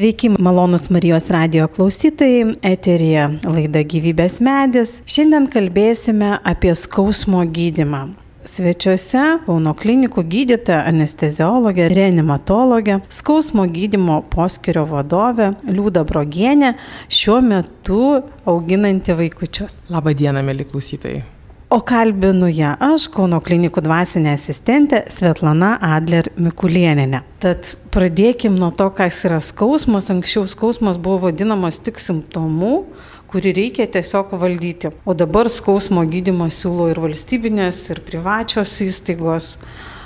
Sveiki, 0.00 0.28
malonus 0.28 0.90
Marijos 0.90 1.30
radio 1.30 1.64
klausytojai, 1.72 2.58
eterija 2.68 3.30
laida 3.48 3.80
gyvybės 3.80 4.34
medis. 4.44 4.90
Šiandien 5.08 5.46
kalbėsime 5.48 6.34
apie 6.44 6.74
skausmo 6.76 7.40
gydimą. 7.48 8.02
Svečiuose 8.44 9.22
Kauno 9.46 9.72
klinikų 9.72 10.26
gydytoja, 10.34 10.82
anesteziologė, 10.90 11.86
reanimatologė, 11.96 12.98
skausmo 13.08 13.64
gydimo 13.72 14.18
poskirio 14.34 14.84
vadovė 14.90 15.54
Liūda 15.64 16.04
Brogienė, 16.04 16.74
šiuo 17.08 17.38
metu 17.48 18.02
auginanti 18.44 19.16
vaikučius. 19.16 19.80
Labą 19.88 20.12
dieną, 20.12 20.44
mėly 20.44 20.68
klausytojai. 20.68 21.24
O 21.68 21.80
kalbinu 21.82 22.46
ją 22.46 22.76
aš, 22.78 23.08
Kauno 23.10 23.40
klinikų 23.42 23.82
dvasinė 23.82 24.36
asistentė 24.36 25.00
Svetlana 25.10 25.72
Adler 25.82 26.28
Mikulieninė. 26.38 27.24
Tad 27.42 27.72
pradėkim 27.90 28.54
nuo 28.54 28.68
to, 28.70 28.86
kas 28.94 29.18
yra 29.26 29.40
skausmas. 29.42 30.06
Anksčiau 30.14 30.46
skausmas 30.46 31.00
buvo 31.02 31.24
vadinamas 31.24 31.80
tik 31.82 31.98
simptomu, 31.98 32.84
kurį 33.26 33.56
reikia 33.58 33.88
tiesiog 33.98 34.36
valdyti. 34.38 34.92
O 35.02 35.18
dabar 35.18 35.50
skausmo 35.50 36.06
gydimą 36.06 36.46
siūlo 36.54 36.86
ir 36.94 37.02
valstybinės, 37.02 37.82
ir 37.90 38.04
privačios 38.06 38.78
įstaigos. 38.86 39.56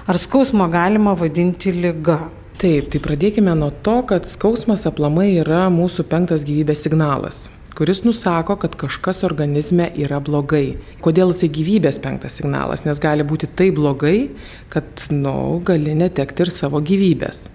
Ar 0.09 0.17
skausmo 0.17 0.65
galima 0.73 1.13
vadinti 1.13 1.77
lyga? 1.77 2.23
Taip, 2.57 2.89
tai 2.89 3.05
pradėkime 3.05 3.53
nuo 3.53 3.69
to, 3.85 4.01
kad 4.09 4.25
skausmas 4.25 4.89
aplamai 4.89 5.35
yra 5.45 5.67
mūsų 5.69 6.09
penktas 6.09 6.49
gyvybės 6.49 6.89
signalas 6.89 7.51
kuris 7.77 8.03
nusako, 8.05 8.57
kad 8.61 8.75
kažkas 8.79 9.23
organizme 9.27 9.89
yra 9.99 10.21
blogai. 10.25 10.79
Kodėl 11.05 11.33
jisai 11.35 11.51
gyvybės 11.55 12.01
penktas 12.03 12.41
signalas? 12.41 12.85
Nes 12.87 13.01
gali 13.03 13.27
būti 13.27 13.49
taip 13.57 13.79
blogai, 13.79 14.31
kad, 14.73 15.07
na, 15.11 15.33
nu, 15.33 15.61
gali 15.65 15.95
netekti 15.99 16.47
ir 16.47 16.53
savo 16.55 16.83
gyvybės. 16.85 17.47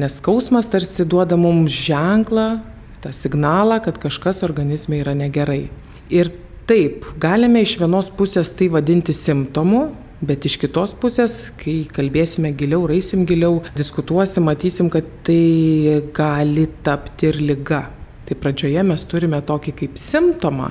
Nes 0.00 0.18
skausmas 0.20 0.70
tarsi 0.72 1.04
duoda 1.04 1.38
mums 1.40 1.72
ženklą, 1.74 2.48
tą 3.00 3.12
signalą, 3.16 3.80
kad 3.84 3.98
kažkas 4.00 4.44
organizme 4.46 5.00
yra 5.00 5.14
negerai. 5.16 5.64
Ir 6.12 6.32
taip, 6.68 7.06
galime 7.20 7.64
iš 7.64 7.78
vienos 7.80 8.12
pusės 8.14 8.52
tai 8.56 8.70
vadinti 8.72 9.16
simptomu, 9.16 9.88
Bet 10.20 10.44
iš 10.44 10.58
kitos 10.60 10.92
pusės, 11.00 11.46
kai 11.56 11.86
kalbėsime 11.88 12.50
giliau, 12.52 12.82
raisim 12.84 13.22
giliau, 13.24 13.62
diskutuosim, 13.72 14.44
matysim, 14.50 14.90
kad 14.92 15.06
tai 15.24 16.02
gali 16.12 16.66
tapti 16.84 17.30
ir 17.30 17.38
lyga. 17.40 17.86
Tai 18.30 18.36
pradžioje 18.38 18.82
mes 18.86 19.02
turime 19.10 19.40
tokį 19.42 19.72
kaip 19.74 19.96
simptomą, 19.98 20.68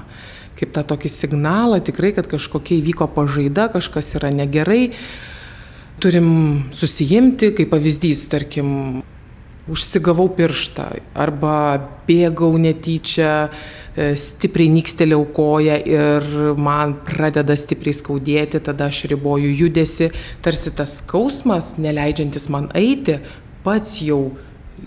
kaip 0.56 0.72
tą 0.78 0.84
tokį 0.94 1.10
signalą 1.12 1.82
tikrai, 1.84 2.14
kad 2.16 2.30
kažkokia 2.32 2.78
įvyko 2.78 3.10
pažaida, 3.12 3.66
kažkas 3.74 4.14
yra 4.16 4.30
negerai. 4.32 4.94
Turim 6.00 6.30
susijimti, 6.72 7.52
kaip 7.58 7.74
pavyzdys, 7.74 8.24
tarkim, 8.32 8.70
užsigavau 9.68 10.30
pirštą 10.40 10.88
arba 11.20 11.54
bėgau 12.08 12.56
netyčia, 12.64 13.50
e, 13.92 14.14
stipriai 14.16 14.72
nykstelėjau 14.80 15.26
koją 15.36 15.78
ir 15.84 16.28
man 16.56 16.96
pradeda 17.04 17.60
stipriai 17.60 18.00
skaudėti, 18.00 18.64
tada 18.64 18.88
aš 18.88 19.04
riboju 19.12 19.52
judesi, 19.66 20.14
tarsi 20.42 20.72
tas 20.72 21.02
skausmas, 21.04 21.76
neleidžiantis 21.76 22.48
man 22.56 22.72
eiti, 22.72 23.20
pats 23.68 24.00
jau 24.00 24.30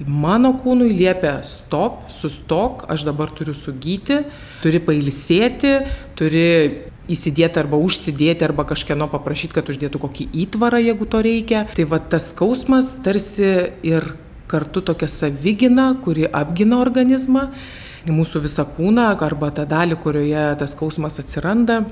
Mano 0.07 0.53
kūnui 0.59 0.93
liepia 0.95 1.41
stop, 1.47 2.09
sustok, 2.13 2.87
aš 2.93 3.05
dabar 3.09 3.33
turiu 3.35 3.55
sugyti, 3.57 4.23
turi 4.63 4.81
pailsėti, 4.83 5.75
turi 6.19 6.47
įsidėti 7.13 7.61
arba 7.63 7.81
užsidėti 7.83 8.47
arba 8.47 8.65
kažkieno 8.69 9.09
paprašyti, 9.11 9.57
kad 9.57 9.71
uždėtų 9.73 10.01
kokį 10.03 10.29
įtvarą, 10.45 10.83
jeigu 10.83 11.09
to 11.11 11.23
reikia. 11.25 11.65
Tai 11.77 11.89
va 11.91 11.99
tas 11.99 12.31
skausmas 12.31 12.95
tarsi 13.05 13.49
ir 13.87 14.13
kartu 14.51 14.85
tokia 14.85 15.09
savigina, 15.11 15.93
kuri 16.05 16.29
apgina 16.29 16.79
organizmą, 16.83 17.49
mūsų 18.07 18.45
visą 18.47 18.67
kūną 18.77 19.13
arba 19.15 19.51
tą 19.55 19.67
dalį, 19.69 19.99
kurioje 20.03 20.47
tas 20.61 20.77
skausmas 20.77 21.21
atsiranda 21.23 21.83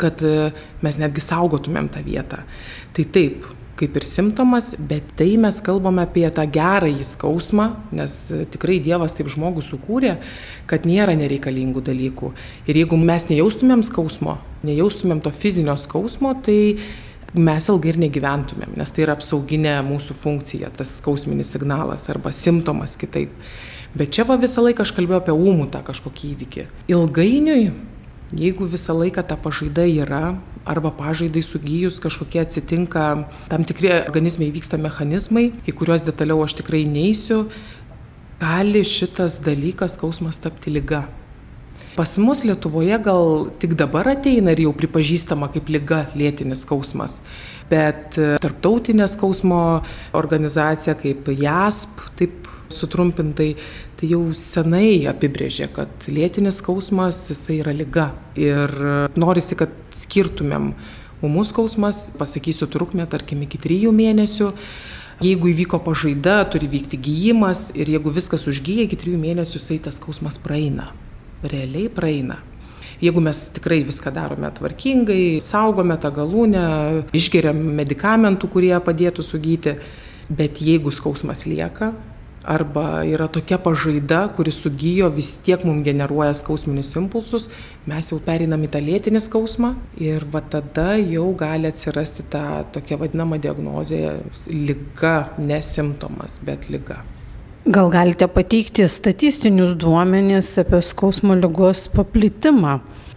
kad 0.00 0.20
mes 0.84 0.98
netgi 1.00 1.24
saugotumėm 1.24 1.88
tą 1.92 2.02
vietą. 2.04 2.42
Tai 2.96 3.04
taip, 3.12 3.46
kaip 3.76 3.96
ir 3.98 4.06
simptomas, 4.08 4.72
bet 4.78 5.08
tai 5.18 5.34
mes 5.40 5.58
kalbame 5.64 6.04
apie 6.06 6.24
tą 6.32 6.46
gerąjį 6.52 7.04
skausmą, 7.06 7.68
nes 7.96 8.14
tikrai 8.52 8.78
Dievas 8.84 9.16
taip 9.16 9.28
žmogų 9.32 9.64
sukūrė, 9.64 10.16
kad 10.70 10.88
nėra 10.88 11.16
nereikalingų 11.18 11.84
dalykų. 11.86 12.32
Ir 12.70 12.80
jeigu 12.82 12.98
mes 13.00 13.28
nejaustumėm 13.30 13.84
skausmo, 13.86 14.38
nejaustumėm 14.66 15.20
to 15.24 15.32
fizinio 15.34 15.76
skausmo, 15.80 16.32
tai 16.46 16.76
mes 17.36 17.68
ilgai 17.68 17.92
ir 17.92 18.00
negyventumėm, 18.00 18.76
nes 18.80 18.92
tai 18.94 19.04
yra 19.04 19.16
apsauginė 19.16 19.78
mūsų 19.86 20.16
funkcija, 20.16 20.70
tas 20.76 20.96
skausminis 21.00 21.52
signalas 21.52 22.08
arba 22.12 22.32
simptomas 22.36 22.96
kitaip. 22.96 23.34
Bet 23.96 24.12
čia 24.12 24.26
va 24.28 24.36
visą 24.40 24.64
laiką 24.64 24.84
aš 24.84 24.92
kalbėjau 24.96 25.22
apie 25.22 25.34
ūmų 25.36 25.70
tą 25.72 25.80
kažkokį 25.84 26.32
įvykį. 26.34 26.64
Ilgainiui, 26.92 27.70
jeigu 28.34 28.66
visą 28.66 28.96
laiką 28.98 29.22
ta 29.26 29.36
pažaida 29.36 29.86
yra, 29.86 30.36
arba 30.66 30.90
pažaidai 30.90 31.42
sugyjus 31.46 32.00
kažkokie 32.02 32.40
atsitinka 32.42 33.04
tam 33.50 33.64
tikri 33.64 33.92
organizme 34.02 34.48
įvyksta 34.48 34.80
mechanizmai, 34.82 35.52
į 35.66 35.74
kuriuos 35.78 36.02
detaliau 36.06 36.42
aš 36.42 36.58
tikrai 36.60 36.82
neįsiu, 36.90 37.44
gali 38.40 38.82
šitas 38.84 39.38
dalykas 39.44 39.96
skausmas 39.96 40.40
tapti 40.42 40.74
lyga. 40.74 41.06
Pas 41.96 42.10
mus 42.20 42.42
Lietuvoje 42.44 42.98
gal 43.00 43.46
tik 43.56 43.72
dabar 43.78 44.10
ateina 44.10 44.52
ir 44.52 44.66
jau 44.66 44.74
pripažįstama 44.76 45.48
kaip 45.54 45.70
lyga 45.72 46.02
lėtinis 46.18 46.66
skausmas, 46.66 47.22
bet 47.70 48.18
tarptautinė 48.42 49.06
skausmo 49.08 49.60
organizacija 50.18 50.96
kaip 51.00 51.30
JASP, 51.32 52.02
taip 52.18 52.45
sutrumpintai, 52.72 53.54
tai 53.98 54.10
jau 54.10 54.22
senai 54.36 55.06
apibrėžė, 55.10 55.70
kad 55.74 56.08
lėtinis 56.10 56.60
skausmas 56.62 57.24
jisai 57.30 57.60
yra 57.62 57.74
lyga. 57.76 58.10
Ir 58.38 58.72
norisi, 59.18 59.58
kad 59.58 59.72
skirtumėm 59.96 60.72
ūmus 61.24 61.52
skausmas, 61.54 62.06
pasakysiu 62.18 62.68
trukmę, 62.70 63.06
tarkim, 63.10 63.44
iki 63.46 63.60
trijų 63.62 63.94
mėnesių. 63.96 64.50
Jeigu 65.24 65.48
įvyko 65.48 65.80
pažaida, 65.80 66.42
turi 66.52 66.68
vykti 66.68 66.98
gyjimas 67.00 67.70
ir 67.72 67.88
jeigu 67.88 68.12
viskas 68.12 68.44
užgyja 68.50 68.84
iki 68.84 68.98
trijų 69.00 69.22
mėnesių, 69.22 69.62
tai 69.64 69.78
tas 69.86 69.96
skausmas 69.96 70.36
praeina. 70.42 70.90
Realiai 71.46 71.88
praeina. 71.92 72.36
Jeigu 73.00 73.20
mes 73.20 73.38
tikrai 73.52 73.82
viską 73.84 74.12
darome 74.12 74.48
tvarkingai, 74.56 75.38
saugome 75.44 75.98
tą 76.00 76.08
galūnę, 76.16 76.66
išgeriam 77.16 77.58
medikamentų, 77.76 78.48
kurie 78.52 78.72
padėtų 78.80 79.24
sugyti, 79.24 79.74
bet 80.32 80.62
jeigu 80.64 80.92
skausmas 80.92 81.44
lieka, 81.48 81.92
arba 82.46 83.02
yra 83.06 83.26
tokia 83.32 83.58
pažaida, 83.62 84.26
kuri 84.36 84.52
sugyjo, 84.54 85.10
vis 85.14 85.32
tiek 85.44 85.64
mums 85.66 85.84
generuoja 85.86 86.34
skausminius 86.38 86.94
impulsus, 86.98 87.48
mes 87.90 88.12
jau 88.12 88.20
perinam 88.22 88.62
į 88.62 88.70
tą 88.74 88.82
lėtinį 88.86 89.22
skausmą 89.24 89.74
ir 90.02 90.24
va 90.32 90.44
tada 90.54 90.94
jau 91.00 91.26
gali 91.38 91.68
atsirasti 91.70 92.26
ta 92.30 92.62
tokia 92.72 93.00
vadinama 93.02 93.40
diagnozė 93.42 94.00
lyga, 94.50 95.16
ne 95.42 95.60
simptomas, 95.62 96.38
bet 96.46 96.70
lyga. 96.70 97.02
Gal 97.66 97.90
galite 97.90 98.28
pateikti 98.30 98.84
statistinius 98.86 99.72
duomenys 99.74 100.52
apie 100.62 100.78
skausmo 100.86 101.34
lygos 101.34 101.88
paplitimą 101.90 102.76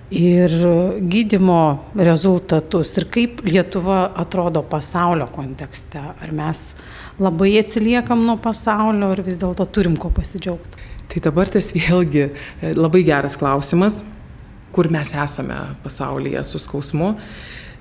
ir 0.09 0.55
gydimo 1.05 1.61
rezultatus 1.93 2.95
ir 2.97 3.05
kaip 3.13 3.43
Lietuva 3.45 4.07
atrodo 4.17 4.63
pasaulio 4.65 5.29
kontekste? 5.35 6.01
Ar 6.01 6.33
mes 6.33 6.63
labai 7.19 7.53
atsiliekam 7.59 8.23
nuo 8.25 8.37
pasaulio 8.41 9.11
ir 9.15 9.23
vis 9.25 9.37
dėlto 9.41 9.67
turim 9.75 9.97
ko 9.99 10.11
pasidžiaugti? 10.15 10.87
Tai 11.09 11.21
dabar 11.25 11.49
tas 11.49 11.71
vėlgi 11.73 12.25
e, 12.27 12.73
labai 12.77 13.01
geras 13.07 13.37
klausimas, 13.39 14.03
kur 14.75 14.89
mes 14.93 15.13
esame 15.17 15.57
pasaulyje 15.83 16.43
su 16.45 16.61
skausmu. 16.61 17.15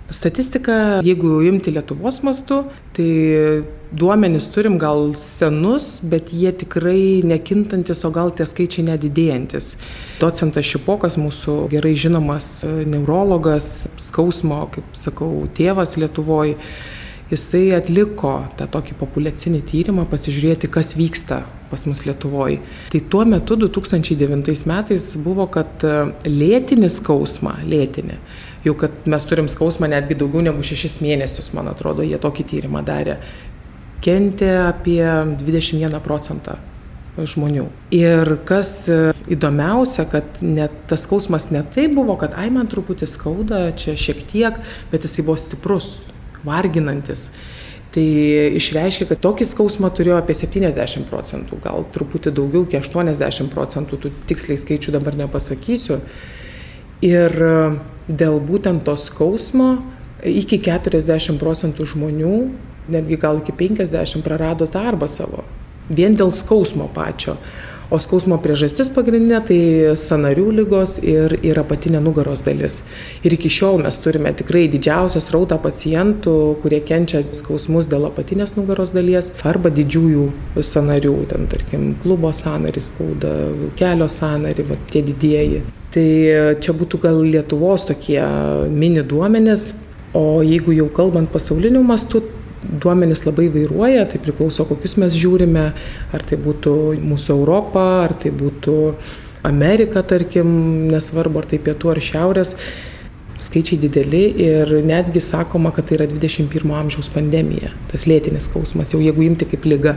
Statistika, 0.09 1.03
jeigu 1.05 1.43
imti 1.45 1.69
Lietuvos 1.75 2.23
mastu, 2.25 2.63
tai 2.97 3.09
duomenys 3.93 4.47
turim 4.55 4.79
gal 4.81 5.11
senus, 5.21 5.99
bet 6.01 6.33
jie 6.33 6.49
tikrai 6.63 7.21
nekintantis, 7.29 8.01
o 8.09 8.11
gal 8.15 8.33
tie 8.33 8.47
skaičiai 8.49 8.87
nedidėjantis. 8.87 9.75
Docentas 10.23 10.65
Šipokas, 10.65 11.19
mūsų 11.21 11.59
gerai 11.75 11.93
žinomas 11.93 12.63
e, 12.65 12.73
neurologas, 12.89 13.85
skausmo, 14.01 14.65
kaip 14.73 14.97
sakau, 14.97 15.45
tėvas 15.59 15.99
Lietuvoje, 16.01 16.57
jisai 17.33 17.71
atliko 17.77 18.33
tą 18.59 18.67
tokį 18.73 18.97
populiacinį 18.99 19.63
tyrimą 19.69 20.07
pasižiūrėti, 20.11 20.71
kas 20.73 20.95
vyksta 20.99 21.43
pas 21.69 21.85
mus 21.85 22.05
Lietuvoje. 22.07 22.63
Tai 22.93 23.01
tuo 23.13 23.25
metu, 23.29 23.57
2009 23.61 24.65
metais, 24.67 25.11
buvo, 25.21 25.45
kad 25.53 25.85
e, 25.85 25.97
lėtinį 26.25 26.89
skausmą, 26.93 27.59
lėtinį, 27.69 28.17
jau 28.65 28.75
kad 28.81 29.05
mes 29.05 29.29
turim 29.29 29.51
skausmą 29.53 29.91
netgi 29.93 30.17
daugiau 30.17 30.47
negu 30.49 30.65
6 30.65 31.03
mėnesius, 31.05 31.53
man 31.57 31.69
atrodo, 31.69 32.07
jie 32.07 32.17
tokį 32.21 32.49
tyrimą 32.55 32.83
darė, 32.89 33.19
kentė 34.05 34.55
apie 34.65 35.03
21 35.45 36.01
procentą 36.01 36.57
žmonių. 37.19 37.67
Ir 37.93 38.37
kas 38.49 38.71
e, 38.89 38.99
įdomiausia, 39.29 40.09
kad 40.09 40.41
net 40.41 40.87
tas 40.89 41.05
skausmas 41.05 41.51
ne 41.53 41.65
tai 41.75 41.89
buvo, 41.93 42.17
kad 42.17 42.37
ai 42.39 42.49
man 42.55 42.71
truputį 42.71 43.09
skauda, 43.11 43.67
čia 43.77 43.99
šiek 43.99 44.23
tiek, 44.31 44.63
bet 44.93 45.05
jisai 45.05 45.27
buvo 45.27 45.37
stiprus 45.41 45.99
varginantis. 46.47 47.29
Tai 47.95 48.05
išreiškia, 48.59 49.07
kad 49.09 49.21
tokį 49.25 49.47
skausmą 49.49 49.89
turėjo 49.97 50.19
apie 50.21 50.37
70 50.37 51.09
procentų, 51.09 51.57
gal 51.65 51.87
truputį 51.95 52.35
daugiau, 52.37 52.67
iki 52.67 52.77
80 52.77 53.49
procentų, 53.55 53.99
tų 54.03 54.11
tiksliai 54.29 54.61
skaičių 54.61 54.93
dabar 54.99 55.17
nepasakysiu. 55.17 56.03
Ir 57.07 57.33
dėl 58.09 58.41
būtent 58.45 58.85
to 58.85 58.97
skausmo 59.01 59.79
iki 60.27 60.61
40 60.61 61.41
procentų 61.41 61.87
žmonių, 61.95 62.35
netgi 62.93 63.19
gal 63.21 63.41
iki 63.41 63.55
50 63.57 64.25
prarado 64.27 64.69
darbą 64.69 65.09
savo. 65.09 65.45
Vien 65.89 66.17
dėl 66.17 66.33
skausmo 66.37 66.91
pačio. 66.93 67.39
O 67.89 67.97
skausmo 67.97 68.37
priežastis 68.45 68.91
pagrindinė 68.93 69.39
tai 69.49 69.61
sanarių 69.97 70.51
lygos 70.59 70.99
ir, 71.01 71.33
ir 71.41 71.57
apatinė 71.57 72.03
nugaros 72.05 72.43
dalis. 72.45 72.83
Ir 73.25 73.33
iki 73.33 73.49
šiol 73.49 73.81
mes 73.81 73.97
turime 74.05 74.35
tikrai 74.37 74.67
didžiausią 74.69 75.23
srautą 75.25 75.57
pacientų, 75.63 76.35
kurie 76.61 76.83
kenčia 76.85 77.23
skausmus 77.33 77.89
dėl 77.89 78.05
apatinės 78.11 78.59
nugaros 78.59 78.93
dalies 78.93 79.33
arba 79.49 79.73
didžiųjų 79.73 80.27
sanarių, 80.61 81.17
ten 81.33 81.49
tarkim 81.49 81.91
klubo 82.03 82.35
sanaris 82.37 82.91
skauda, 82.93 83.35
kelio 83.81 84.11
sanari, 84.13 84.69
va, 84.69 84.77
tie 84.93 85.01
didieji. 85.09 85.65
Tai 85.95 86.09
čia 86.61 86.77
būtų 86.77 87.01
gal 87.01 87.23
Lietuvos 87.25 87.89
tokie 87.89 88.21
mini 88.69 89.01
duomenys, 89.01 89.71
o 90.13 90.43
jeigu 90.45 90.77
jau 90.77 90.91
kalbant 90.93 91.33
pasauliniu 91.33 91.81
mastu, 91.89 92.21
duomenys 92.63 93.25
labai 93.27 93.49
vairuoja, 93.55 94.07
tai 94.11 94.21
priklauso, 94.23 94.67
kokius 94.69 94.97
mes 95.01 95.17
žiūrime, 95.19 95.71
ar 96.15 96.27
tai 96.27 96.39
būtų 96.43 96.75
mūsų 97.05 97.35
Europa, 97.37 97.87
ar 98.07 98.15
tai 98.19 98.33
būtų 98.35 98.77
Amerika, 99.49 100.03
tarkim, 100.03 100.49
nesvarbu, 100.93 101.43
ar 101.43 101.51
tai 101.51 101.61
pietų 101.63 101.93
ar 101.95 102.03
šiaurės. 102.03 102.57
Skaičiai 103.39 103.79
dideli 103.79 104.25
ir 104.43 104.73
netgi 104.83 105.23
sakoma, 105.23 105.71
kad 105.75 105.87
tai 105.87 106.01
yra 106.01 106.09
21 106.11 106.73
amžiaus 106.75 107.11
pandemija, 107.15 107.71
tas 107.93 108.09
lėtinis 108.11 108.49
skausmas, 108.51 108.91
jau 108.95 109.03
jeigu 109.03 109.23
imti 109.29 109.47
kaip 109.47 109.69
lyga. 109.71 109.95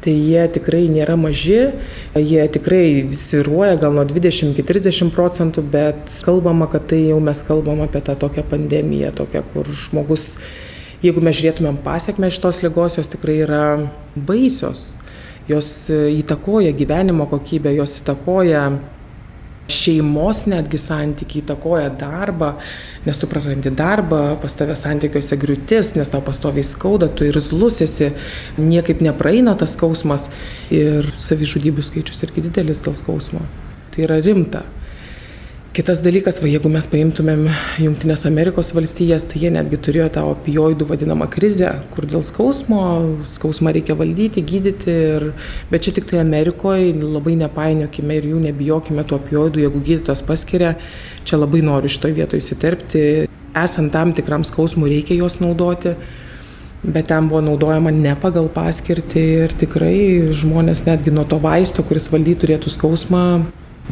Tai 0.00 0.14
jie 0.16 0.46
tikrai 0.48 0.86
nėra 0.88 1.18
maži, 1.20 1.58
jie 2.16 2.46
tikrai 2.48 3.04
sviruoja 3.12 3.76
gal 3.82 3.92
nuo 3.92 4.06
20 4.08 4.54
iki 4.54 4.64
30 4.64 5.12
procentų, 5.12 5.66
bet 5.74 6.14
kalbama, 6.24 6.70
kad 6.72 6.86
tai 6.88 7.02
jau 7.10 7.18
mes 7.20 7.44
kalbam 7.44 7.82
apie 7.84 8.00
tą 8.06 8.16
tokią 8.16 8.46
pandemiją, 8.48 9.12
tokią, 9.20 9.44
kur 9.52 9.68
žmogus 9.68 10.30
jeigu 11.04 11.22
mes 11.24 11.36
žiūrėtumėm 11.38 11.80
pasiekmes 11.84 12.36
šitos 12.36 12.62
ligos, 12.64 12.98
jos 12.98 13.10
tikrai 13.12 13.40
yra 13.46 13.64
baisios. 14.14 14.90
Jos 15.50 15.88
e, 15.90 16.00
įtakoja 16.20 16.72
gyvenimo 16.76 17.26
kokybę, 17.30 17.72
jos 17.74 18.00
įtakoja 18.02 18.68
šeimos 19.70 20.44
netgi 20.50 20.78
santykiai, 20.80 21.44
įtakoja 21.44 21.90
darbą, 21.98 22.54
nes 23.06 23.18
tu 23.20 23.28
prarandi 23.30 23.70
darbą, 23.74 24.36
pas 24.42 24.56
tave 24.58 24.74
santykiuose 24.78 25.38
griūtis, 25.40 25.94
nes 25.96 26.10
tau 26.10 26.22
pastoviai 26.26 26.66
skauda, 26.66 27.08
tu 27.14 27.26
ir 27.28 27.38
zlusėsi, 27.42 28.10
niekaip 28.58 29.02
nepraeina 29.04 29.54
tas 29.58 29.76
skausmas 29.78 30.28
ir 30.74 31.12
savižudybių 31.22 31.86
skaičius 31.86 32.26
irgi 32.26 32.48
didelis 32.48 32.82
dėl 32.84 32.98
skausmo. 32.98 33.44
Tai 33.94 34.06
yra 34.06 34.20
rimta. 34.22 34.64
Kitas 35.70 36.00
dalykas, 36.02 36.40
va, 36.42 36.48
jeigu 36.50 36.66
mes 36.66 36.86
paimtumėm 36.90 37.44
Junktinės 37.78 38.24
Amerikos 38.26 38.72
valstijas, 38.74 39.22
tai 39.30 39.44
jie 39.44 39.52
netgi 39.54 39.78
turėjo 39.78 40.08
tą 40.16 40.24
opioidų 40.32 40.88
vadinamą 40.88 41.28
krizę, 41.30 41.68
kur 41.92 42.08
dėl 42.10 42.24
skausmo, 42.26 42.80
skausmą 43.36 43.70
reikia 43.76 43.94
valdyti, 43.94 44.42
gydyti, 44.42 44.96
ir, 45.12 45.26
bet 45.70 45.86
čia 45.86 45.92
tik 45.94 46.08
tai 46.10 46.18
Amerikoje, 46.24 46.96
labai 46.98 47.36
nepainiokime 47.44 48.16
ir 48.18 48.26
jų 48.32 48.40
nebijokime 48.48 49.04
tų 49.06 49.20
opioidų, 49.20 49.62
jeigu 49.62 49.84
gydytojas 49.86 50.24
paskiria, 50.26 50.72
čia 51.22 51.38
labai 51.38 51.62
noriu 51.62 51.92
šitoje 51.94 52.18
vietoje 52.18 52.42
įsiterpti, 52.42 53.06
esant 53.62 53.94
tam 53.94 54.10
tikram 54.18 54.42
skausmui 54.42 54.90
reikia 54.96 55.20
juos 55.22 55.38
naudoti. 55.38 55.94
Bet 56.82 57.12
ten 57.12 57.30
buvo 57.30 57.44
naudojama 57.46 57.94
ne 57.94 58.16
pagal 58.18 58.50
paskirtį 58.50 59.24
ir 59.44 59.58
tikrai 59.62 59.96
žmonės 60.34 60.82
netgi 60.90 61.14
nuo 61.14 61.28
to 61.30 61.38
vaisto, 61.38 61.86
kuris 61.86 62.10
valdytų 62.10 62.48
turėtų 62.48 62.72
skausmą, 62.72 63.24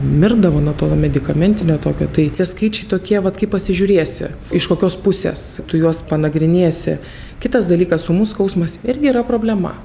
mirdavo 0.03 0.61
nuo 0.61 0.75
to 0.79 0.89
medikamentinio 0.97 1.79
tokio. 1.83 2.09
Tai 2.09 2.29
tie 2.37 2.47
skaičiai 2.47 2.89
tokie, 2.91 3.19
vad 3.25 3.39
kaip 3.41 3.53
pasižiūrėsi, 3.55 4.33
iš 4.57 4.71
kokios 4.71 4.99
pusės 5.03 5.47
tu 5.69 5.81
juos 5.81 6.03
panagrinėsi. 6.09 6.99
Kitas 7.43 7.69
dalykas, 7.71 8.09
ūmus 8.11 8.35
skausmas 8.35 8.79
irgi 8.87 9.13
yra 9.13 9.23
problema. 9.27 9.77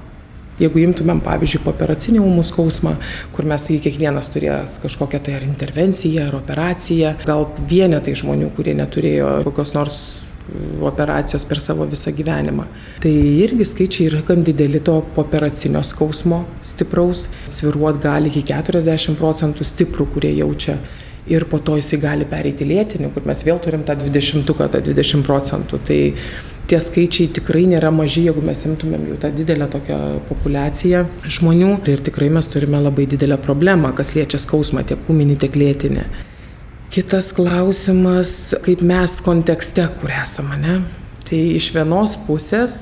Jeigu 0.58 0.84
imtumėm, 0.84 1.18
pavyzdžiui, 1.24 1.64
operacinį 1.66 2.20
ūmų 2.22 2.44
skausmą, 2.46 2.92
kur 3.34 3.46
mes 3.50 3.64
tai 3.66 3.80
kiekvienas 3.82 4.30
turėjęs 4.30 4.76
kažkokią 4.84 5.18
tai 5.26 5.34
ar 5.40 5.46
intervenciją, 5.48 6.28
ar 6.28 6.36
operaciją, 6.38 7.16
gal 7.26 7.48
vienetai 7.70 8.14
žmonių, 8.14 8.52
kurie 8.54 8.76
neturėjo 8.78 9.40
kokios 9.48 9.74
nors 9.74 10.04
operacijos 10.84 11.44
per 11.48 11.60
savo 11.60 11.86
visą 11.88 12.12
gyvenimą. 12.12 12.66
Tai 13.00 13.12
irgi 13.44 13.64
skaičiai 13.64 14.08
yra 14.10 14.20
gan 14.28 14.44
dideli 14.44 14.80
to 14.84 14.98
operacinio 15.16 15.82
skausmo 15.82 16.44
stipraus, 16.64 17.28
sviruot 17.48 18.02
gali 18.02 18.28
iki 18.32 18.44
40 18.52 19.16
procentų 19.20 19.64
stiprų, 19.64 20.08
kurie 20.14 20.34
jaučia. 20.36 20.76
Ir 21.32 21.46
po 21.48 21.56
to 21.58 21.78
jisai 21.80 21.96
gali 22.02 22.26
pereiti 22.28 22.66
lėtinį, 22.68 23.08
kur 23.14 23.24
mes 23.24 23.40
vėl 23.46 23.60
turim 23.64 23.86
tą 23.88 23.96
20, 23.96 24.44
tą 24.44 24.82
20 24.84 25.24
procentų. 25.24 25.80
Tai 25.88 26.00
tie 26.68 26.80
skaičiai 26.80 27.30
tikrai 27.38 27.64
nėra 27.70 27.88
maži, 27.94 28.26
jeigu 28.28 28.44
mes 28.44 28.60
imtumėm 28.68 29.08
jau 29.08 29.16
tą 29.22 29.32
didelę 29.32 29.70
tokią 29.72 29.98
populiaciją 30.28 31.06
žmonių. 31.38 31.72
Ir 31.88 32.04
tikrai 32.04 32.28
mes 32.36 32.52
turime 32.52 32.84
labai 32.84 33.08
didelę 33.08 33.40
problemą, 33.40 33.94
kas 33.96 34.12
liečia 34.18 34.42
skausmą 34.42 34.84
tiek 34.84 35.08
ūminį, 35.08 35.40
tiek 35.40 35.56
lėtinį. 35.56 36.06
Kitas 36.94 37.32
klausimas, 37.34 38.54
kaip 38.62 38.82
mes 38.86 39.16
kontekste, 39.26 39.82
kur 39.98 40.12
esame, 40.14 40.54
ne? 40.62 40.74
Tai 41.26 41.40
iš 41.56 41.72
vienos 41.74 42.12
pusės 42.28 42.76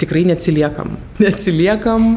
tikrai 0.00 0.24
neatsiliekam. 0.26 0.96
Neatsiliekam, 1.22 2.08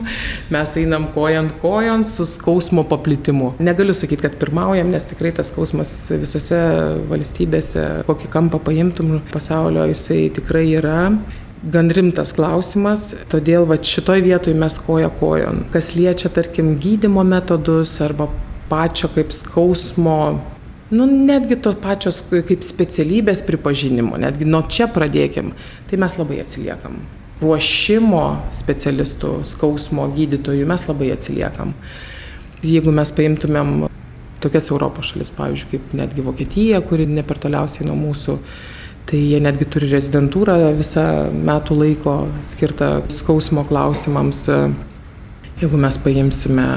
mes 0.50 0.74
einam 0.81 1.06
kojant 1.14 1.54
kojant 1.62 2.10
su 2.10 2.26
skausmo 2.26 2.81
paplitimu. 2.90 3.52
Negaliu 3.62 3.94
sakyti, 3.94 4.26
kad 4.26 4.42
pirmaujam, 4.42 4.90
nes 4.90 5.06
tikrai 5.12 5.30
tas 5.38 5.54
skausmas 5.54 5.94
visose 6.10 6.64
valstybėse, 7.14 7.86
kokį 8.10 8.34
kampą 8.34 8.64
paimtum 8.66 9.20
pasaulio, 9.30 9.86
jisai 9.94 10.31
tikrai 10.34 10.66
yra 10.81 11.00
gan 11.62 11.94
rimtas 11.94 12.34
klausimas, 12.34 13.12
todėl 13.30 13.70
va 13.70 13.78
šitoj 13.78 14.26
vietoj 14.26 14.58
mes 14.58 14.81
koja 14.81 15.14
kojon. 15.22 15.68
Kas 15.70 15.94
liečia, 15.94 16.34
tarkim, 16.34 16.80
gydimo 16.81 17.22
metodus 17.22 18.00
arba 18.02 18.31
pačio 18.70 19.14
kaip 19.14 19.30
skausmo 19.30 20.40
Nu, 20.89 21.06
netgi 21.06 21.59
to 21.62 21.75
pačios 21.77 22.24
kaip 22.31 22.63
specialybės 22.65 23.44
pripažinimo, 23.45 24.18
netgi 24.18 24.47
nuo 24.50 24.63
čia 24.65 24.88
pradėkim, 24.89 25.51
tai 25.89 26.00
mes 26.01 26.15
labai 26.18 26.39
atsiliekam. 26.41 26.95
Ruošimo 27.44 28.24
specialistų, 28.57 29.36
skausmo 29.47 30.07
gydytojų 30.15 30.65
mes 30.68 30.88
labai 30.89 31.12
atsiliekam. 31.13 31.75
Jeigu 32.65 32.91
mes 32.91 33.13
paimtumėm 33.15 33.86
tokias 34.42 34.71
Europos 34.73 35.14
šalis, 35.14 35.30
pavyzdžiui, 35.37 35.69
kaip 35.75 35.94
netgi 36.02 36.25
Vokietija, 36.25 36.81
kuri 36.81 37.06
ne 37.07 37.23
per 37.23 37.37
toliausiai 37.44 37.85
nuo 37.87 37.95
mūsų, 37.99 38.40
tai 39.09 39.21
jie 39.21 39.40
netgi 39.45 39.69
turi 39.69 39.92
rezidentūrą 39.94 40.57
visą 40.78 41.06
metų 41.33 41.78
laiko 41.83 42.16
skirtą 42.49 42.90
skausmo 43.14 43.61
klausimams. 43.69 44.42
Jeigu 45.59 45.80
mes 45.80 46.02
paimsime 46.02 46.68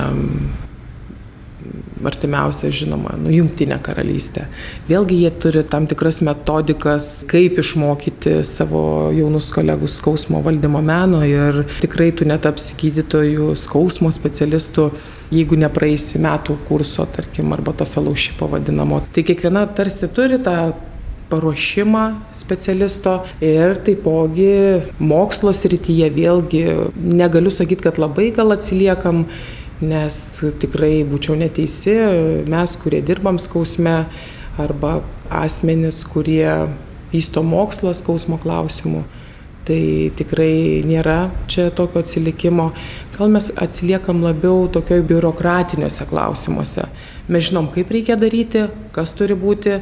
artimiausia 2.09 2.71
žinoma, 2.75 3.15
nu, 3.21 3.33
jungtinė 3.35 3.79
karalystė. 3.85 4.47
Vėlgi 4.91 5.23
jie 5.23 5.33
turi 5.43 5.65
tam 5.69 5.89
tikras 5.91 6.21
metodikas, 6.25 7.11
kaip 7.31 7.59
išmokyti 7.63 8.41
savo 8.49 8.85
jaunus 9.17 9.51
kolegus 9.55 9.99
skausmo 10.01 10.43
valdymo 10.45 10.83
meno 10.85 11.23
ir 11.27 11.65
tikrai 11.83 12.11
tu 12.17 12.29
netapsi 12.29 12.77
gydytojų, 12.81 13.53
skausmo 13.59 14.13
specialistų, 14.15 14.91
jeigu 15.33 15.59
nepraeisi 15.61 16.21
metų 16.23 16.59
kurso, 16.69 17.07
tarkim, 17.09 17.53
arba 17.57 17.75
to 17.77 17.89
fellowshipo 17.89 18.51
vadinamo. 18.53 19.03
Tai 19.15 19.27
kiekviena 19.27 19.67
tarsi 19.77 20.11
turi 20.13 20.41
tą 20.43 20.73
paruošimą 21.33 22.05
specialisto 22.37 23.15
ir 23.41 23.79
taipogi 23.87 24.53
mokslo 25.01 25.55
srityje 25.57 26.11
vėlgi 26.13 26.63
negaliu 26.97 27.53
sakyti, 27.55 27.87
kad 27.87 28.01
labai 28.03 28.31
gal 28.37 28.53
atsiliekam 28.57 29.25
nes 29.83 30.19
tikrai 30.63 31.03
būčiau 31.09 31.35
neteisi, 31.39 31.97
mes, 32.49 32.77
kurie 32.83 33.03
dirbam 33.05 33.41
skausme, 33.43 33.97
arba 34.59 35.01
asmenys, 35.31 36.03
kurie 36.05 36.69
vysto 37.13 37.43
mokslą 37.45 37.93
skausmo 37.97 38.39
klausimų, 38.41 39.03
tai 39.67 40.11
tikrai 40.19 40.83
nėra 40.89 41.31
čia 41.51 41.69
tokio 41.75 42.03
atsilikimo. 42.03 42.71
Gal 43.17 43.33
mes 43.33 43.51
atsiliekam 43.53 44.23
labiau 44.25 44.67
tokioj 44.73 45.05
biurokratiniuose 45.09 46.09
klausimuose. 46.11 46.89
Mes 47.31 47.49
žinom, 47.49 47.69
kaip 47.75 47.93
reikia 47.95 48.17
daryti, 48.19 48.67
kas 48.95 49.15
turi 49.17 49.37
būti, 49.39 49.79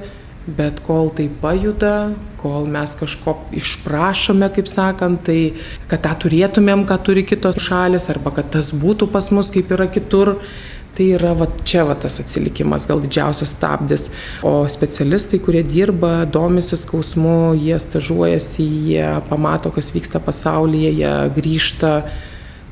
bet 0.57 0.81
kol 0.87 1.13
tai 1.17 1.29
pajuda, 1.43 2.13
kol 2.41 2.67
mes 2.71 2.97
kažko 2.99 3.37
išprašome, 3.57 4.49
kaip 4.55 4.71
sakant, 4.71 5.23
tai 5.29 5.55
kad 5.91 6.03
tą 6.07 6.17
turėtumėm, 6.25 6.87
ką 6.89 6.99
turi 7.07 7.27
kitos 7.29 7.61
šalis, 7.61 8.09
arba 8.13 8.33
kad 8.41 8.51
tas 8.57 8.73
būtų 8.77 9.11
pas 9.13 9.31
mus 9.35 9.53
kaip 9.55 9.73
yra 9.77 9.91
kitur, 9.93 10.39
Tai 10.91 11.05
yra 11.15 11.31
va, 11.39 11.47
čia 11.65 11.85
va, 11.87 11.95
tas 11.95 12.19
atsilikimas, 12.19 12.85
gal 12.91 12.99
didžiausias 13.01 13.53
stabdis. 13.55 14.09
O 14.43 14.67
specialistai, 14.69 15.39
kurie 15.41 15.63
dirba, 15.63 16.25
domisi 16.27 16.77
skausmu, 16.77 17.55
jie 17.55 17.79
stažuojasi, 17.81 18.67
jie 18.91 19.07
pamato, 19.31 19.71
kas 19.73 19.93
vyksta 19.95 20.19
pasaulyje, 20.25 20.91
jie 20.99 21.15
grįžta, 21.37 21.93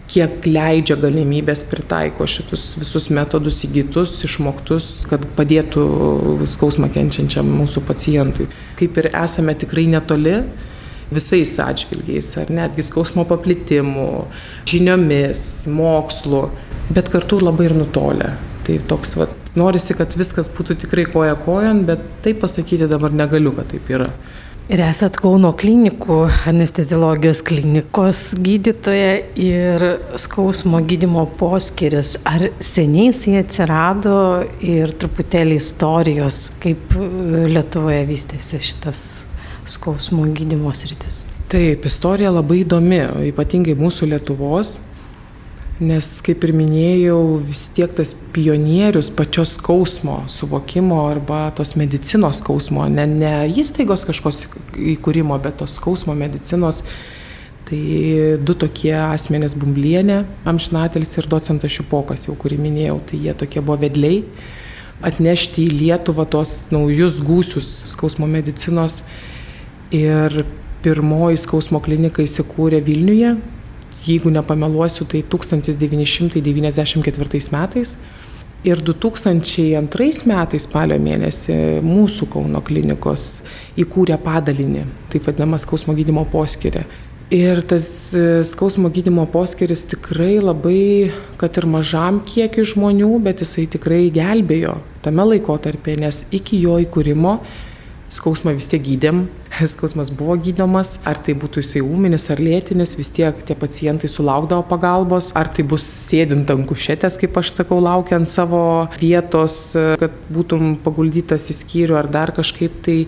kiek 0.09 0.47
leidžia 0.49 0.97
galimybės 1.01 1.65
pritaiko 1.69 2.27
šitus 2.29 2.71
visus 2.81 3.09
metodus 3.15 3.61
įgytus, 3.67 4.15
išmoktus, 4.25 4.89
kad 5.11 5.27
padėtų 5.37 5.85
skausmą 6.49 6.89
kenčiančiam 6.95 7.49
mūsų 7.59 7.85
pacientui. 7.89 8.49
Kaip 8.79 8.97
ir 9.03 9.11
esame 9.13 9.55
tikrai 9.59 9.87
netoli, 9.93 10.39
visais 11.13 11.55
atžvilgiais, 11.63 12.31
ar 12.41 12.53
netgi 12.53 12.85
skausmo 12.85 13.25
paplitimu, 13.29 14.09
žiniomis, 14.69 15.43
mokslu, 15.73 16.47
bet 16.93 17.13
kartu 17.13 17.41
labai 17.43 17.69
ir 17.69 17.77
nutolę. 17.77 18.35
Tai 18.69 18.77
toks, 18.89 19.15
va, 19.17 19.29
norisi, 19.57 19.97
kad 19.97 20.13
viskas 20.17 20.51
būtų 20.53 20.77
tikrai 20.85 21.07
koja 21.09 21.37
kojon, 21.45 21.87
bet 21.89 22.03
taip 22.25 22.43
pasakyti 22.45 22.89
dabar 22.91 23.15
negaliu, 23.17 23.55
kad 23.57 23.71
taip 23.73 23.89
yra. 23.93 24.11
Ir 24.69 24.83
esat 24.85 25.17
Kauno 25.17 25.55
klinikų, 25.57 26.17
anesteziologijos 26.51 27.39
klinikos 27.49 28.19
gydytoja 28.45 29.15
ir 29.41 29.85
skausmo 30.21 30.83
gydimo 30.85 31.23
poskiris. 31.41 32.19
Ar 32.29 32.45
seniai 32.61 33.07
jisai 33.07 33.39
atsirado 33.41 34.19
ir 34.61 34.93
truputėlį 35.01 35.57
istorijos, 35.57 36.43
kaip 36.61 36.93
Lietuvoje 36.99 38.03
vystėsi 38.11 38.61
šitas 38.69 39.01
skausmo 39.65 40.29
gydimo 40.37 40.75
sritis? 40.77 41.23
Taip, 41.49 41.89
istorija 41.89 42.29
labai 42.37 42.61
įdomi, 42.67 43.01
ypatingai 43.31 43.73
mūsų 43.81 44.11
Lietuvos, 44.13 44.75
nes, 45.81 46.07
kaip 46.27 46.43
ir 46.47 46.53
minėjau, 46.57 47.19
vis 47.47 47.69
tiek 47.75 47.93
tas 47.95 48.15
pionierius 48.35 49.11
pačios 49.15 49.55
skausmo 49.59 50.21
suvokimo 50.31 51.01
arba 51.07 51.49
tos 51.55 51.77
medicinos 51.79 52.41
skausmo, 52.43 52.87
ne, 52.91 53.07
ne 53.07 53.33
įstaigos 53.63 54.07
kažkos 54.09 54.45
įkūrimo, 54.97 55.39
bet 55.43 55.61
tos 55.63 55.77
skausmo 55.79 56.17
medicinos. 56.19 56.83
Tai 57.69 57.81
du 58.41 58.55
tokie 58.57 58.95
asmenys 58.97 59.53
Bumblienė, 59.59 60.23
Amžinatelis 60.49 61.11
ir 61.21 61.27
docentas 61.29 61.75
Šiupokas, 61.75 62.25
jau 62.25 62.37
kurį 62.41 62.57
minėjau, 62.65 62.97
tai 63.11 63.21
jie 63.27 63.35
tokie 63.37 63.61
buvo 63.61 63.77
vedliai. 63.83 64.23
Atnešti 65.05 65.67
į 65.67 65.75
Lietuvą 65.83 66.25
tos 66.33 66.63
naujus 66.73 67.21
gūsius 67.23 67.69
skausmo 67.93 68.27
medicinos. 68.27 69.03
Ir 69.95 70.47
pirmoji 70.83 71.43
skausmo 71.45 71.83
klinika 71.85 72.25
įsikūrė 72.25 72.81
Vilniuje, 72.87 73.37
jeigu 74.09 74.31
nepameluosiu, 74.33 75.05
tai 75.09 75.23
1994 75.23 77.51
metais. 77.55 77.99
Ir 78.67 78.81
2002 78.83 80.27
metais 80.27 80.63
spalio 80.67 80.99
mėnesį 80.99 81.79
mūsų 81.87 82.27
Kauno 82.33 82.59
klinikos 82.67 83.39
įkūrė 83.79 84.17
padalinį, 84.25 84.83
taip 85.13 85.23
vadinamą 85.29 85.59
skausmo 85.63 85.93
gydimo 85.95 86.25
poskirį. 86.33 86.83
Ir 87.31 87.61
tas 87.69 87.87
e, 88.17 88.43
skausmo 88.49 88.89
gydimo 88.89 89.27
poskiris 89.29 89.83
tikrai 89.91 90.39
labai, 90.41 91.13
kad 91.37 91.59
ir 91.61 91.67
mažam 91.69 92.23
kiekiu 92.25 92.65
žmonių, 92.67 93.11
bet 93.21 93.43
jisai 93.45 93.67
tikrai 93.69 94.07
gelbėjo 94.15 94.79
tame 95.05 95.27
laikotarpė, 95.35 95.99
nes 96.01 96.23
iki 96.33 96.63
jo 96.63 96.79
įkūrimo 96.83 97.37
skausmą 98.13 98.55
vis 98.57 98.69
tiek 98.71 98.83
gydėm, 98.85 99.27
skausmas 99.73 100.11
buvo 100.15 100.37
gydomas, 100.41 100.97
ar 101.09 101.21
tai 101.25 101.35
būtų 101.39 101.63
jisai 101.63 101.83
ūminis 101.85 102.29
ar 102.33 102.41
lėtinis, 102.43 102.97
vis 102.99 103.11
tiek 103.15 103.43
tie 103.47 103.57
pacientai 103.59 104.11
sulaukdavo 104.11 104.65
pagalbos, 104.71 105.31
ar 105.39 105.51
tai 105.55 105.65
bus 105.69 105.85
sėdint 105.85 106.51
ant 106.53 106.69
kušetės, 106.69 107.19
kaip 107.21 107.37
aš 107.41 107.53
sakau, 107.57 107.81
laukiant 107.85 108.29
savo 108.29 108.63
vietos, 109.01 109.61
kad 110.01 110.17
būtum 110.33 110.77
paguldytas 110.85 111.51
į 111.53 111.59
skyrių 111.61 111.99
ar 112.01 112.09
dar 112.13 112.33
kažkaip 112.37 112.81
tai, 112.87 112.99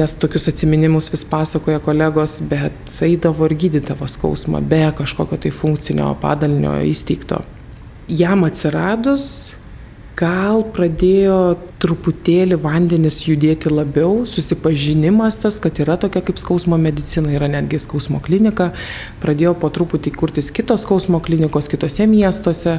nes 0.00 0.16
tokius 0.20 0.50
atminimus 0.52 1.10
vis 1.12 1.24
pasakoja 1.28 1.80
kolegos, 1.84 2.38
bet 2.48 3.00
eidavo 3.04 3.48
ir 3.48 3.56
gydydavo 3.64 4.08
skausmą 4.10 4.62
be 4.68 4.84
kažkokio 4.98 5.40
tai 5.46 5.54
funkcinio 5.54 6.12
padalinio 6.20 6.76
įsteigto. 6.88 7.42
Jam 8.12 8.44
atsiradus 8.44 9.52
gal 10.22 10.62
pradėjo 10.74 11.38
truputėlį 11.82 12.58
vandenis 12.62 13.22
judėti 13.26 13.72
labiau, 13.72 14.22
susipažinimas 14.30 15.40
tas, 15.42 15.58
kad 15.62 15.80
yra 15.82 15.98
tokia 16.00 16.22
kaip 16.24 16.38
skausmo 16.38 16.78
medicina, 16.80 17.32
yra 17.34 17.50
netgi 17.50 17.80
skausmo 17.82 18.22
klinika, 18.22 18.70
pradėjo 19.22 19.56
po 19.58 19.72
truputį 19.74 20.14
kurtis 20.14 20.52
kitos 20.54 20.86
skausmo 20.86 21.22
klinikos 21.24 21.70
kitose 21.72 22.06
miestuose. 22.10 22.78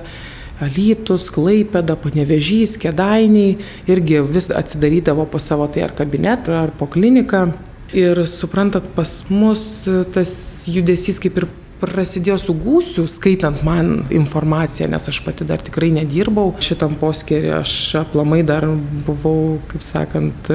Alytus, 0.64 1.26
Klaipėda, 1.34 1.96
Panevežys, 2.00 2.78
Kedainiai 2.80 3.58
irgi 3.90 4.22
vis 4.22 4.52
atsidarydavo 4.54 5.26
po 5.28 5.42
savo 5.42 5.66
tai 5.68 5.82
ar 5.88 5.96
kabinetą, 5.98 6.54
ar 6.62 6.72
po 6.78 6.88
kliniką. 6.88 7.48
Ir 7.94 8.22
suprantat, 8.30 8.86
pas 8.96 9.10
mus 9.34 9.66
tas 10.14 10.32
judesys 10.70 11.20
kaip 11.22 11.42
ir 11.42 11.50
prasidėjo 11.82 12.38
su 12.40 12.54
gūsiu, 12.58 13.08
skaitant 13.12 13.64
man 13.66 14.06
informaciją, 14.14 14.90
nes 14.92 15.10
aš 15.10 15.20
pati 15.26 15.48
dar 15.48 15.64
tikrai 15.64 15.92
nedirbau 15.96 16.54
šitam 16.64 16.96
poskirį, 17.00 17.52
aš 17.60 17.74
aplamai 18.04 18.42
dar 18.48 18.68
buvau, 19.08 19.58
kaip 19.72 19.84
sakant, 19.86 20.52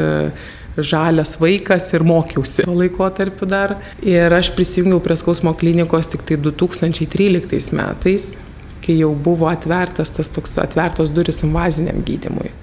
žalias 0.79 1.35
vaikas 1.41 1.89
ir 1.97 2.05
mokiausi 2.07 2.65
tuo 2.67 2.77
laikotarpiu 2.79 3.49
dar. 3.51 3.77
Ir 4.05 4.33
aš 4.35 4.53
prisijungiau 4.57 5.03
prie 5.03 5.19
skausmo 5.19 5.53
klinikos 5.59 6.11
tik 6.13 6.23
tai 6.29 6.39
2013 6.39 7.75
metais, 7.77 8.31
kai 8.85 9.01
jau 9.01 9.11
buvo 9.15 9.51
atvertas 9.51 10.15
tas 10.15 10.31
toks 10.33 10.57
atvertos 10.63 11.11
duris 11.13 11.43
invaziniam 11.43 12.01
gydimui 12.07 12.55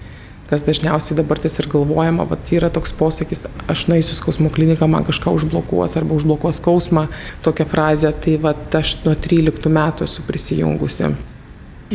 kas 0.50 0.66
dažniausiai 0.66 1.18
dabar 1.18 1.40
tas 1.42 1.58
ir 1.60 1.68
galvojama, 1.72 2.26
va, 2.30 2.38
yra 2.54 2.70
toks 2.74 2.94
posakis, 2.98 3.46
aš 3.72 3.86
nueisiu 3.90 4.14
skausmo 4.18 4.52
kliniką, 4.54 4.88
man 4.90 5.06
kažką 5.08 5.34
užblokuos 5.40 5.98
arba 5.98 6.18
užblokuos 6.18 6.62
skausmą, 6.62 7.08
tokia 7.46 7.66
frazė, 7.70 8.14
tai 8.22 8.38
va, 8.42 8.54
aš 8.78 9.00
nuo 9.06 9.16
13 9.18 9.72
metų 9.74 10.06
esu 10.06 10.26
prisijungusi. 10.28 11.12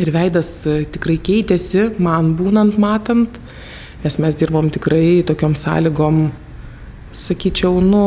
Ir 0.01 0.11
veidas 0.15 0.53
e, 0.67 0.81
tikrai 0.87 1.17
keitėsi, 1.19 1.89
man 1.99 2.33
būnant 2.39 2.77
matant, 2.79 3.39
nes 4.03 4.17
mes 4.23 4.37
dirbom 4.39 4.69
tikrai 4.71 5.21
tokiom 5.27 5.55
sąlygom, 5.59 6.23
sakyčiau, 7.15 7.79
nu, 7.83 8.05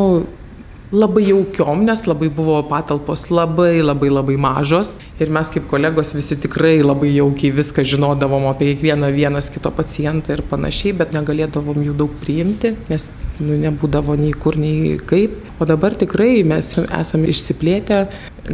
labai 0.95 1.25
jaukiom, 1.27 1.83
nes 1.85 2.03
labai 2.07 2.29
buvo 2.31 2.55
patalpos 2.69 3.27
labai 3.33 3.81
labai 3.83 4.09
labai 4.09 4.35
mažos 4.39 4.95
ir 5.19 5.31
mes 5.33 5.49
kaip 5.51 5.67
kolegos 5.71 6.13
visi 6.15 6.37
tikrai 6.45 6.77
labai 6.83 7.11
jaukiai 7.15 7.53
viską 7.59 7.83
žinodavom 7.91 8.47
apie 8.51 8.71
kiekvieną 8.71 9.09
vienas 9.15 9.49
kito 9.51 9.71
pacientą 9.75 10.35
ir 10.37 10.43
panašiai, 10.51 10.95
bet 10.99 11.15
negalėdavom 11.15 11.81
jų 11.87 11.95
daug 11.99 12.13
priimti, 12.21 12.73
nes 12.91 13.07
nu, 13.39 13.57
nebūdavo 13.65 14.15
nei 14.19 14.31
kur, 14.33 14.59
nei 14.59 14.95
kaip. 15.11 15.35
O 15.59 15.67
dabar 15.67 15.95
tikrai 15.95 16.43
mes 16.47 16.73
esame 16.83 17.31
išsiplėtę, 17.31 18.05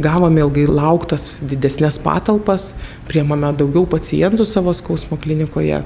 gavome 0.02 0.42
ilgai 0.42 0.66
lauktas 0.70 1.40
didesnės 1.46 1.98
patalpas, 2.02 2.72
priemame 3.10 3.50
daugiau 3.58 3.86
pacientų 3.90 4.46
savo 4.46 4.74
skausmo 4.74 5.18
klinikoje, 5.20 5.82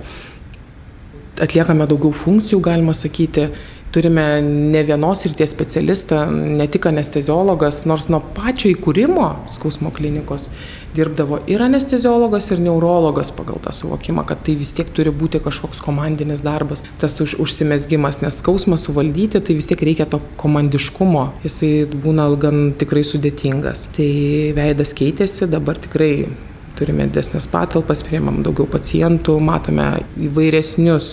atliekame 1.40 1.88
daugiau 1.88 2.12
funkcijų, 2.16 2.60
galima 2.64 2.94
sakyti 2.96 3.50
turime 3.94 4.42
ne 4.42 4.82
vienos 4.84 5.24
ryties 5.26 5.50
specialistą, 5.50 6.24
ne 6.30 6.66
tik 6.68 6.86
anesteziologas, 6.90 7.84
nors 7.88 8.08
nuo 8.12 8.20
pačio 8.36 8.70
įkūrimo 8.74 9.28
skausmo 9.52 9.92
klinikos 9.94 10.48
dirbdavo 10.96 11.42
ir 11.50 11.62
anesteziologas, 11.62 12.48
ir 12.52 12.62
neurologas 12.64 13.32
pagal 13.36 13.60
tą 13.64 13.72
suvokimą, 13.76 14.24
kad 14.28 14.42
tai 14.46 14.56
vis 14.56 14.72
tiek 14.76 14.88
turi 14.96 15.12
būti 15.12 15.40
kažkoks 15.44 15.82
komandinis 15.84 16.44
darbas, 16.46 16.84
tas 17.00 17.18
už, 17.20 17.36
užsimesgymas, 17.42 18.22
nes 18.24 18.40
skausmą 18.40 18.78
suvaldyti, 18.80 19.42
tai 19.44 19.58
vis 19.58 19.68
tiek 19.68 19.82
reikia 19.88 20.08
to 20.10 20.22
komandiškumo, 20.40 21.28
jisai 21.44 21.72
būna 21.92 22.28
gan 22.40 22.72
tikrai 22.80 23.04
sudėtingas. 23.06 23.88
Tai 23.96 24.10
veidas 24.56 24.96
keitėsi, 24.96 25.50
dabar 25.52 25.80
tikrai 25.82 26.28
turime 26.76 27.06
didesnės 27.08 27.48
patalpas, 27.52 28.04
priemam 28.06 28.42
daugiau 28.44 28.68
pacientų, 28.68 29.38
matome 29.40 29.88
įvairesnius 30.28 31.12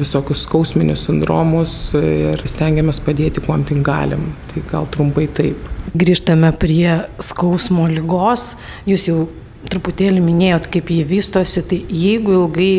visokius 0.00 0.44
skausminius 0.46 1.06
sindromus 1.08 1.74
ir 1.98 2.42
stengiamės 2.48 3.00
padėti, 3.04 3.42
kuo 3.44 3.56
tik 3.68 3.82
galim. 3.86 4.30
Tai 4.52 4.62
gal 4.70 4.88
trumpai 4.94 5.26
taip. 5.34 5.68
Grįžtame 5.98 6.52
prie 6.60 7.00
skausmo 7.24 7.86
lygos. 7.90 8.52
Jūs 8.88 9.08
jau 9.08 9.20
truputėlį 9.68 10.22
minėjot, 10.22 10.68
kaip 10.72 10.90
jį 10.92 11.04
vystosi, 11.08 11.64
tai 11.66 11.80
jeigu 11.90 12.34
ilgai, 12.42 12.72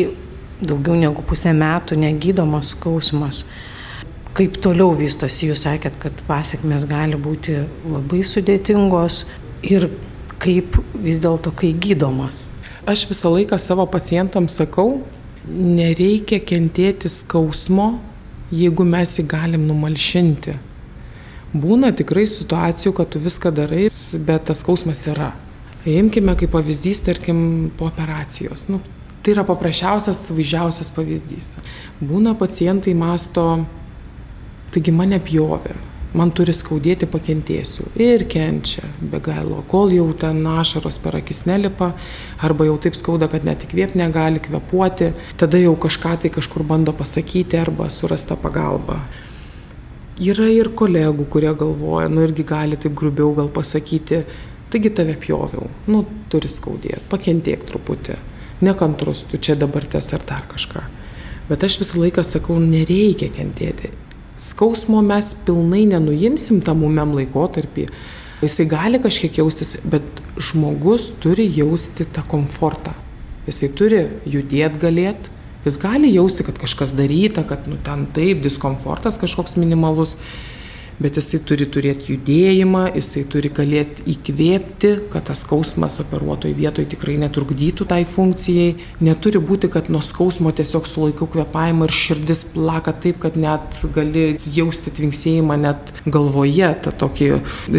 daugiau 0.64 0.96
negu 0.98 1.24
pusę 1.26 1.52
metų 1.56 1.98
negydomas 2.00 2.74
skausmas, 2.74 3.44
kaip 4.36 4.56
toliau 4.62 4.94
vystosi, 4.96 5.48
jūs 5.50 5.64
sakėt, 5.66 5.98
kad 6.02 6.24
pasiekmes 6.28 6.86
gali 6.90 7.18
būti 7.20 7.60
labai 7.88 8.22
sudėtingos 8.26 9.24
ir 9.66 9.90
kaip 10.40 10.78
vis 10.94 11.20
dėlto, 11.20 11.52
kai 11.52 11.72
gydomas. 11.76 12.48
Aš 12.88 13.04
visą 13.10 13.32
laiką 13.34 13.58
savo 13.60 13.84
pacientams 13.90 14.56
sakau, 14.56 15.02
nereikia 15.48 16.40
kentėti 16.44 17.10
skausmo, 17.12 17.94
jeigu 18.52 18.84
mes 18.84 19.16
jį 19.18 19.26
galim 19.30 19.66
numalšinti. 19.68 20.56
Būna 21.50 21.90
tikrai 21.96 22.26
situacijų, 22.30 22.94
kad 22.94 23.10
tu 23.10 23.22
viską 23.22 23.50
darai, 23.54 23.88
bet 24.14 24.46
tas 24.50 24.62
skausmas 24.62 25.02
yra. 25.10 25.32
Imkime 25.88 26.36
kaip 26.38 26.52
pavyzdys, 26.52 27.00
tarkim, 27.06 27.70
po 27.78 27.88
operacijos. 27.88 28.68
Nu, 28.70 28.82
Tai 29.20 29.34
yra 29.34 29.42
paprasčiausias, 29.44 30.22
vaizdžiausias 30.32 30.88
pavyzdys. 30.96 31.50
Būna 32.00 32.32
pacientai 32.40 32.94
masto, 32.96 33.42
taigi 34.72 34.94
mane 34.96 35.18
pjovė, 35.20 35.74
man 36.16 36.32
turi 36.34 36.54
skaudėti, 36.56 37.08
pakentėsiu. 37.10 37.86
Ir 38.00 38.24
kenčia 38.30 38.84
be 39.00 39.20
galo, 39.22 39.62
kol 39.70 39.92
jau 39.94 40.08
ten 40.18 40.42
ašaros 40.46 40.98
per 41.02 41.18
akis 41.20 41.44
nelipa, 41.48 41.92
arba 42.42 42.66
jau 42.68 42.76
taip 42.82 42.98
skauda, 42.98 43.30
kad 43.30 43.46
net 43.46 43.64
įkvėpti 43.66 44.00
negali, 44.00 44.42
kvepuoti, 44.42 45.12
tada 45.40 45.60
jau 45.60 45.76
kažką 45.80 46.16
tai 46.24 46.32
kažkur 46.34 46.66
bando 46.66 46.94
pasakyti 46.96 47.60
arba 47.60 47.90
surasta 47.94 48.38
pagalba. 48.40 49.00
Yra 50.20 50.50
ir 50.52 50.72
kolegų, 50.76 51.24
kurie 51.32 51.52
galvoja, 51.56 52.10
nu 52.12 52.26
irgi 52.26 52.44
gali 52.44 52.76
taip 52.80 52.96
grubiau 52.98 53.32
gal 53.38 53.48
pasakyti, 53.54 54.24
taigi 54.70 54.92
tave 54.94 55.16
pjoviau, 55.20 55.70
nu 55.88 56.04
turi 56.30 56.50
skaudėti, 56.50 57.06
pakentėk 57.10 57.64
truputį, 57.70 58.18
nekantrus, 58.66 59.24
tu 59.30 59.40
čia 59.40 59.56
dabar 59.56 59.86
ties 59.88 60.12
ar 60.14 60.26
dar 60.28 60.44
kažką. 60.50 60.84
Bet 61.48 61.64
aš 61.66 61.80
visą 61.80 61.98
laiką 61.98 62.22
sakau, 62.22 62.60
nereikia 62.62 63.30
kentėti 63.34 63.90
skausmo 64.40 65.02
mes 65.04 65.34
pilnai 65.46 65.84
nenuimsim 65.90 66.62
tam 66.64 66.84
umiam 66.86 67.12
laikotarpį. 67.16 67.86
Jisai 68.40 68.64
gali 68.70 69.00
kažkiek 69.02 69.36
jaustis, 69.42 69.74
bet 69.84 70.06
žmogus 70.40 71.10
turi 71.20 71.44
jausti 71.52 72.06
tą 72.08 72.24
komfortą. 72.28 72.94
Jisai 73.48 73.68
turi 73.76 74.00
judėti 74.28 74.80
galėti, 74.80 75.32
jis 75.66 75.76
gali 75.80 76.12
jausti, 76.14 76.46
kad 76.46 76.56
kažkas 76.60 76.94
daryta, 76.96 77.44
kad 77.44 77.68
nu, 77.68 77.76
ten 77.84 78.06
taip, 78.16 78.40
diskomfortas 78.44 79.20
kažkoks 79.20 79.58
minimalus, 79.60 80.16
bet 81.00 81.16
jisai 81.16 81.40
turi 81.48 81.66
turėti 81.72 82.14
judėjimą, 82.14 82.82
jisai 82.98 83.22
turi 83.32 83.50
galėti 83.56 84.04
įkvėpti, 84.12 84.90
kad 85.12 85.26
tas 85.30 85.44
skausmas 85.46 85.96
operuotojų 86.02 86.56
vietoje 86.58 86.90
tikrai 86.92 87.16
netrukdytų 87.22 87.86
tai 87.88 88.02
funkcijai. 88.08 88.74
Neturi 89.04 89.40
būti, 89.40 89.70
kad 89.72 89.88
nuo 89.92 90.02
skausmo 90.04 90.52
tiesiog 90.56 90.88
sulaikiau 90.88 91.30
kvepavimą 91.32 91.88
ir 91.88 91.96
širdis 91.96 92.44
plaka 92.52 92.92
taip, 92.92 93.22
kad 93.24 93.38
net 93.40 93.80
gali 93.96 94.34
jausti 94.44 94.92
tvinksėjimą 94.96 95.56
net 95.64 95.94
galvoje, 96.06 96.74
tą 96.84 96.92
tokį 97.04 97.32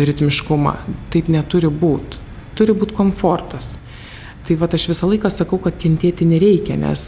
ritmiškumą. 0.10 0.76
Taip 1.14 1.30
neturi 1.32 1.70
būti. 1.70 2.26
Turi 2.58 2.76
būti 2.78 2.98
komfortas. 2.98 3.76
Tai 4.48 4.58
va 4.58 4.68
aš 4.74 4.88
visą 4.90 5.08
laiką 5.08 5.30
sakau, 5.30 5.62
kad 5.62 5.78
kentėti 5.80 6.26
nereikia, 6.26 6.74
nes 6.82 7.04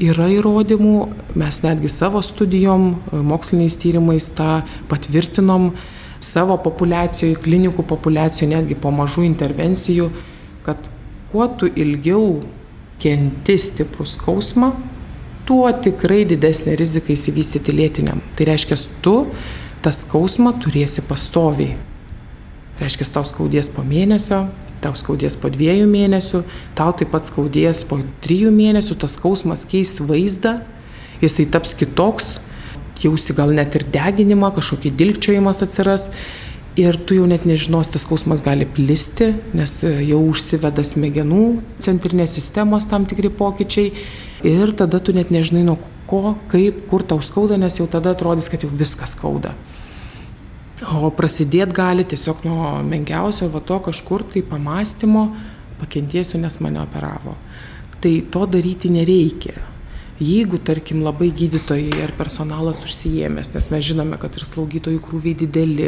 Yra 0.00 0.30
įrodymų, 0.32 0.94
mes 1.36 1.58
netgi 1.60 1.90
savo 1.92 2.22
studijom, 2.24 2.94
moksliniais 3.12 3.76
tyrimais 3.76 4.30
tą 4.32 4.62
patvirtinom 4.88 5.74
savo 6.24 6.56
populiacijoje, 6.60 7.36
klinikų 7.44 7.84
populiacijoje, 7.88 8.54
netgi 8.54 8.78
po 8.80 8.92
mažų 8.96 9.26
intervencijų, 9.28 10.08
kad 10.64 10.88
kuo 11.32 11.50
tu 11.52 11.68
ilgiau 11.68 12.40
kenti 13.00 13.58
stiprų 13.60 14.06
skausmą, 14.08 14.72
tuo 15.48 15.68
tikrai 15.84 16.22
didesnė 16.28 16.78
rizika 16.80 17.12
įsivystyti 17.12 17.74
lėtiniam. 17.76 18.24
Tai 18.36 18.48
reiškia, 18.48 18.80
tu 19.04 19.14
tą 19.84 19.92
skausmą 19.92 20.54
turėsi 20.62 21.04
pastoviai. 21.04 21.76
Reiškia, 22.80 23.08
tau 23.12 23.24
skaudės 23.28 23.68
po 23.72 23.84
mėnesio, 23.84 24.46
tau 24.82 24.96
skaudės 24.96 25.36
po 25.40 25.50
dviejų 25.52 25.86
mėnesių, 25.90 26.42
tau 26.78 26.92
taip 26.96 27.12
pat 27.14 27.28
skaudės 27.28 27.82
po 27.88 28.00
trijų 28.24 28.52
mėnesių, 28.54 28.96
tas 29.00 29.16
skausmas 29.18 29.66
keis 29.68 29.98
vaizdą, 30.00 30.58
jisai 31.22 31.48
taps 31.52 31.74
kitoks, 31.78 32.38
jausi 33.00 33.36
gal 33.36 33.52
net 33.56 33.76
ir 33.78 33.86
deginimą, 33.92 34.52
kažkokį 34.56 34.92
dilgčiojimas 34.96 35.62
atsiras 35.64 36.10
ir 36.80 36.98
tu 37.06 37.16
jau 37.16 37.26
net 37.28 37.46
nežinos, 37.48 37.90
tas 37.92 38.04
skausmas 38.04 38.44
gali 38.44 38.68
plisti, 38.68 39.32
nes 39.56 39.78
jau 39.84 40.20
užsiveda 40.30 40.84
smegenų, 40.86 41.44
centrinės 41.82 42.36
sistemos 42.38 42.88
tam 42.90 43.06
tikri 43.08 43.32
pokyčiai 43.32 43.92
ir 44.46 44.76
tada 44.76 45.00
tu 45.00 45.16
net 45.16 45.32
nežinai 45.32 45.64
nuo 45.66 45.78
ko, 46.10 46.36
kaip, 46.50 46.84
kur 46.90 47.04
tau 47.06 47.22
skauda, 47.22 47.58
nes 47.60 47.76
jau 47.78 47.86
tada 47.90 48.14
atrodys, 48.14 48.50
kad 48.50 48.64
jau 48.64 48.70
viskas 48.72 49.14
skauda. 49.16 49.54
O 50.80 51.10
prasidėti 51.12 51.76
gali 51.76 52.06
tiesiog 52.08 52.44
nuo 52.48 52.68
menkiausio 52.88 53.50
va 53.52 53.60
to 53.60 53.76
kažkur 53.90 54.24
tai 54.32 54.40
pamastymo, 54.40 55.26
pakentėsiu, 55.80 56.40
nes 56.40 56.56
mane 56.64 56.80
operavo. 56.80 57.34
Tai 58.00 58.12
to 58.32 58.46
daryti 58.48 58.88
nereikia. 58.92 59.66
Jeigu, 60.20 60.58
tarkim, 60.60 61.00
labai 61.00 61.30
gydytojai 61.32 62.02
ar 62.04 62.10
personalas 62.16 62.82
užsijėmęs, 62.84 63.54
nes 63.54 63.68
mes 63.72 63.84
žinome, 63.86 64.18
kad 64.20 64.34
ir 64.36 64.44
slaugytojų 64.44 65.00
krūviai 65.04 65.36
dideli, 65.42 65.86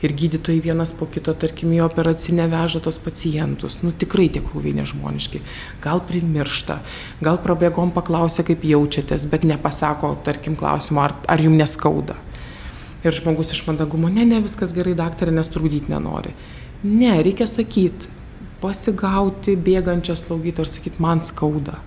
ir 0.00 0.14
gydytojai 0.20 0.62
vienas 0.64 0.94
po 0.96 1.04
kito, 1.12 1.34
tarkim, 1.36 1.72
į 1.76 1.82
operacinę 1.84 2.46
veža 2.52 2.80
tos 2.84 2.96
pacientus, 2.96 3.82
nu 3.84 3.92
tikrai 3.92 4.30
tie 4.32 4.40
krūviai 4.44 4.72
nežmoniški, 4.80 5.42
gal 5.84 6.00
primiršta, 6.08 6.78
gal 7.24 7.40
prabėgom 7.44 7.92
paklausė, 7.92 8.46
kaip 8.48 8.64
jaučiatės, 8.64 9.28
bet 9.28 9.44
nepasako, 9.48 10.14
tarkim, 10.24 10.56
klausimo, 10.56 11.04
ar, 11.04 11.18
ar 11.28 11.44
jums 11.44 11.60
neskauda. 11.60 12.16
Ir 13.04 13.12
žmogus 13.12 13.52
iš 13.52 13.66
mandagumo, 13.66 14.08
ne, 14.08 14.24
ne, 14.24 14.40
viskas 14.44 14.72
gerai, 14.76 14.94
daktarė, 14.96 15.34
nes 15.36 15.50
trukdyti 15.52 15.92
nenori. 15.92 16.32
Ne, 16.84 17.12
reikia 17.24 17.46
sakyti, 17.48 18.08
pasigauti 18.62 19.58
bėgančią 19.60 20.16
slaugytoją 20.16 20.64
ir 20.64 20.72
sakyti, 20.72 21.02
man 21.04 21.20
skauda. 21.24 21.78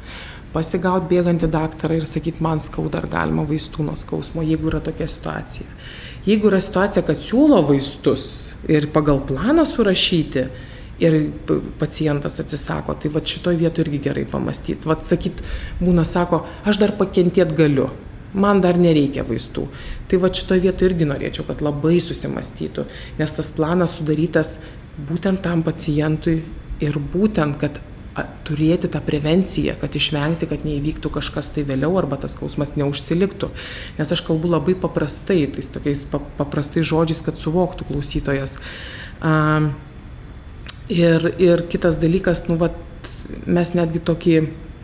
Pasigauti 0.54 1.10
bėgantį 1.12 1.50
daktarą 1.54 1.98
ir 1.98 2.06
sakyti, 2.10 2.44
man 2.46 2.62
skauda, 2.64 3.02
ar 3.02 3.10
galima 3.12 3.46
vaistų 3.50 3.90
nuo 3.90 3.98
skausmo, 4.00 4.46
jeigu 4.46 4.70
yra 4.72 4.82
tokia 4.86 5.10
situacija. 5.10 5.68
Jeigu 6.28 6.50
yra 6.52 6.62
situacija, 6.62 7.06
kad 7.08 7.20
siūlo 7.24 7.64
vaistus 7.66 8.54
ir 8.70 8.90
pagal 8.94 9.22
planą 9.26 9.66
surašyti, 9.68 10.48
ir 11.00 11.18
pacientas 11.80 12.40
atsisako, 12.42 12.96
tai 12.98 13.12
va 13.14 13.22
šitoj 13.22 13.58
vietoje 13.60 13.86
irgi 13.86 14.02
gerai 14.10 14.26
pamastyti. 14.30 14.88
Va 14.90 14.98
sakyt, 15.04 15.44
būna 15.82 16.06
sako, 16.08 16.44
aš 16.66 16.80
dar 16.82 16.96
pakentėt 16.98 17.54
galiu, 17.58 17.90
man 18.40 18.62
dar 18.64 18.80
nereikia 18.80 19.26
vaistų. 19.28 19.68
Tai 20.08 20.22
va 20.24 20.32
šitoje 20.34 20.64
vietoje 20.64 20.92
irgi 20.92 21.10
norėčiau, 21.10 21.48
kad 21.50 21.64
labai 21.66 21.98
susimastytų, 22.04 22.86
nes 23.20 23.36
tas 23.36 23.52
planas 23.58 23.98
sudarytas 23.98 24.58
būtent 25.10 25.44
tam 25.46 25.64
pacientui 25.66 26.40
ir 26.84 26.98
būtent, 27.14 27.58
kad 27.62 27.82
turėti 28.48 28.90
tą 28.90 29.02
prevenciją, 29.06 29.76
kad 29.82 29.94
išvengti, 29.94 30.48
kad 30.50 30.64
neįvyktų 30.66 31.12
kažkas 31.18 31.52
tai 31.54 31.66
vėliau 31.68 31.98
arba 32.00 32.18
tas 32.22 32.34
skausmas 32.34 32.74
neužsiliktų. 32.80 33.52
Nes 34.00 34.14
aš 34.14 34.24
kalbu 34.26 34.50
labai 34.50 34.74
paprastai, 34.80 35.44
tais 35.54 35.70
tokiais 35.74 36.06
paprastais 36.40 36.88
žodžiais, 36.88 37.22
kad 37.26 37.38
suvoktų 37.38 37.90
klausytojas. 37.92 38.58
Ir, 40.88 41.30
ir 41.38 41.66
kitas 41.70 42.00
dalykas, 42.02 42.46
nu, 42.50 42.58
vat, 42.62 42.78
mes 43.46 43.74
netgi 43.78 44.02
tokį 44.08 44.38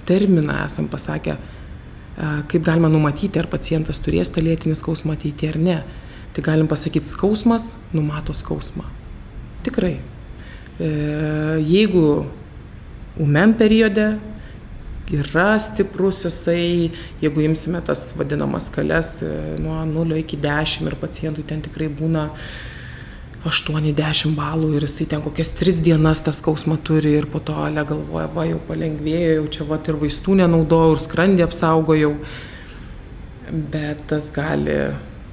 terminą 0.05 0.59
esam 0.67 0.89
pasakę, 0.91 1.37
kaip 2.17 2.65
galima 2.65 2.89
numatyti, 2.91 3.39
ar 3.41 3.49
pacientas 3.49 4.01
turės 4.03 4.31
tą 4.33 4.43
lėtinį 4.45 4.77
skausmą 4.77 5.15
ateityje 5.17 5.53
ar 5.53 5.59
ne. 5.61 5.77
Tai 6.33 6.43
galim 6.45 6.69
pasakyti, 6.69 7.05
skausmas 7.05 7.71
numato 7.93 8.33
skausmą. 8.33 8.85
Tikrai. 9.65 9.95
E, 10.81 10.89
jeigu 11.61 12.25
umen 13.21 13.53
periode 13.57 14.11
yra 15.13 15.53
stiprus 15.61 16.23
jisai, 16.25 16.91
jeigu 17.21 17.43
imsime 17.45 17.81
tas 17.85 18.11
vadinamas 18.17 18.69
skales 18.71 19.15
e, 19.21 19.33
nuo 19.61 19.83
0 19.89 20.21
iki 20.23 20.39
10 20.41 20.89
ir 20.89 20.97
pacientui 21.01 21.45
ten 21.45 21.61
tikrai 21.61 21.89
būna 21.93 22.29
uh, 22.31 22.47
8-10 23.43 24.37
balų 24.37 24.69
ir 24.77 24.85
jisai 24.87 25.07
ten 25.11 25.23
kokias 25.23 25.51
3 25.59 25.81
dienas 25.83 26.23
tą 26.23 26.31
skausmą 26.35 26.77
turi 26.87 27.11
ir 27.17 27.27
po 27.31 27.41
to 27.43 27.57
ale 27.59 27.83
galvoja, 27.87 28.29
va 28.31 28.47
jau 28.47 28.59
palengvėjo, 28.69 29.33
jau 29.41 29.47
čia 29.57 29.67
va 29.67 29.79
ir 29.83 29.99
vaistų 29.99 30.37
nenaudojau 30.39 30.95
ir 30.95 31.03
skrandį 31.03 31.45
apsaugojau. 31.47 32.13
Bet 33.73 34.05
tas 34.07 34.29
gali 34.33 34.77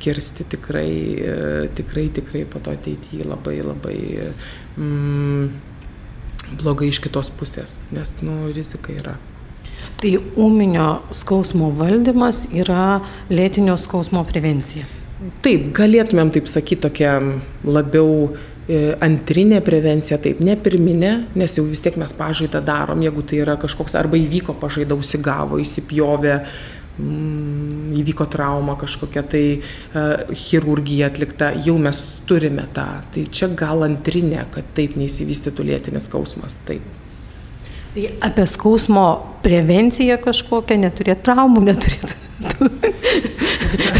kirsti 0.02 0.44
tikrai, 0.56 0.90
tikrai, 1.78 2.08
tikrai 2.18 2.44
po 2.50 2.58
to 2.58 2.74
ateityje 2.74 3.28
labai, 3.28 3.60
labai 3.62 3.98
mm, 4.76 5.50
blogai 6.58 6.90
iš 6.90 7.02
kitos 7.04 7.30
pusės, 7.30 7.82
nes, 7.94 8.16
nu, 8.24 8.48
rizika 8.54 8.94
yra. 8.96 9.18
Tai 10.00 10.14
ūminio 10.40 10.88
skausmo 11.14 11.70
valdymas 11.76 12.46
yra 12.56 13.02
lėtinio 13.30 13.76
skausmo 13.80 14.24
prevencija. 14.28 14.88
Taip, 15.44 15.66
galėtumėm 15.76 16.30
taip 16.32 16.46
sakyti 16.48 16.80
tokia 16.86 17.18
labiau 17.68 18.30
e, 18.30 18.94
antrinė 19.04 19.58
prevencija, 19.64 20.16
taip, 20.22 20.40
ne 20.40 20.54
pirminė, 20.56 21.10
nes 21.36 21.56
jau 21.58 21.64
vis 21.68 21.84
tiek 21.84 21.98
mes 22.00 22.14
pažaidą 22.16 22.62
darom, 22.64 23.02
jeigu 23.04 23.24
tai 23.28 23.42
yra 23.42 23.58
kažkoks 23.60 23.98
arba 24.00 24.16
įvyko 24.16 24.56
pažaida, 24.62 24.96
užsigavo, 24.96 25.60
įsipjovė, 25.60 26.38
mm, 26.96 27.92
įvyko 28.00 28.30
trauma 28.32 28.78
kažkokia 28.80 29.26
tai 29.28 29.44
uh, 29.58 30.32
chirurgija 30.32 31.12
atlikta, 31.12 31.52
jau 31.68 31.76
mes 31.76 32.00
turime 32.24 32.64
tą. 32.72 32.88
Tai 33.12 33.28
čia 33.28 33.52
gal 33.52 33.84
antrinė, 33.84 34.46
kad 34.56 34.72
taip 34.78 34.96
neįsivystytų 34.96 35.68
lėtinis 35.68 36.08
skausmas, 36.08 36.56
taip. 36.64 37.00
Tai 37.92 38.08
apie 38.24 38.48
skausmo 38.48 39.08
prevenciją 39.44 40.16
kažkokią, 40.24 40.80
neturėti 40.80 41.28
traumų, 41.28 41.68
neturėti. 41.68 42.14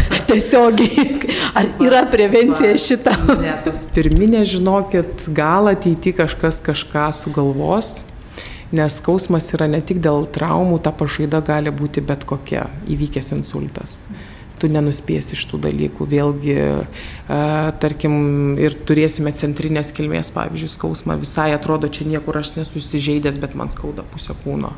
Tiesiogiai. 0.31 1.17
Ar 1.57 1.67
yra 1.83 2.05
prevencija 2.11 2.75
šitą? 2.79 3.13
Ne, 3.41 3.53
tos 3.65 3.83
pirminė, 3.95 4.45
žinokit, 4.47 5.27
gal 5.35 5.71
ateity 5.71 6.15
kažkas 6.15 6.61
kažką 6.63 7.09
sugalvos. 7.15 7.99
Nes 8.71 9.01
skausmas 9.01 9.49
yra 9.51 9.67
ne 9.67 9.81
tik 9.83 9.99
dėl 9.99 10.23
traumų, 10.31 10.77
ta 10.79 10.93
pažaida 10.95 11.41
gali 11.43 11.73
būti 11.75 12.03
bet 12.07 12.23
kokia, 12.27 12.69
įvykęs 12.87 13.33
insultas. 13.35 13.97
Tu 14.61 14.69
nenuspėsi 14.71 15.35
iš 15.35 15.43
tų 15.51 15.59
dalykų. 15.65 16.07
Vėlgi, 16.07 16.55
e, 16.55 17.39
tarkim, 17.83 18.15
ir 18.61 18.77
turėsime 18.87 19.33
centrinės 19.35 19.91
kilmės, 19.97 20.31
pavyzdžiui, 20.31 20.71
skausmą. 20.71 21.17
Visai 21.19 21.49
atrodo, 21.57 21.89
čia 21.91 22.07
niekur 22.07 22.39
aš 22.39 22.53
nesu 22.61 22.79
įsižeidęs, 22.79 23.41
bet 23.41 23.57
man 23.59 23.73
skauda 23.73 24.05
pusę 24.13 24.37
kūno. 24.45 24.71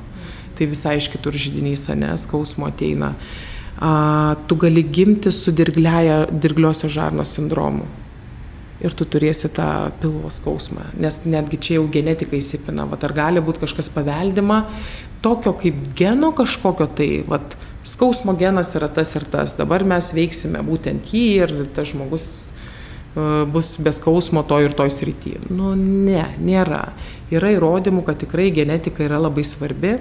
Tai 0.57 0.69
visai 0.71 0.97
iš 0.97 1.11
kitur 1.13 1.37
žydinys, 1.37 1.85
ne, 1.99 2.15
skausmo 2.17 2.71
ateina. 2.71 3.13
A, 3.79 4.35
tu 4.47 4.55
gali 4.61 4.83
gimti 4.83 5.31
su 5.31 5.51
dirgliosios 5.51 6.91
žarnos 6.93 7.33
sindromu 7.33 7.87
ir 8.83 8.93
tu 8.97 9.05
turėsi 9.07 9.49
tą 9.53 9.67
pilvo 10.01 10.29
skausmą. 10.33 10.89
Nes 10.99 11.21
netgi 11.23 11.59
čia 11.59 11.77
jau 11.77 11.85
genetika 11.91 12.35
įsipina. 12.37 12.85
Vat, 12.89 13.05
ar 13.07 13.15
gali 13.15 13.43
būti 13.43 13.63
kažkas 13.63 13.89
paveldima, 13.93 14.65
tokio 15.23 15.55
kaip 15.59 15.77
geno 15.97 16.33
kažkokio 16.35 16.89
tai, 16.97 17.09
vat, 17.27 17.55
skausmo 17.87 18.35
genas 18.39 18.73
yra 18.77 18.89
tas 18.91 19.13
ir 19.15 19.27
tas. 19.31 19.55
Dabar 19.57 19.85
mes 19.87 20.11
veiksime 20.15 20.63
būtent 20.67 21.13
jį 21.13 21.23
ir 21.45 21.55
tas 21.75 21.93
žmogus 21.93 22.27
uh, 23.15 23.43
bus 23.49 23.75
be 23.79 23.93
skausmo 23.95 24.43
to 24.47 24.59
ir 24.63 24.75
toj 24.75 24.91
srity. 24.95 25.37
Nu, 25.49 25.73
ne, 25.79 26.25
nėra. 26.43 26.85
Yra 27.33 27.53
įrodymų, 27.55 28.03
kad 28.07 28.19
tikrai 28.23 28.51
genetika 28.55 29.05
yra 29.07 29.21
labai 29.21 29.45
svarbi. 29.47 29.97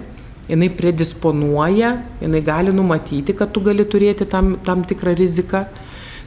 Jis 0.48 0.74
predisponuoja, 0.76 1.92
jinai 2.20 2.42
gali 2.42 2.72
numatyti, 2.74 3.34
kad 3.36 3.52
tu 3.54 3.62
gali 3.62 3.84
turėti 3.86 4.26
tam, 4.26 4.56
tam 4.64 4.82
tikrą 4.84 5.14
riziką. 5.16 5.64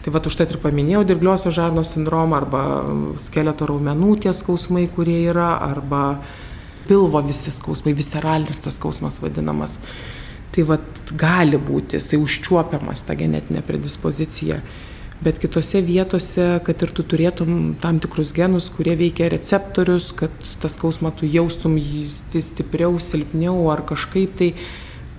Tai 0.06 0.14
va 0.14 0.22
užtat 0.22 0.52
ir 0.54 0.60
paminėjau 0.62 1.02
dirgliosios 1.10 1.56
žarnos 1.56 1.96
sindromą 1.96 2.38
arba 2.38 2.62
skeleto 3.22 3.66
raumenų 3.66 4.20
tie 4.22 4.34
skausmai, 4.38 4.86
kurie 4.94 5.18
yra, 5.32 5.56
arba 5.66 6.20
pilvo 6.88 7.22
visi 7.26 7.52
skausmai, 7.52 7.96
visceralinis 7.98 8.62
tas 8.62 8.78
skausmas 8.78 9.18
vadinamas. 9.24 9.80
Tai 10.54 10.68
va 10.70 10.78
gali 11.18 11.58
būti, 11.58 11.98
jisai 11.98 12.22
užčiuopiamas 12.22 13.04
ta 13.08 13.18
genetinė 13.18 13.66
predispozicija. 13.66 14.62
Bet 15.24 15.38
kitose 15.40 15.80
vietose, 15.82 16.60
kad 16.68 16.82
ir 16.84 16.92
tu 16.92 17.04
turėtum 17.08 17.76
tam 17.82 18.02
tikrus 18.04 18.34
genus, 18.36 18.68
kurie 18.74 18.98
veikia 19.00 19.30
receptorius, 19.32 20.10
kad 20.18 20.34
tas 20.62 20.76
skausmą 20.76 21.14
tu 21.16 21.30
jaustum 21.30 21.78
jį 21.80 22.42
stipriau, 22.44 22.98
silpniau 23.00 23.70
ar 23.72 23.86
kažkaip 23.88 24.36
tai 24.42 24.52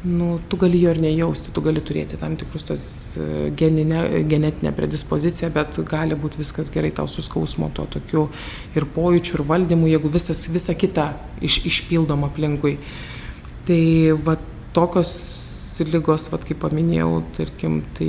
nu, 0.06 0.36
tu 0.48 0.56
gali 0.60 0.80
jo 0.82 0.92
ir 0.92 1.00
nejausti, 1.02 1.50
tu 1.50 1.62
gali 1.64 1.80
turėti 1.82 2.18
tam 2.20 2.36
tikrus 2.38 2.66
tos 2.68 2.84
e, 3.16 3.48
geninę, 3.56 4.22
genetinę 4.28 4.70
predispoziciją, 4.76 5.50
bet 5.54 5.80
gali 5.88 6.14
būti 6.14 6.38
viskas 6.38 6.70
gerai 6.70 6.92
tau 6.94 7.08
su 7.10 7.24
skausmo 7.24 7.72
to 7.74 7.88
tokiu 7.96 8.28
ir 8.76 8.86
pojūčiu, 8.94 9.40
ir 9.40 9.46
valdymu, 9.48 9.88
jeigu 9.90 10.12
visas, 10.12 10.44
visa 10.52 10.76
kita 10.78 11.08
iš, 11.40 11.62
išpildoma 11.72 12.30
aplinkui. 12.30 12.76
Tai 13.66 13.82
va 14.28 14.36
tokios 14.76 15.16
lygos, 15.84 16.30
va 16.32 16.40
kaip 16.40 16.62
paminėjau, 16.64 17.20
tarkim, 17.36 17.82
tai 17.98 18.08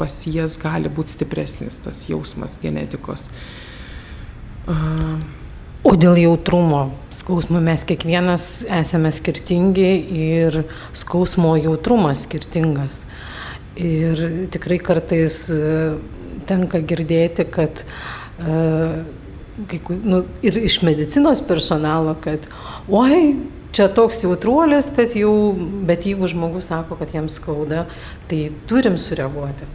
pas 0.00 0.20
jas 0.28 0.58
gali 0.60 0.92
būti 0.92 1.16
stipresnis 1.16 1.80
tas 1.84 2.04
jausmas 2.10 2.58
genetikos. 2.60 3.30
Uh, 4.68 5.16
O 5.86 5.94
dėl 5.96 6.18
jautrumo 6.20 6.88
skausmo 7.14 7.60
mes 7.64 7.84
kiekvienas 7.86 8.48
esame 8.80 9.12
skirtingi 9.14 9.90
ir 10.20 10.58
skausmo 10.96 11.54
jautrumas 11.56 12.26
skirtingas. 12.26 13.04
Ir 13.78 14.20
tikrai 14.52 14.80
kartais 14.82 15.44
e, 15.54 15.60
tenka 16.50 16.80
girdėti, 16.82 17.44
kad 17.52 17.84
uh, 18.42 19.04
nu, 20.02 20.22
ir 20.42 20.58
iš 20.58 20.80
medicinos 20.82 21.42
personalo, 21.46 22.16
kad 22.24 22.48
oi, 22.88 23.36
čia 23.72 23.88
toks 23.94 24.22
jautruolis, 24.24 24.88
kad 24.96 25.14
jau, 25.16 25.32
bet 25.88 26.06
jeigu 26.08 26.28
žmogus 26.30 26.70
sako, 26.70 26.96
kad 27.00 27.12
jiems 27.14 27.36
skauda, 27.40 27.86
tai 28.30 28.48
turim 28.70 28.98
sureaguoti. 29.00 29.68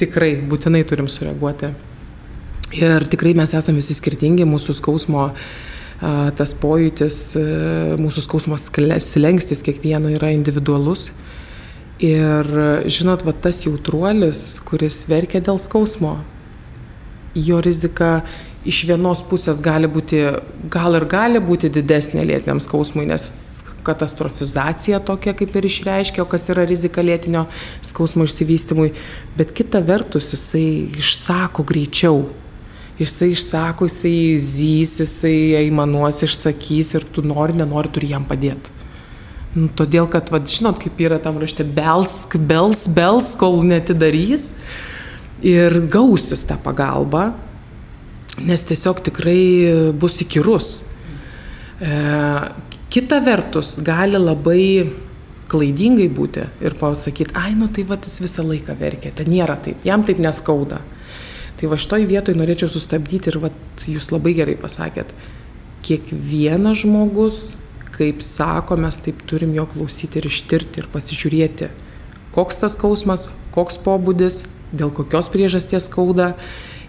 Tikrai, 0.00 0.32
būtinai 0.50 0.82
turim 0.88 1.10
sureaguoti. 1.12 1.70
Ir 2.74 3.06
tikrai 3.06 3.34
mes 3.38 3.52
esame 3.54 3.78
visi 3.78 3.94
skirtingi, 3.94 4.46
mūsų 4.48 4.74
skausmo 4.80 5.28
tas 6.38 6.52
pojūtis, 6.58 7.18
mūsų 8.00 8.24
skausmo 8.24 8.58
slengstis 8.58 9.62
kiekvieno 9.64 10.10
yra 10.16 10.32
individualus. 10.34 11.12
Ir 12.02 12.48
žinot, 12.90 13.22
va 13.22 13.32
tas 13.32 13.62
jautruolis, 13.62 14.58
kuris 14.66 15.04
verkia 15.06 15.40
dėl 15.44 15.60
skausmo, 15.62 16.16
jo 17.38 17.60
rizika 17.62 18.24
iš 18.64 18.84
vienos 18.88 19.22
pusės 19.28 19.60
gali 19.64 19.88
būti, 19.90 20.22
gal 20.72 20.96
ir 20.98 21.06
gali 21.10 21.42
būti 21.42 21.70
didesnė 21.72 22.24
lėtiniam 22.24 22.62
skausmui, 22.64 23.06
nes 23.08 23.28
katastrofizacija 23.84 25.02
tokia 25.04 25.34
kaip 25.36 25.56
ir 25.58 25.68
išreiškia, 25.68 26.22
o 26.24 26.28
kas 26.28 26.48
yra 26.52 26.64
rizika 26.68 27.04
lėtinio 27.04 27.44
skausmo 27.84 28.24
išsivystymui, 28.24 28.94
bet 29.36 29.52
kita 29.56 29.82
vertus 29.84 30.32
jisai 30.32 30.88
išsako 31.02 31.66
greičiau. 31.68 32.24
Jisai 32.94 33.32
išsako, 33.34 33.88
jisai 33.90 34.16
zys, 34.38 35.00
jisai 35.02 35.36
aimanuos, 35.64 36.22
išsakys 36.22 36.92
ir 36.94 37.06
tu 37.10 37.24
nori, 37.26 37.56
nenori, 37.58 37.90
turi 37.90 38.12
jam 38.12 38.22
padėti. 38.28 38.70
Nu, 39.54 39.66
todėl, 39.70 40.06
kad, 40.10 40.30
vad, 40.34 40.46
žinot, 40.50 40.78
kaip 40.82 41.00
yra 41.02 41.18
tam 41.22 41.40
rašte, 41.42 41.66
belsk, 41.66 42.36
bels, 42.38 42.86
bels, 42.90 43.32
kol 43.38 43.60
netidarys 43.66 44.52
ir 45.42 45.76
gausis 45.90 46.42
tą 46.46 46.56
pagalbą, 46.62 47.32
nes 48.42 48.66
tiesiog 48.66 49.02
tikrai 49.06 49.92
bus 49.98 50.18
įkyrus. 50.24 50.70
E, 51.80 51.96
kita 52.94 53.20
vertus, 53.24 53.76
gali 53.84 54.18
labai 54.18 54.66
klaidingai 55.50 56.08
būti 56.10 56.46
ir 56.64 56.76
pasakyti, 56.78 57.34
ai, 57.38 57.52
nu 57.58 57.68
tai 57.70 57.84
va, 57.86 57.98
jis 58.00 58.22
visą 58.24 58.44
laiką 58.46 58.76
verkia, 58.80 59.12
ten 59.14 59.30
nėra 59.30 59.56
taip, 59.62 59.82
jam 59.86 60.02
taip 60.06 60.22
neskauda. 60.22 60.80
Tai 61.60 61.70
va 61.70 61.78
šitoj 61.78 62.06
vietoj 62.10 62.34
norėčiau 62.38 62.72
sustabdyti 62.72 63.30
ir 63.30 63.38
va 63.42 63.52
jūs 63.86 64.10
labai 64.10 64.34
gerai 64.34 64.56
pasakėt, 64.58 65.12
kiekvienas 65.86 66.82
žmogus, 66.82 67.44
kaip 67.94 68.24
sako, 68.24 68.78
mes 68.80 68.98
taip 69.04 69.22
turim 69.30 69.54
jo 69.54 69.66
klausyti 69.70 70.18
ir 70.18 70.26
ištirti 70.30 70.82
ir 70.82 70.90
pasižiūrėti, 70.90 71.70
koks 72.34 72.58
tas 72.64 72.74
skausmas, 72.74 73.28
koks 73.54 73.78
pobūdis, 73.84 74.42
dėl 74.74 74.90
kokios 74.94 75.30
priežasties 75.30 75.86
skauda, 75.86 76.32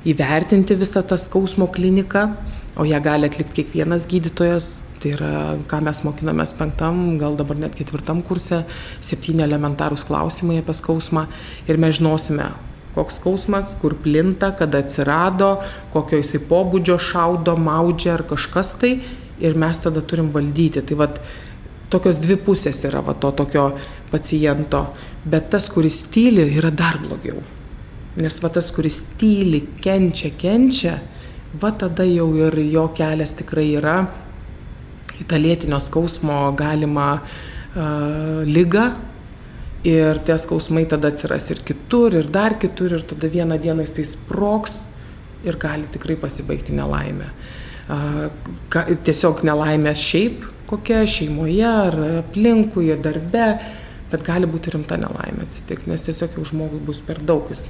įvertinti 0.06 0.78
visą 0.78 1.04
tą 1.04 1.18
skausmo 1.20 1.68
kliniką, 1.68 2.28
o 2.78 2.86
ją 2.86 3.00
gali 3.04 3.30
atlikti 3.30 3.64
kiekvienas 3.64 4.08
gydytojas. 4.12 4.82
Tai 5.02 5.12
yra, 5.12 5.32
ką 5.70 5.82
mes 5.86 6.00
mokinamės 6.06 6.56
penktam, 6.58 7.18
gal 7.22 7.36
dabar 7.38 7.60
net 7.60 7.76
ketvirtam 7.78 8.24
kurse, 8.26 8.64
septyni 9.04 9.44
elementarūs 9.46 10.06
klausimai 10.08 10.62
apie 10.62 10.74
skausmą 10.74 11.26
ir 11.68 11.78
mes 11.82 12.00
žinosime, 12.00 12.48
koks 12.96 13.20
skausmas, 13.20 13.74
kur 13.82 13.98
plinta, 14.02 14.54
kada 14.58 14.82
atsirado, 14.82 15.58
kokio 15.94 16.22
jisai 16.22 16.42
pobūdžio 16.50 16.96
šaudo, 17.12 17.58
maudžia 17.60 18.16
ar 18.16 18.24
kažkas 18.30 18.72
tai 18.82 18.96
ir 19.44 19.60
mes 19.60 19.82
tada 19.84 20.02
turim 20.02 20.32
valdyti. 20.34 20.82
Tai 20.82 20.98
vad 21.04 21.20
tokios 21.92 22.18
dvi 22.24 22.40
pusės 22.42 22.82
yra 22.88 23.04
va, 23.06 23.14
to 23.20 23.34
tokio 23.36 23.68
paciento, 24.12 24.88
bet 25.28 25.52
tas, 25.54 25.68
kuris 25.70 26.06
tyli, 26.14 26.48
yra 26.56 26.72
dar 26.72 26.98
blogiau. 27.04 27.44
Nes 28.16 28.38
va 28.44 28.52
tas, 28.54 28.70
kuris 28.72 29.02
tyli, 29.20 29.62
kenčia, 29.84 30.32
kenčia, 30.40 31.00
va 31.60 31.74
tada 31.76 32.06
jau 32.08 32.30
ir 32.40 32.56
jo 32.72 32.88
kelias 32.96 33.36
tikrai 33.36 33.68
yra 33.80 33.98
į 35.20 35.26
tą 35.28 35.40
lėtinio 35.40 35.80
skausmo 35.84 36.38
galimą 36.60 37.10
uh, 37.20 38.44
lygą, 38.48 38.86
ir 39.86 40.20
tie 40.26 40.38
skausmai 40.42 40.88
tada 40.90 41.12
atsiras 41.14 41.48
ir 41.54 41.62
kitur, 41.66 42.16
ir 42.18 42.30
dar 42.34 42.58
kitur, 42.60 42.98
ir 42.98 43.06
tada 43.06 43.30
vieną 43.30 43.60
dieną 43.62 43.86
jisai 43.86 44.06
sproks 44.16 44.80
ir 45.46 45.60
gali 45.62 45.86
tikrai 45.94 46.18
pasibaigti 46.18 46.74
nelaimę. 46.74 47.30
Tiesiog 49.06 49.44
nelaimė 49.46 49.94
šiaip 49.94 50.48
kokia 50.66 51.04
šeimoje 51.06 51.66
ar 51.70 51.98
aplinkui, 52.24 52.90
darbe, 52.98 53.50
bet 54.10 54.26
gali 54.26 54.50
būti 54.50 54.74
rimta 54.74 54.98
nelaimė 54.98 55.46
atsitikti, 55.46 55.92
nes 55.92 56.06
tiesiog 56.08 56.40
jau 56.40 56.48
žmogui 56.50 56.82
bus 56.88 57.04
per 57.06 57.22
daug, 57.22 57.46
jis 57.54 57.62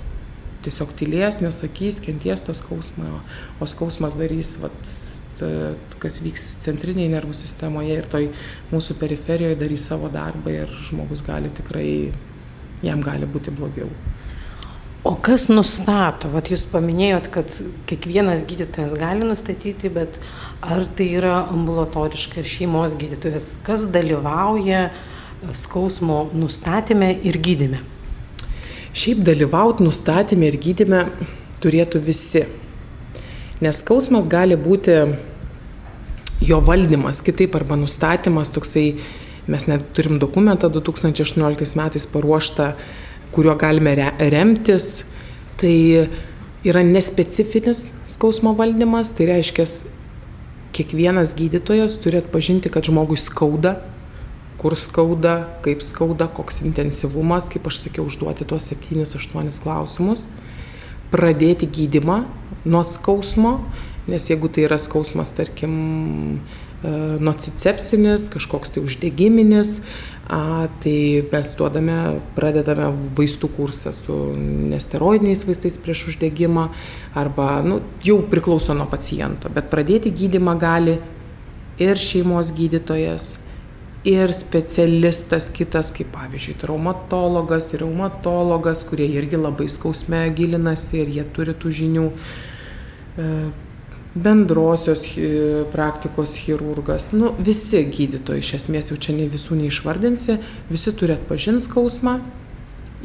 tiesiog 0.66 0.94
tylės, 1.00 1.42
nesakys, 1.44 2.02
kenties 2.04 2.46
tą 2.46 2.56
skausmą, 2.58 3.20
o 3.62 3.70
skausmas 3.70 4.18
darys 4.20 4.56
vat, 4.64 4.92
kas 6.02 6.22
vyks 6.24 6.46
centrinėje 6.64 7.12
nervų 7.12 7.36
sistemoje 7.36 8.00
ir 8.00 8.10
toj 8.12 8.30
mūsų 8.72 8.98
periferijoje 9.02 9.60
darys 9.60 9.88
savo 9.90 10.12
darbą 10.12 10.54
ir 10.54 10.76
žmogus 10.88 11.26
gali 11.26 11.52
tikrai, 11.56 11.90
jam 12.86 13.04
gali 13.06 13.28
būti 13.30 13.54
blogiau. 13.56 13.90
O 15.06 15.12
kas 15.22 15.44
nustato, 15.52 16.32
vat 16.34 16.48
jūs 16.50 16.64
paminėjot, 16.72 17.28
kad 17.30 17.52
kiekvienas 17.86 18.42
gydytojas 18.50 18.96
gali 18.98 19.28
nustatyti, 19.28 19.92
bet 19.94 20.18
ar 20.66 20.88
tai 20.98 21.12
yra 21.20 21.44
ambulatoriška 21.44 22.42
ir 22.42 22.50
šeimos 22.50 22.96
gydytojas, 22.98 23.52
kas 23.68 23.86
dalyvauja 23.94 24.88
skausmo 25.54 26.24
nustatymė 26.34 27.12
ir 27.22 27.38
gydime? 27.38 27.84
Šiaip 28.96 29.26
dalyvauti 29.28 29.84
nustatymė 29.84 30.54
ir 30.54 30.62
gydime 30.64 31.02
turėtų 31.64 32.00
visi 32.06 32.46
Nes 33.64 33.78
skausmas 33.80 34.28
gali 34.28 34.58
būti 34.60 34.96
jo 36.44 36.58
valdymas 36.68 37.22
kitaip 37.24 37.54
arba 37.56 37.78
nustatymas 37.80 38.52
toksai, 38.52 38.98
mes 39.48 39.68
net 39.70 39.86
turim 39.96 40.20
dokumentą 40.20 40.68
2018 40.74 41.80
metais 41.80 42.08
paruoštą, 42.12 42.74
kuriuo 43.32 43.56
galime 43.56 43.94
remtis. 44.20 45.06
Tai 45.56 45.76
yra 46.68 46.84
nespecifinis 46.84 47.86
skausmo 48.12 48.52
valdymas, 48.60 49.14
tai 49.16 49.30
reiškia, 49.32 49.64
kiekvienas 50.76 51.32
gydytojas 51.40 51.96
turi 52.04 52.20
atpažinti, 52.20 52.68
kad 52.68 52.84
žmogui 52.84 53.16
skauda, 53.16 53.78
kur 54.62 54.76
skauda, 54.80 55.36
kaip 55.66 55.84
skauda, 55.84 56.28
koks 56.32 56.62
intensyvumas, 56.66 57.50
kaip 57.52 57.68
aš 57.68 57.84
sakiau, 57.86 58.08
užduoti 58.10 58.48
tuos 58.48 58.72
7-8 58.72 59.62
klausimus, 59.64 60.26
pradėti 61.12 61.68
gydimą 61.70 62.24
nuo 62.66 62.84
skausmo, 62.88 63.60
nes 64.10 64.30
jeigu 64.30 64.50
tai 64.50 64.66
yra 64.68 64.80
skausmas, 64.82 65.34
tarkim, 65.36 65.76
e, 66.82 66.92
nocicepsinis, 67.22 68.30
kažkoks 68.34 68.76
tai 68.76 68.84
uždegiminis, 68.86 69.80
a, 70.26 70.68
tai 70.82 70.98
mes 71.30 71.52
duodame, 71.58 71.98
pradedame 72.38 72.90
vaistų 73.18 73.50
kursą 73.58 73.94
su 73.94 74.16
nesteroidiniais 74.72 75.46
vaistais 75.46 75.78
prieš 75.78 76.08
uždegimą 76.14 76.70
arba, 77.18 77.60
nu, 77.66 77.82
jau 78.06 78.22
priklauso 78.32 78.74
nuo 78.78 78.88
paciento, 78.90 79.52
bet 79.54 79.70
pradėti 79.74 80.14
gydimą 80.16 80.58
gali 80.62 80.98
ir 81.82 82.00
šeimos 82.00 82.54
gydytojas, 82.56 83.45
ir 84.06 84.34
specialistas 84.38 85.50
kitas, 85.54 85.92
kaip 85.96 86.12
pavyzdžiui, 86.14 86.58
traumatologas 86.62 87.72
ir 87.74 87.82
reumatologas, 87.84 88.86
kurie 88.88 89.08
irgi 89.18 89.40
labai 89.42 89.68
skausme 89.72 90.22
gilinasi 90.38 91.02
ir 91.02 91.14
jie 91.18 91.28
turi 91.36 91.56
tų 91.58 91.74
žinių. 91.82 92.10
E, 93.18 93.30
bendrosios 94.16 95.02
praktikos 95.74 96.38
chirurgas, 96.40 97.10
nu, 97.12 97.34
visi 97.44 97.82
gydytojai, 97.92 98.40
iš 98.40 98.54
esmės 98.62 98.88
jau 98.88 98.96
čia 98.96 99.12
ne 99.18 99.26
visų 99.28 99.58
neišvardinsi, 99.60 100.38
visi 100.70 100.94
turi 100.96 101.18
atpažinti 101.18 101.66
skausmą, 101.66 102.14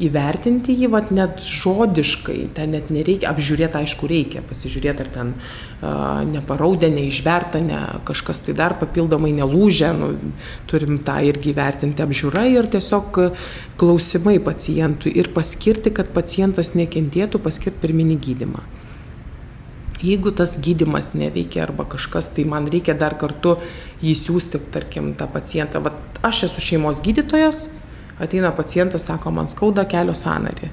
įvertinti 0.06 0.74
jį, 0.76 0.88
vat, 0.92 1.10
net 1.14 1.42
žodiškai, 1.44 2.38
ten 2.56 2.74
net 2.74 2.88
nereikia, 2.94 3.30
apžiūrėti 3.30 3.80
aišku 3.82 4.08
reikia, 4.10 4.42
pasižiūrėti, 4.48 5.04
ar 5.04 5.12
ten 5.14 5.32
uh, 5.36 6.20
neparaudė, 6.28 6.90
neišberta, 6.94 7.60
ne 7.64 7.80
kažkas 8.08 8.42
tai 8.46 8.56
dar 8.58 8.76
papildomai 8.80 9.32
nelūžė, 9.36 9.92
nu, 9.98 10.10
turim 10.70 10.98
tą 11.04 11.20
irgi 11.28 11.54
vertinti 11.56 12.04
apžiūrą 12.04 12.46
ir 12.54 12.70
tiesiog 12.72 13.22
klausimai 13.80 14.38
pacientui 14.44 15.12
ir 15.16 15.32
paskirti, 15.36 15.92
kad 15.94 16.12
pacientas 16.16 16.74
nekentėtų, 16.78 17.42
paskirti 17.44 17.82
pirminį 17.84 18.20
gydimą. 18.26 18.68
Jeigu 20.00 20.32
tas 20.32 20.56
gydimas 20.56 21.12
neveikia 21.12 21.66
arba 21.66 21.84
kažkas, 21.84 22.30
tai 22.32 22.46
man 22.48 22.70
reikia 22.72 22.94
dar 22.96 23.18
kartu 23.20 23.58
jį 24.00 24.14
siūsti, 24.16 24.62
tarkim, 24.72 25.12
tą 25.12 25.26
pacientą. 25.28 25.82
Vat 25.84 26.20
aš 26.24 26.46
esu 26.48 26.64
šeimos 26.64 27.02
gydytojas, 27.04 27.66
ateina 28.20 28.52
pacientas, 28.56 29.06
sako, 29.09 29.33
man 29.35 29.48
skauda 29.50 29.85
kelio 29.88 30.14
sąnarį. 30.16 30.70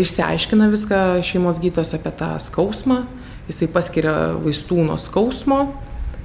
Išsiaiškina 0.00 0.70
viską 0.72 0.98
šeimos 1.26 1.60
gydytojas 1.60 1.96
apie 1.98 2.12
tą 2.16 2.30
skausmą, 2.40 3.02
jisai 3.50 3.68
paskiria 3.72 4.14
vaistų 4.40 4.84
nuo 4.86 4.96
skausmo, 5.00 5.58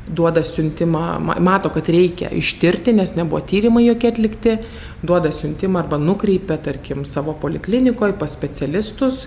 duoda 0.07 0.43
siuntimą, 0.47 1.19
mato, 1.43 1.69
kad 1.73 1.89
reikia 1.91 2.29
ištirti, 2.31 2.93
nes 2.95 3.11
nebuvo 3.17 3.41
tyrimai 3.43 3.83
jokie 3.89 4.11
atlikti, 4.13 4.55
duoda 5.03 5.33
siuntimą 5.35 5.83
arba 5.83 5.99
nukreipia, 5.99 6.55
tarkim, 6.63 7.03
savo 7.05 7.35
poliklinikoje 7.41 8.15
pas 8.19 8.31
specialistus, 8.31 9.25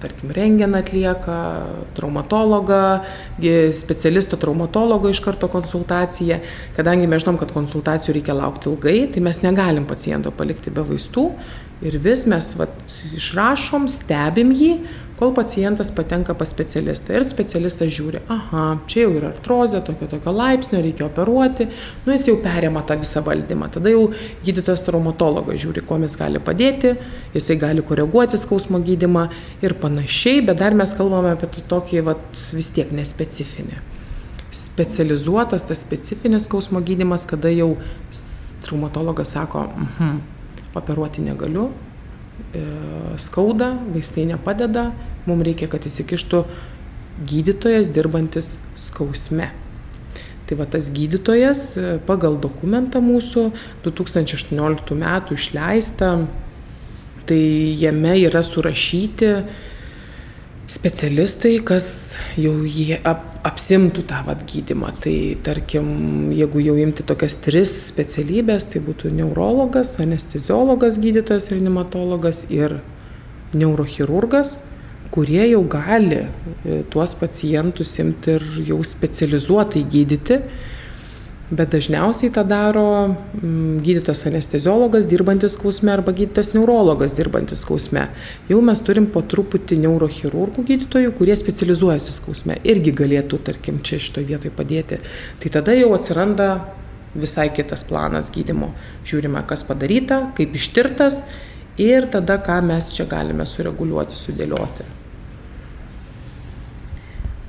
tarkim, 0.00 0.30
renginą 0.36 0.78
atlieka, 0.78 1.38
traumatologą, 1.96 2.82
specialisto 3.76 4.38
traumatologo 4.40 5.10
iš 5.12 5.20
karto 5.24 5.48
konsultaciją. 5.52 6.38
Kadangi 6.76 7.10
mes 7.10 7.24
žinom, 7.24 7.40
kad 7.40 7.52
konsultacijų 7.54 8.16
reikia 8.18 8.38
laukti 8.38 8.70
ilgai, 8.70 8.96
tai 9.12 9.24
mes 9.24 9.42
negalim 9.44 9.88
paciento 9.88 10.32
palikti 10.34 10.72
be 10.72 10.86
vaistų 10.86 11.28
ir 11.82 11.98
vis 12.02 12.26
mes 12.30 12.52
vat, 12.58 12.74
išrašom, 13.16 13.88
stebim 13.90 14.52
jį, 14.54 14.74
kol 15.22 15.30
pacientas 15.34 15.90
patenka 15.94 16.34
pas 16.34 16.50
specialistą 16.50 17.14
ir 17.14 17.22
specialistas 17.30 17.92
žiūri, 17.94 18.24
aha, 18.34 18.62
čia 18.90 19.04
jau 19.04 19.12
yra 19.20 19.28
artrozė, 19.30 19.78
tokio 19.86 20.08
tokio 20.10 20.32
laipsnio, 20.34 20.80
reikia 20.82 21.04
operuoti, 21.06 21.68
nu 22.02 22.16
jis 22.16 22.24
jau 22.26 22.34
perėma 22.42 22.82
tą 22.88 22.96
visą 22.98 23.22
valdymą, 23.22 23.68
tada 23.70 23.92
jau 23.92 24.08
gydytojas 24.42 24.82
traumatologas 24.88 25.60
žiūri, 25.62 25.84
kuo 25.86 26.00
mes 26.02 26.16
gali 26.18 26.42
padėti, 26.42 26.96
jisai 27.36 27.54
gali 27.62 27.84
koreguoti 27.86 28.40
skausmo 28.42 28.80
gydimą 28.82 29.28
ir 29.62 29.76
panašiai, 29.84 30.42
bet 30.48 30.58
dar 30.64 30.74
mes 30.74 30.96
kalbame 30.98 31.36
apie 31.36 31.52
tokį 31.70 32.02
vat, 32.08 32.42
vis 32.56 32.72
tiek 32.74 32.90
nespecifinį. 32.90 33.78
Specializuotas 34.50 35.68
tas 35.70 35.84
specifinis 35.86 36.50
skausmo 36.50 36.82
gydimas, 36.82 37.28
kada 37.30 37.54
jau 37.54 37.76
traumatologas 38.66 39.36
sako, 39.38 39.68
mhm, 39.86 40.18
operuoti 40.82 41.22
negaliu, 41.22 41.70
e, 42.50 42.66
skauda, 43.22 43.76
vaistai 43.94 44.26
nepadeda, 44.34 44.90
mums 45.26 45.46
reikia, 45.46 45.68
kad 45.70 45.84
įsikištų 45.88 46.44
gydytojas 47.28 47.90
dirbantis 47.92 48.56
skausme. 48.78 49.50
Tai 50.48 50.58
va 50.58 50.66
tas 50.68 50.90
gydytojas 50.92 51.64
e, 51.78 51.90
pagal 52.06 52.38
dokumentą 52.42 53.00
mūsų 53.04 53.50
2018 53.84 54.96
metų 54.98 55.38
išleistą, 55.38 56.14
tai 57.28 57.42
jame 57.78 58.16
yra 58.24 58.42
surašyti 58.44 59.30
specialistai, 60.72 61.58
kas 61.64 61.86
jau 62.40 62.54
jie 62.66 62.98
ap, 63.06 63.22
apsimtų 63.46 64.04
tą 64.08 64.22
vat 64.26 64.42
gydimą. 64.48 64.90
Tai 65.04 65.14
tarkim, 65.46 65.86
jeigu 66.34 66.62
jau 66.64 66.74
imti 66.80 67.06
tokias 67.06 67.36
tris 67.44 67.72
specialybės, 67.88 68.68
tai 68.72 68.82
būtų 68.82 69.12
neurologas, 69.14 69.96
anesteziologas, 70.02 70.98
gydytojas, 71.02 71.50
reanimatologas 71.54 72.44
ir 72.50 72.80
neurochirurgas 73.52 74.58
kurie 75.12 75.44
jau 75.50 75.62
gali 75.68 76.22
e, 76.22 76.82
tuos 76.90 77.14
pacientus 77.20 77.98
imti 78.00 78.38
ir 78.38 78.46
jau 78.70 78.78
specializuotai 78.86 79.84
gydyti, 79.92 80.38
bet 81.52 81.74
dažniausiai 81.74 82.32
tą 82.32 82.46
daro 82.48 82.86
mm, 83.10 83.82
gydytojas 83.84 84.24
anesteziologas 84.30 85.08
dirbantis 85.10 85.58
skausme 85.58 85.92
arba 85.92 86.14
gydytojas 86.16 86.54
neurologas 86.54 87.12
dirbantis 87.18 87.64
skausme. 87.66 88.06
Jau 88.48 88.62
mes 88.64 88.80
turim 88.86 89.10
po 89.12 89.20
truputį 89.20 89.82
neurochirurgų 89.82 90.64
gydytojų, 90.70 91.12
kurie 91.18 91.36
specializuojasi 91.36 92.16
skausme, 92.16 92.56
irgi 92.64 92.96
galėtų, 93.02 93.42
tarkim, 93.50 93.82
čia 93.84 94.00
šitoje 94.00 94.30
vietoje 94.32 94.54
padėti. 94.56 95.02
Tai 95.44 95.52
tada 95.58 95.76
jau 95.76 95.92
atsiranda 95.98 96.48
visai 97.12 97.50
kitas 97.52 97.84
planas 97.84 98.32
gydimo. 98.32 98.72
Žiūrime, 99.04 99.44
kas 99.44 99.66
padaryta, 99.68 100.22
kaip 100.38 100.56
ištirtas 100.56 101.20
ir 101.76 102.08
tada, 102.08 102.40
ką 102.40 102.62
mes 102.64 102.94
čia 102.96 103.04
galime 103.10 103.44
sureguliuoti, 103.48 104.16
sudėlioti. 104.16 105.01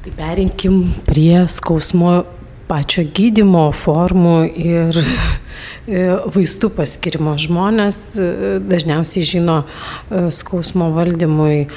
Tai 0.04 0.12
perinkim 0.18 0.82
prie 1.08 1.46
skausmo 1.48 2.26
pačio 2.68 3.06
gydimo 3.16 3.70
formų 3.72 4.34
ir 4.52 4.98
e, 5.00 6.02
vaistų 6.28 6.68
paskirimo. 6.76 7.38
Žmonės 7.40 8.00
e, 8.20 8.26
dažniausiai 8.68 9.24
žino 9.30 9.62
e, 9.64 10.26
skausmo 10.36 10.90
valdymui 10.92 11.70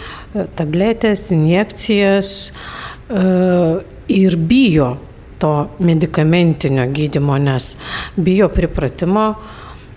tabletės, 0.58 1.28
injekcijas 1.36 2.32
ir 4.10 4.36
bijo 4.50 4.88
to 5.38 5.52
medicamentinio 5.78 6.88
gydimo, 6.90 7.38
nes 7.38 7.76
bijo 8.18 8.50
pripratimo, 8.50 9.28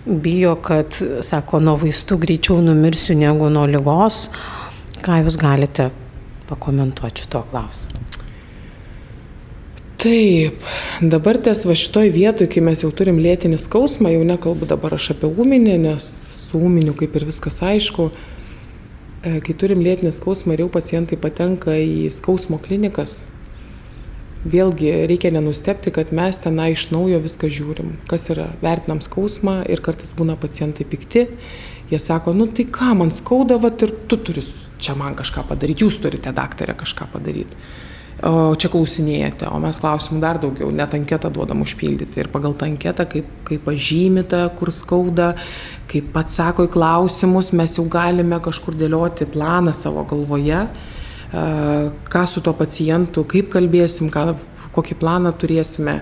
bijo, 0.06 0.54
kad, 0.62 0.94
sako, 1.26 1.58
nuo 1.66 1.74
vaistų 1.82 2.20
greičiau 2.28 2.62
numirsiu 2.62 3.18
negu 3.18 3.50
nuo 3.50 3.66
lygos. 3.66 4.28
Ką 5.02 5.18
jūs 5.24 5.40
galite 5.40 5.90
pakomentuoti 6.46 7.26
šito 7.26 7.42
klausimu? 7.50 8.09
Taip, 10.00 10.62
dabar 11.04 11.36
ties 11.44 11.66
va 11.68 11.74
šitoj 11.76 12.08
vietoj, 12.14 12.46
kai 12.48 12.62
mes 12.64 12.80
jau 12.80 12.88
turim 12.96 13.18
lėtinį 13.20 13.58
skausmą, 13.60 14.08
jau 14.14 14.22
nekalbu 14.24 14.64
dabar 14.70 14.94
aš 14.96 15.10
apie 15.12 15.28
ūminį, 15.28 15.74
nes 15.82 16.06
su 16.46 16.56
ūminiu 16.56 16.94
kaip 16.96 17.18
ir 17.18 17.26
viskas 17.28 17.58
aišku, 17.68 18.06
e, 18.08 19.32
kai 19.44 19.54
turim 19.60 19.82
lėtinį 19.84 20.14
skausmą 20.16 20.56
ir 20.56 20.62
jau 20.64 20.70
pacientai 20.72 21.18
patenka 21.20 21.74
į 21.76 22.08
skausmo 22.16 22.56
klinikas, 22.64 23.26
vėlgi 24.54 24.94
reikia 25.12 25.34
nenustepti, 25.36 25.92
kad 25.92 26.16
mes 26.16 26.40
tenai 26.46 26.70
iš 26.78 26.86
naujo 26.94 27.20
viską 27.26 27.52
žiūrim, 27.58 27.92
kas 28.08 28.24
yra, 28.32 28.48
vertinam 28.64 29.04
skausmą 29.04 29.58
ir 29.68 29.84
kartais 29.84 30.16
būna 30.16 30.38
pacientai 30.40 30.88
pikti, 30.88 31.26
jie 31.92 32.00
sako, 32.00 32.32
nu 32.40 32.48
tai 32.48 32.64
ką, 32.72 32.94
man 33.02 33.12
skauda, 33.12 33.60
vat 33.60 33.84
ir 33.84 33.92
tu 34.08 34.16
turi 34.16 34.48
čia 34.80 34.96
man 34.96 35.12
kažką 35.20 35.44
padaryti, 35.52 35.84
jūs 35.84 36.00
turite 36.00 36.32
daktarė 36.32 36.78
kažką 36.86 37.12
padaryti 37.12 37.68
o 38.26 38.52
čia 38.60 38.68
klausinėjate, 38.68 39.48
o 39.48 39.58
mes 39.62 39.78
klausimų 39.80 40.20
dar 40.20 40.40
daugiau, 40.42 40.68
net 40.74 40.92
anketą 40.96 41.30
duodam 41.32 41.62
užpildyti 41.64 42.20
ir 42.20 42.28
pagal 42.32 42.52
tą 42.58 42.68
anketą, 42.68 43.06
kaip, 43.08 43.28
kaip 43.48 43.64
pažymite, 43.64 44.42
kur 44.58 44.72
skauda, 44.76 45.32
kaip 45.90 46.10
pats 46.14 46.36
sako 46.40 46.68
į 46.68 46.72
klausimus, 46.74 47.52
mes 47.56 47.78
jau 47.78 47.86
galime 47.90 48.40
kažkur 48.44 48.76
dėlioti 48.76 49.28
planą 49.32 49.72
savo 49.76 50.04
galvoje, 50.10 50.66
ką 51.30 52.24
su 52.28 52.42
to 52.44 52.52
pacientu, 52.58 53.24
kaip 53.28 53.48
kalbėsim, 53.54 54.10
ką, 54.12 54.34
kokį 54.76 54.98
planą 55.00 55.32
turėsime. 55.40 56.00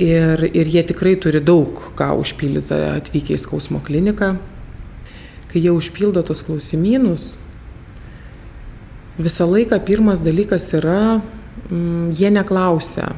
Ir, 0.00 0.40
ir 0.56 0.68
jie 0.70 0.80
tikrai 0.88 1.12
turi 1.20 1.42
daug 1.44 1.76
ką 1.98 2.14
užpildyti 2.22 2.76
atvykę 2.96 3.34
į 3.36 3.42
skausmo 3.42 3.82
kliniką. 3.84 4.30
Kai 5.50 5.60
jie 5.60 5.74
užpildo 5.74 6.22
tos 6.24 6.40
klausimynus, 6.46 7.34
visą 9.20 9.46
laiką 9.50 9.80
pirmas 9.84 10.22
dalykas 10.24 10.70
yra, 10.78 11.20
mm, 11.68 12.12
jie 12.16 12.30
neklausia 12.30 13.12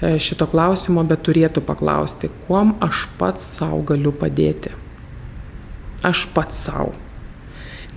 e, 0.00 0.16
šito 0.18 0.48
klausimo, 0.50 1.04
bet 1.04 1.22
turėtų 1.26 1.62
paklausti, 1.66 2.30
kuom 2.46 2.74
aš 2.84 3.06
pats 3.20 3.44
savo 3.58 3.82
galiu 3.86 4.12
padėti. 4.16 4.72
Aš 6.06 6.26
pats 6.34 6.56
savo. 6.66 6.94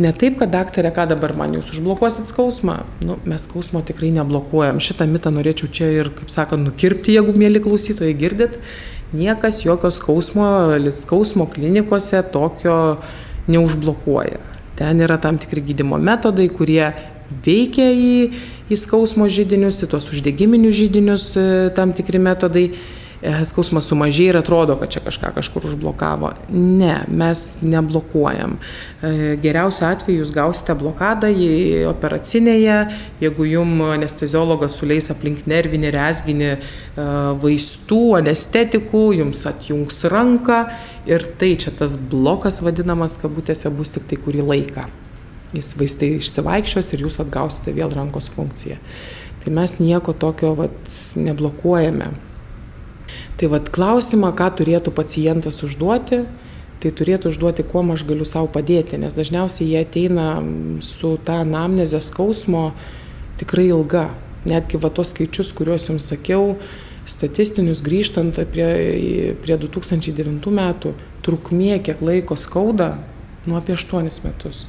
Ne 0.02 0.10
taip, 0.18 0.40
kad 0.40 0.50
daktarė, 0.50 0.90
ką 0.90 1.06
dabar 1.12 1.36
man 1.38 1.54
jūs 1.54 1.70
užblokuosit 1.76 2.32
skausmą. 2.32 2.80
Nu, 3.06 3.20
mes 3.30 3.44
skausmo 3.46 3.84
tikrai 3.86 4.10
neblokuojam. 4.16 4.82
Šitą 4.82 5.06
mitą 5.08 5.30
norėčiau 5.32 5.70
čia 5.70 5.92
ir, 5.94 6.10
kaip 6.18 6.34
sakant, 6.34 6.66
nukirpti, 6.66 7.14
jeigu 7.14 7.36
mėly 7.38 7.62
klausytojai 7.62 8.16
girdit. 8.18 8.58
Niekas 9.14 9.62
jokio 9.62 9.92
skausmo, 9.94 10.48
skausmo 10.98 11.46
klinikose 11.54 12.24
tokio 12.34 12.98
neužblokuoja. 13.46 14.42
Ten 14.78 15.02
yra 15.06 15.20
tam 15.22 15.38
tikri 15.38 15.62
gydimo 15.62 16.00
metodai, 16.02 16.48
kurie 16.50 16.88
veikia 17.46 17.90
į, 17.94 18.14
į 18.72 18.80
skausmo 18.80 19.28
žydinius, 19.30 19.84
į 19.86 19.90
tuos 19.92 20.10
uždegiminius 20.14 20.76
žydinius 20.78 21.28
e, 21.38 21.46
tam 21.78 21.94
tikri 21.96 22.22
metodai 22.22 22.68
skausmas 23.48 23.88
sumažėja 23.88 24.34
ir 24.34 24.38
atrodo, 24.40 24.76
kad 24.80 24.92
čia 24.92 25.02
kažką 25.04 25.32
kažkur 25.38 25.68
užblokavo. 25.70 26.34
Ne, 26.52 27.04
mes 27.08 27.44
neblokuojam. 27.64 28.58
E, 28.58 29.12
geriausiu 29.44 29.86
atveju 29.88 30.24
jūs 30.24 30.34
gausite 30.36 30.76
blokadą 30.80 31.30
į 31.32 31.86
operacinėje, 31.92 32.80
jeigu 33.24 33.48
jums 33.48 33.94
anesteziologas 33.96 34.76
suleis 34.80 35.08
aplink 35.14 35.46
nervinį 35.50 35.94
rezginį 35.96 36.50
e, 36.52 36.58
vaistų, 37.44 38.02
anestetikų, 38.20 39.06
jums 39.22 39.46
atjungs 39.50 40.04
ranką 40.12 40.66
ir 41.08 41.24
tai 41.40 41.54
čia 41.60 41.72
tas 41.80 41.96
blokas 41.96 42.60
vadinamas 42.64 43.16
kabutėse 43.22 43.72
bus 43.72 43.96
tik 43.96 44.10
tai 44.12 44.20
kurį 44.20 44.44
laiką. 44.52 44.88
Jis 45.54 45.76
vaistai 45.78 46.16
išsivaikščios 46.18 46.96
ir 46.96 47.06
jūs 47.06 47.22
atgausite 47.22 47.76
vėl 47.76 47.94
rankos 47.94 48.32
funkciją. 48.34 48.80
Tai 49.44 49.52
mes 49.54 49.76
nieko 49.80 50.16
tokio 50.18 50.56
vat, 50.58 50.78
neblokuojame. 51.20 52.12
Tai 53.38 53.50
vad 53.50 53.70
klausimą, 53.74 54.30
ką 54.38 54.50
turėtų 54.60 54.94
pacientas 54.94 55.62
užduoti, 55.66 56.24
tai 56.84 56.92
turėtų 56.92 57.32
užduoti, 57.32 57.64
kuo 57.66 57.82
aš 57.94 58.04
galiu 58.06 58.26
savo 58.28 58.50
padėti, 58.52 59.00
nes 59.00 59.16
dažniausiai 59.16 59.72
jie 59.72 59.82
ateina 59.82 60.28
su 60.84 61.16
ta 61.18 61.40
anamnezė 61.42 62.02
skausmo 62.04 62.74
tikrai 63.40 63.70
ilga. 63.72 64.12
Netgi 64.44 64.78
va 64.78 64.92
tos 64.92 65.14
skaičius, 65.14 65.54
kuriuos 65.56 65.88
jums 65.88 66.10
sakiau, 66.12 66.58
statistinius 67.08 67.82
grįžtant 67.84 68.36
prie, 68.52 68.68
prie 69.40 69.58
2009 69.58 70.52
metų, 70.52 70.94
trukmė, 71.24 71.78
kiek 71.84 72.04
laiko 72.04 72.36
skauda, 72.36 72.98
nuo 73.48 73.58
apie 73.58 73.78
8 73.80 74.12
metus. 74.28 74.66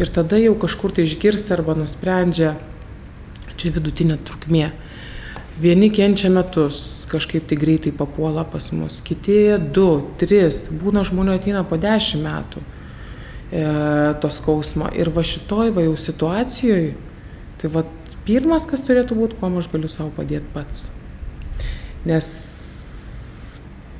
Ir 0.00 0.08
tada 0.12 0.38
jau 0.40 0.54
kažkur 0.56 0.94
tai 0.96 1.04
išgirsti 1.08 1.52
arba 1.56 1.74
nusprendžia, 1.76 2.54
čia 3.56 3.72
vidutinė 3.74 4.20
trukmė. 4.24 4.70
Vieni 5.60 5.90
kenčia 5.92 6.30
metus, 6.32 6.99
kažkaip 7.10 7.48
tai 7.50 7.58
greitai 7.58 7.92
papuola 7.96 8.44
pas 8.46 8.70
mus, 8.72 9.00
kiti 9.04 9.40
du, 9.74 9.88
tris, 10.20 10.68
būna 10.70 11.02
žmonių 11.06 11.34
ateina 11.36 11.64
po 11.66 11.78
dešimt 11.80 12.22
metų 12.26 12.62
e, 12.62 13.64
to 14.22 14.30
skausmo. 14.32 14.90
Ir 14.94 15.10
va 15.14 15.24
šitoj 15.26 15.74
va 15.76 15.86
jau 15.88 15.96
situacijoje, 15.98 16.94
tai 17.60 17.72
va 17.74 17.84
pirmas, 18.28 18.68
kas 18.70 18.86
turėtų 18.86 19.18
būti, 19.18 19.40
kuo 19.40 19.50
aš 19.58 19.68
galiu 19.72 19.90
savo 19.90 20.12
padėti 20.14 20.54
pats. 20.54 20.90
Nes 22.06 22.30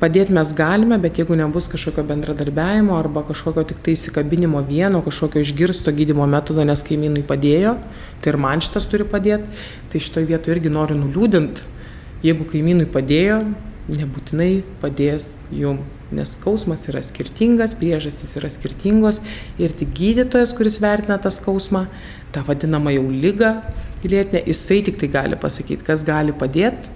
padėti 0.00 0.32
mes 0.32 0.54
galime, 0.56 0.96
bet 1.02 1.18
jeigu 1.20 1.36
nebus 1.36 1.66
kažkokio 1.68 2.06
bendradarbiavimo 2.08 2.94
arba 2.96 3.24
kažkokio 3.28 3.66
tik 3.68 3.82
tai 3.84 3.96
įsikabinimo 3.98 4.62
vieno, 4.68 5.02
kažkokio 5.04 5.42
išgirsto 5.44 5.92
gydimo 5.92 6.24
metodo, 6.30 6.64
nes 6.64 6.86
kaimynui 6.86 7.26
padėjo, 7.26 7.74
tai 8.22 8.32
ir 8.32 8.40
man 8.40 8.62
šitas 8.64 8.88
turi 8.88 9.04
padėti, 9.04 9.66
tai 9.92 10.00
šitoje 10.00 10.30
vietoje 10.30 10.56
irgi 10.56 10.72
noriu 10.72 10.96
nuliūdinti 11.02 11.79
Jeigu 12.20 12.44
kaimynui 12.44 12.84
padėjo, 12.92 13.40
nebūtinai 13.88 14.60
padės 14.82 15.38
jum, 15.56 15.78
nes 16.12 16.34
skausmas 16.36 16.84
yra 16.90 17.00
skirtingas, 17.06 17.76
priežastys 17.78 18.34
yra 18.36 18.50
skirtingos 18.52 19.22
ir 19.62 19.72
tik 19.78 19.94
gydytojas, 19.96 20.52
kuris 20.58 20.80
vertina 20.82 21.16
tą 21.22 21.32
skausmą, 21.32 21.86
tą 22.34 22.42
vadinamą 22.46 22.92
jau 22.96 23.06
lygą 23.08 23.54
lėtinę, 24.04 24.44
jisai 24.48 24.80
tik 24.86 24.98
tai 25.00 25.10
gali 25.12 25.38
pasakyti, 25.40 25.86
kas 25.86 26.04
gali 26.04 26.34
padėti, 26.36 26.92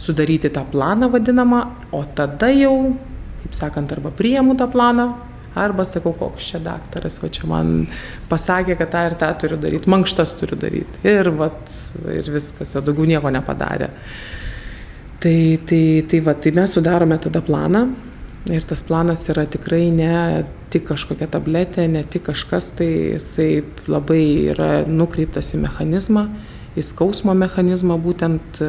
sudaryti 0.00 0.52
tą 0.52 0.66
planą 0.68 1.10
vadinamą, 1.12 1.62
o 1.96 2.02
tada 2.16 2.50
jau, 2.52 2.96
kaip 3.42 3.56
sakant, 3.56 3.96
arba 3.96 4.12
priimu 4.12 4.58
tą 4.60 4.68
planą, 4.72 5.08
arba 5.56 5.86
sakau, 5.88 6.12
koks 6.16 6.52
čia 6.52 6.60
daktaras, 6.60 7.16
o 7.24 7.32
čia 7.32 7.48
man 7.48 7.86
pasakė, 8.28 8.76
kad 8.76 8.92
tą 8.92 9.04
ir 9.08 9.20
tą 9.20 9.32
turiu 9.40 9.60
daryti, 9.60 9.88
mankštas 9.92 10.36
turiu 10.36 10.58
daryti. 10.60 11.00
Ir, 11.08 11.32
vat, 11.40 11.76
ir 12.12 12.28
viskas, 12.34 12.76
o 12.76 12.84
daugiau 12.84 13.08
nieko 13.08 13.32
nepadarė. 13.32 13.94
Tai, 15.20 15.38
tai, 15.64 16.04
tai, 16.08 16.20
va, 16.20 16.34
tai 16.34 16.52
mes 16.52 16.76
sudarome 16.76 17.16
tada 17.22 17.40
planą 17.40 17.86
ir 18.52 18.66
tas 18.68 18.82
planas 18.86 19.24
yra 19.32 19.46
tikrai 19.50 19.88
ne 19.90 20.44
tik 20.70 20.84
kažkokia 20.90 21.28
tabletė, 21.30 21.86
ne 21.90 22.02
tik 22.06 22.26
kažkas, 22.28 22.72
tai 22.78 22.88
jisai 23.16 23.62
labai 23.90 24.22
yra 24.52 24.70
nukreiptas 24.86 25.54
į 25.56 25.62
mechanizmą, 25.64 26.26
į 26.76 26.84
skausmo 26.86 27.34
mechanizmą 27.38 27.98
būtent. 28.02 28.60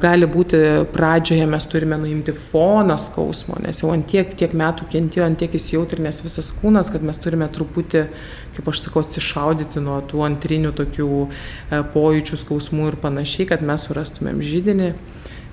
Gali 0.00 0.24
būti 0.30 0.58
pradžioje 0.88 1.44
mes 1.50 1.66
turime 1.68 1.98
nuimti 2.00 2.32
foną 2.32 2.94
skausmo, 3.02 3.58
nes 3.60 3.82
jau 3.82 3.90
ant 3.92 4.06
tiek, 4.08 4.30
tiek 4.38 4.54
metų 4.56 4.86
kentėjo, 4.88 5.26
ant 5.26 5.36
tiek 5.42 5.52
įsijautrinęs 5.58 6.22
visas 6.24 6.48
kūnas, 6.56 6.88
kad 6.94 7.04
mes 7.04 7.20
turime 7.20 7.48
truputį, 7.52 8.06
kaip 8.56 8.70
aš 8.72 8.80
sakau, 8.86 9.02
atsišaudyti 9.04 9.82
nuo 9.84 9.98
tų 10.08 10.22
antrinių 10.30 10.70
tokių 10.78 11.10
pojūčių 11.92 12.38
skausmų 12.40 12.88
ir 12.88 12.96
panašiai, 13.02 13.50
kad 13.50 13.66
mes 13.66 13.84
surastumėm 13.84 14.40
žydinį. 14.40 14.94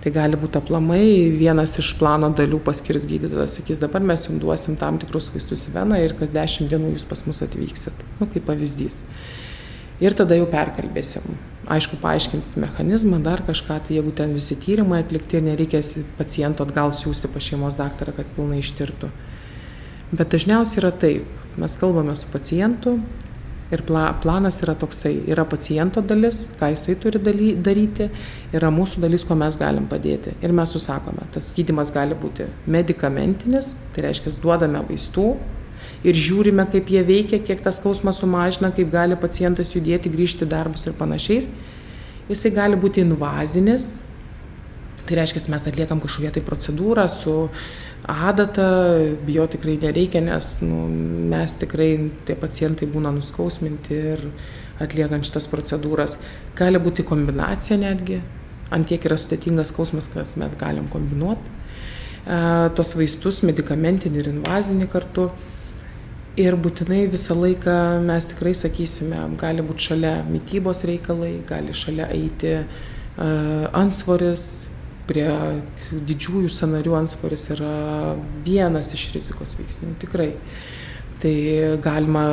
Tai 0.06 0.14
gali 0.14 0.40
būti 0.40 0.62
aplamai 0.62 1.02
vienas 1.36 1.74
iš 1.82 1.90
plano 2.00 2.30
dalių 2.32 2.62
paskirs 2.64 3.10
gydytojas, 3.10 3.58
sakys, 3.58 3.82
dabar 3.82 4.06
mes 4.06 4.24
jums 4.30 4.40
duosim 4.40 4.78
tam 4.80 5.02
tikrus 5.02 5.28
vaistus 5.34 5.66
į 5.68 5.74
veną 5.74 6.00
ir 6.00 6.16
kas 6.16 6.32
dešimt 6.32 6.72
dienų 6.72 6.94
jūs 6.94 7.04
pas 7.10 7.26
mus 7.28 7.44
atvyksit. 7.44 8.06
Nu, 8.22 8.30
kaip 8.32 8.46
pavyzdys. 8.48 9.02
Ir 10.00 10.16
tada 10.16 10.38
jau 10.38 10.46
perkalbėsim. 10.48 11.26
Aišku, 11.68 12.00
paaiškinsim 12.00 12.64
mechanizmą, 12.64 13.20
dar 13.24 13.42
kažką, 13.44 13.82
tai 13.88 13.98
jeigu 13.98 14.14
ten 14.16 14.32
visi 14.36 14.56
tyrimai 14.56 15.02
atlikti 15.04 15.40
ir 15.40 15.46
nereikės 15.50 15.98
paciento 16.20 16.64
atgal 16.64 16.94
siūsti 16.96 17.28
pa 17.34 17.44
šeimos 17.44 17.76
daktarą, 17.80 18.16
kad 18.16 18.30
pilnai 18.38 18.62
ištirtų. 18.64 19.12
Bet 20.14 20.32
dažniausiai 20.32 20.84
yra 20.86 20.94
taip. 20.96 21.34
Mes 21.58 21.74
kalbame 21.82 22.14
su 22.16 22.30
pacientu, 22.32 23.00
Ir 23.68 23.82
pla, 23.84 24.14
planas 24.24 24.62
yra 24.64 24.78
toksai, 24.80 25.26
yra 25.28 25.44
paciento 25.44 26.00
dalis, 26.00 26.46
ką 26.56 26.70
jisai 26.72 26.94
turi 27.04 27.20
daly, 27.20 27.50
daryti, 27.60 28.06
yra 28.56 28.70
mūsų 28.72 29.02
dalis, 29.04 29.26
ko 29.28 29.36
mes 29.36 29.58
galim 29.60 29.90
padėti. 29.92 30.38
Ir 30.40 30.54
mes 30.56 30.72
susakome, 30.72 31.26
tas 31.34 31.50
gydimas 31.56 31.92
gali 31.92 32.16
būti 32.16 32.48
medikamentinis, 32.64 33.74
tai 33.92 34.06
reiškia, 34.08 34.32
duodame 34.40 34.86
vaistų 34.88 35.28
ir 36.08 36.18
žiūrime, 36.18 36.66
kaip 36.72 36.90
jie 36.92 37.04
veikia, 37.06 37.40
kiek 37.44 37.62
tas 37.64 37.80
skausmas 37.82 38.22
sumažina, 38.22 38.72
kaip 38.76 38.92
gali 38.94 39.18
pacientas 39.20 39.74
judėti, 39.76 40.12
grįžti 40.14 40.48
darbus 40.50 40.88
ir 40.88 40.96
panašiai. 40.98 41.48
Jisai 42.28 42.52
gali 42.56 42.80
būti 42.80 43.04
invazinis, 43.04 43.94
tai 45.08 45.22
reiškia, 45.22 45.46
mes 45.54 45.68
atliekam 45.70 46.02
kažkokią 46.04 46.34
tai 46.36 46.44
procedūrą 46.44 47.08
su 47.12 47.36
adatą 48.08 48.68
bijot 49.28 49.56
tikrai 49.56 49.78
nereikia, 49.82 50.22
nes 50.24 50.58
nu, 50.62 50.86
mes 51.32 51.56
tikrai, 51.60 51.92
tie 52.28 52.36
pacientai 52.40 52.88
būna 52.92 53.12
nuskausminti 53.16 54.02
ir 54.14 54.26
atliekant 54.84 55.26
šitas 55.28 55.48
procedūras. 55.52 56.18
Gali 56.58 56.80
būti 56.84 57.06
kombinacija 57.08 57.80
netgi, 57.82 58.22
ant 58.72 58.88
tiek 58.88 59.04
yra 59.08 59.18
sudėtingas 59.20 59.74
skausmas, 59.74 60.10
kas 60.14 60.36
mes 60.40 60.54
galim 60.60 60.88
kombinuoti. 60.92 61.56
E, 62.28 62.40
tos 62.78 62.94
vaistus, 63.00 63.42
medicamentinį 63.48 64.24
ir 64.24 64.32
invazinį 64.36 64.90
kartu. 64.92 65.30
Ir 66.38 66.54
būtinai 66.62 67.08
visą 67.10 67.34
laiką 67.34 67.76
mes 68.06 68.28
tikrai 68.30 68.54
sakysime, 68.54 69.24
gali 69.42 69.64
būti 69.66 69.90
šalia 69.90 70.14
mytybos 70.28 70.84
reikalai, 70.86 71.40
gali 71.50 71.74
šalia 71.74 72.12
eiti 72.14 72.52
uh, 72.62 73.70
ansvoris, 73.74 74.68
prie 75.08 75.28
didžiųjų 75.92 76.50
sanarių 76.52 76.96
ansvoris 77.00 77.48
yra 77.56 78.16
vienas 78.46 78.92
iš 78.96 79.08
rizikos 79.16 79.56
veiksnių, 79.58 79.94
tikrai. 80.02 80.34
Tai 81.18 81.34
galima 81.82 82.26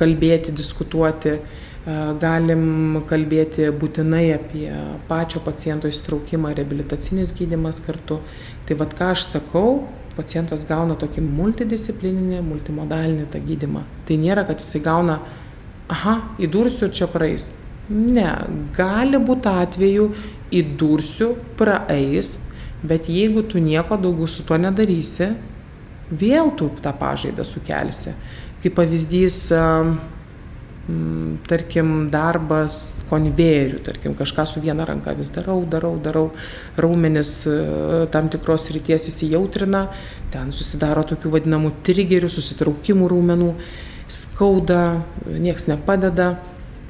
kalbėti, 0.00 0.54
diskutuoti, 0.58 1.36
galim 2.22 3.02
kalbėti 3.10 3.68
būtinai 3.78 4.24
apie 4.34 4.66
pačio 5.06 5.42
paciento 5.44 5.90
įstraukimą, 5.90 6.54
reabilitacinis 6.58 7.34
gydimas 7.38 7.78
kartu. 7.84 8.18
Tai 8.66 8.78
vad 8.80 8.96
ką 8.98 9.12
aš 9.14 9.28
sakau, 9.36 9.84
pacientas 10.16 10.66
gauna 10.68 10.96
tokį 11.00 11.24
multidisciplininį, 11.24 12.42
multimodalinį 12.46 13.26
tą 13.32 13.40
gydimą. 13.42 13.84
Tai 14.08 14.18
nėra, 14.20 14.44
kad 14.48 14.62
jisai 14.62 14.82
gauna, 14.84 15.18
aha, 15.92 16.18
įdursiu 16.42 16.88
ir 16.88 16.94
čia 16.96 17.08
praeis. 17.10 17.50
Ne, 17.92 18.28
gali 18.76 19.18
būti 19.20 19.50
atveju, 19.50 20.06
įdursiu, 20.54 21.32
praeis, 21.58 22.36
bet 22.86 23.08
jeigu 23.10 23.44
tu 23.48 23.60
nieko 23.62 23.98
daugiau 24.00 24.28
su 24.30 24.44
tuo 24.46 24.58
nedarysi, 24.60 25.32
vėl 26.12 26.52
tu 26.56 26.70
tą 26.82 26.92
pažaidą 26.96 27.44
sukelsi. 27.48 28.14
Kaip 28.62 28.76
pavyzdys, 28.78 29.48
tarkim, 31.46 32.10
darbas 32.10 33.04
konvejerių, 33.10 33.78
tarkim, 33.86 34.16
kažką 34.18 34.46
su 34.50 34.62
viena 34.64 34.86
ranka 34.88 35.14
vis 35.14 35.30
darau, 35.30 35.60
darau, 35.64 35.94
darau, 36.02 36.24
raumenis 36.76 37.36
tam 38.10 38.30
tikros 38.32 38.66
ryties 38.74 39.06
įsijautrina, 39.12 39.84
ten 40.34 40.50
susidaro 40.50 41.04
tokių 41.06 41.36
vadinamų 41.36 41.70
trigerių, 41.86 42.30
susitraukimų 42.32 43.10
raumenų, 43.12 43.52
skauda, 44.10 45.02
nieks 45.30 45.68
nepadeda. 45.70 46.34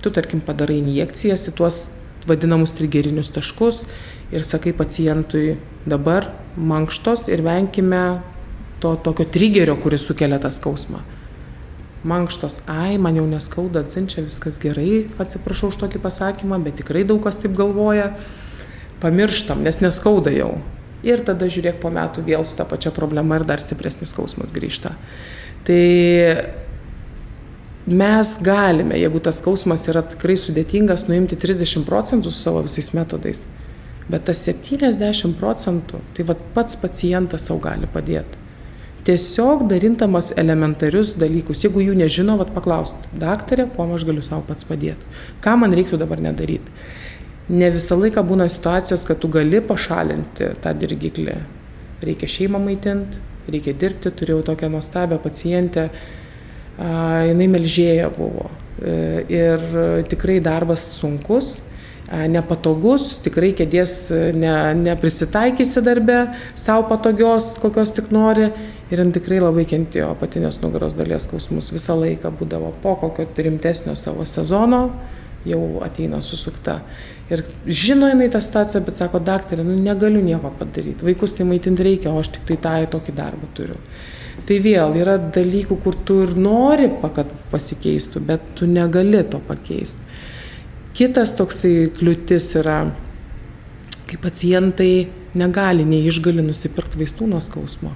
Tu 0.02 0.10
tarkim 0.10 0.40
padarai 0.42 0.80
injekcijas 0.80 1.46
į 1.52 1.56
tuos 1.60 1.84
vadinamus 2.26 2.72
trigerinius 2.74 3.30
taškus 3.34 3.84
ir 4.32 4.42
sakai 4.46 4.72
pacientui 4.74 5.58
dabar 5.86 6.32
mankštos 6.56 7.28
ir 7.30 7.44
venkime 7.44 8.22
to 8.82 8.96
tokio 9.04 9.28
trigerio, 9.30 9.76
kuris 9.78 10.06
sukelia 10.08 10.40
tą 10.42 10.50
skausmą. 10.50 11.02
Mankštos, 12.02 12.60
ai, 12.66 12.96
man 12.98 13.14
jau 13.14 13.28
neskauda, 13.30 13.84
dzin, 13.86 14.08
čia 14.10 14.24
viskas 14.26 14.58
gerai, 14.62 15.04
atsiprašau 15.22 15.70
už 15.70 15.76
tokį 15.84 16.00
pasakymą, 16.02 16.58
bet 16.64 16.80
tikrai 16.80 17.04
daug 17.06 17.22
kas 17.22 17.38
taip 17.38 17.54
galvoja. 17.54 18.08
Pamirštam, 19.02 19.62
nes 19.62 19.78
neskauda 19.82 20.32
jau. 20.34 20.56
Ir 21.06 21.22
tada 21.26 21.46
žiūrėk 21.50 21.78
po 21.82 21.90
metų 21.94 22.24
vėl 22.26 22.42
su 22.46 22.58
ta 22.58 22.66
pačia 22.66 22.90
problema 22.94 23.38
ir 23.38 23.46
dar 23.46 23.62
stipresnis 23.62 24.10
skausmas 24.14 24.54
grįžta. 24.54 24.94
Tai 25.66 25.86
mes 27.86 28.36
galime, 28.42 28.98
jeigu 28.98 29.22
tas 29.22 29.38
skausmas 29.42 29.86
yra 29.90 30.02
tikrai 30.06 30.34
sudėtingas, 30.38 31.06
nuimti 31.10 31.38
30 31.38 31.86
procentų 31.86 32.34
su 32.34 32.42
savo 32.42 32.66
visais 32.66 32.90
metodais. 32.98 33.46
Bet 34.10 34.26
tas 34.26 34.42
70 34.42 35.38
procentų, 35.38 36.02
tai 36.14 36.26
va 36.26 36.38
pats 36.54 36.78
pacientas 36.82 37.46
savo 37.46 37.62
gali 37.62 37.90
padėti. 37.90 38.41
Tiesiog 39.02 39.64
darintamas 39.66 40.30
elementarius 40.38 41.16
dalykus, 41.18 41.64
jeigu 41.64 41.82
jų 41.82 41.96
nežino, 41.98 42.36
vad 42.38 42.52
paklausti, 42.54 43.08
daktarė, 43.18 43.66
kuo 43.74 43.88
aš 43.96 44.04
galiu 44.06 44.22
savo 44.22 44.44
pats 44.46 44.66
padėti, 44.68 45.08
ką 45.42 45.56
man 45.58 45.74
reiktų 45.74 45.98
dabar 45.98 46.22
nedaryti. 46.22 46.70
Ne 47.50 47.72
visą 47.74 47.98
laiką 47.98 48.22
būna 48.22 48.46
situacijos, 48.46 49.02
kad 49.08 49.18
tu 49.18 49.30
gali 49.32 49.58
pašalinti 49.66 50.52
tą 50.62 50.74
dirgiklį. 50.78 51.34
Reikia 52.06 52.30
šeimą 52.30 52.60
maitinti, 52.62 53.18
reikia 53.50 53.74
dirbti, 53.74 54.14
turėjau 54.14 54.44
tokią 54.52 54.70
nuostabią 54.70 55.18
pacientę, 55.24 55.88
jinai 56.78 57.50
melžėja 57.50 58.06
buvo. 58.14 58.46
E, 58.78 58.94
ir 59.34 59.66
tikrai 60.10 60.38
darbas 60.42 60.86
sunkus, 60.94 61.56
nepatogus, 62.10 63.16
tikrai 63.24 63.52
kėdės 63.56 63.94
ne, 64.36 64.52
neprisitaikysi 64.82 65.82
darbe, 65.84 66.18
savo 66.58 66.84
patogios, 66.90 67.54
kokios 67.62 67.94
tik 67.96 68.12
nori. 68.14 68.50
Ir 68.92 69.00
jin 69.00 69.12
tikrai 69.14 69.38
labai 69.40 69.64
kentėjo 69.68 70.10
apatinės 70.12 70.60
nugaros 70.60 70.96
dalies 70.98 71.24
skausmus 71.24 71.70
visą 71.72 71.96
laiką 71.96 72.28
būdavo 72.36 72.74
po 72.82 72.92
kokio 73.00 73.24
rimtesnio 73.46 73.94
savo 73.96 74.26
sezono, 74.28 74.82
jau 75.48 75.62
ateina 75.86 76.20
susukta. 76.22 76.82
Ir 77.32 77.46
žino 77.64 78.10
jinai 78.10 78.28
tą 78.32 78.42
situaciją, 78.44 78.82
bet 78.84 78.98
sako, 78.98 79.22
daktarė, 79.24 79.64
nu 79.64 79.78
negaliu 79.80 80.20
nieko 80.20 80.50
padaryti, 80.58 81.06
vaikus 81.06 81.32
tai 81.38 81.46
maitinti 81.48 81.86
reikia, 81.86 82.12
o 82.12 82.20
aš 82.20 82.34
tik 82.34 82.44
tai 82.50 82.58
tą 82.60 82.74
tokį 82.98 83.14
darbą 83.16 83.48
turiu. 83.56 83.78
Tai 84.48 84.58
vėl 84.64 84.96
yra 84.98 85.16
dalykų, 85.32 85.76
kur 85.80 85.96
tu 86.08 86.18
ir 86.26 86.34
nori, 86.36 86.90
kad 87.14 87.30
pasikeistų, 87.52 88.20
bet 88.28 88.44
tu 88.58 88.68
negali 88.68 89.22
to 89.30 89.40
pakeisti. 89.48 90.11
Kitas 90.92 91.32
toksai 91.38 91.88
kliūtis 91.96 92.50
yra, 92.60 92.82
kai 94.08 94.18
pacientai 94.20 95.08
negali, 95.38 95.86
neišgali 95.88 96.44
nusipirkti 96.44 97.00
vaistų 97.00 97.30
nuo 97.30 97.40
skausmo. 97.40 97.94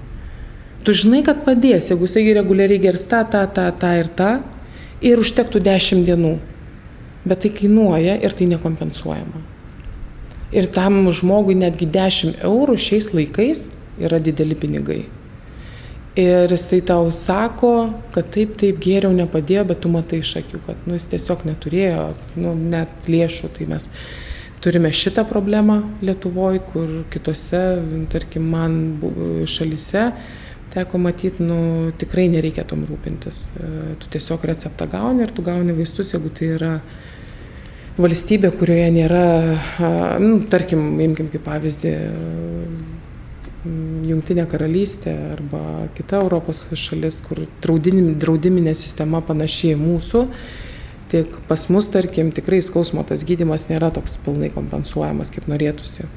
Tu 0.81 0.95
žinai, 0.97 1.19
kad 1.25 1.43
padės, 1.45 1.91
jeigu 1.91 2.07
jisai 2.07 2.23
reguliariai 2.37 2.81
gers 2.81 3.05
tą, 3.09 3.21
tą, 3.29 3.43
tą, 3.53 3.67
tą 3.77 3.91
ir 3.99 4.09
tą, 4.17 4.31
ir 5.05 5.21
užtektų 5.21 5.61
10 5.65 6.07
dienų. 6.07 6.37
Bet 7.27 7.43
tai 7.43 7.51
kainuoja 7.53 8.15
ir 8.23 8.33
tai 8.33 8.47
nekompensuojama. 8.49 9.43
Ir 10.55 10.69
tam 10.71 11.01
žmogui 11.11 11.57
netgi 11.59 11.89
10 11.91 12.39
eurų 12.47 12.77
šiais 12.79 13.11
laikais 13.13 13.67
yra 13.99 14.21
dideli 14.23 14.55
pinigai. 14.55 15.01
Ir 16.17 16.49
jisai 16.49 16.79
tau 16.81 17.11
sako, 17.13 17.71
kad 18.15 18.31
taip, 18.33 18.55
taip 18.57 18.79
geriau 18.81 19.13
nepadėjo, 19.13 19.67
bet 19.69 19.83
tu 19.83 19.91
matai 19.93 20.23
iš 20.23 20.31
akių, 20.39 20.63
kad 20.65 20.87
nu, 20.89 20.95
jis 20.97 21.05
tiesiog 21.11 21.43
neturėjo 21.45 22.07
nu, 22.41 22.55
net 22.57 23.05
lėšų. 23.05 23.51
Tai 23.53 23.67
mes 23.69 23.85
turime 24.65 24.89
šitą 24.89 25.27
problemą 25.29 25.75
Lietuvoje, 26.01 26.63
kur 26.71 26.95
kitose, 27.13 27.61
tarkim, 28.09 28.49
man 28.49 28.79
šalise 29.45 30.07
teko 30.73 30.97
matyti, 31.05 31.45
nu, 31.45 31.59
tikrai 32.01 32.25
nereikia 32.33 32.65
tom 32.65 32.81
rūpintis. 32.89 33.43
E, 33.53 33.69
tu 34.01 34.09
tiesiog 34.17 34.49
receptą 34.49 34.89
gauni 34.89 35.21
ir 35.25 35.37
tu 35.37 35.45
gauni 35.45 35.77
vaistus, 35.77 36.15
jeigu 36.15 36.33
tai 36.33 36.49
yra 36.57 36.73
valstybė, 38.01 38.51
kurioje 38.57 38.89
nėra, 38.93 39.23
nu, 40.21 40.41
tarkim, 40.49 40.95
imkim 41.05 41.29
kaip 41.33 41.45
pavyzdį, 41.45 41.93
Jungtinė 44.07 44.45
karalystė 44.49 45.13
arba 45.33 45.87
kita 45.97 46.21
Europos 46.23 46.65
šalis, 46.79 47.19
kur 47.25 47.43
draudiminė 47.63 48.73
sistema 48.77 49.21
panašiai 49.25 49.75
mūsų, 49.79 50.23
tik 51.11 51.35
pas 51.49 51.67
mus, 51.71 51.89
tarkim, 51.91 52.31
tikrai 52.35 52.61
skausmo 52.65 53.03
tas 53.07 53.23
gydimas 53.27 53.67
nėra 53.71 53.91
toks 53.95 54.17
pilnai 54.25 54.49
kompensuojamas, 54.53 55.31
kaip 55.33 55.47
norėtųsi. 55.51 56.07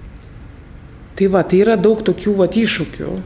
Tai 1.18 1.28
va, 1.34 1.44
tai 1.44 1.60
yra 1.64 1.76
daug 1.76 2.00
tokių 2.06 2.34
va 2.38 2.46
iššūkių 2.48 3.10
e, 3.10 3.20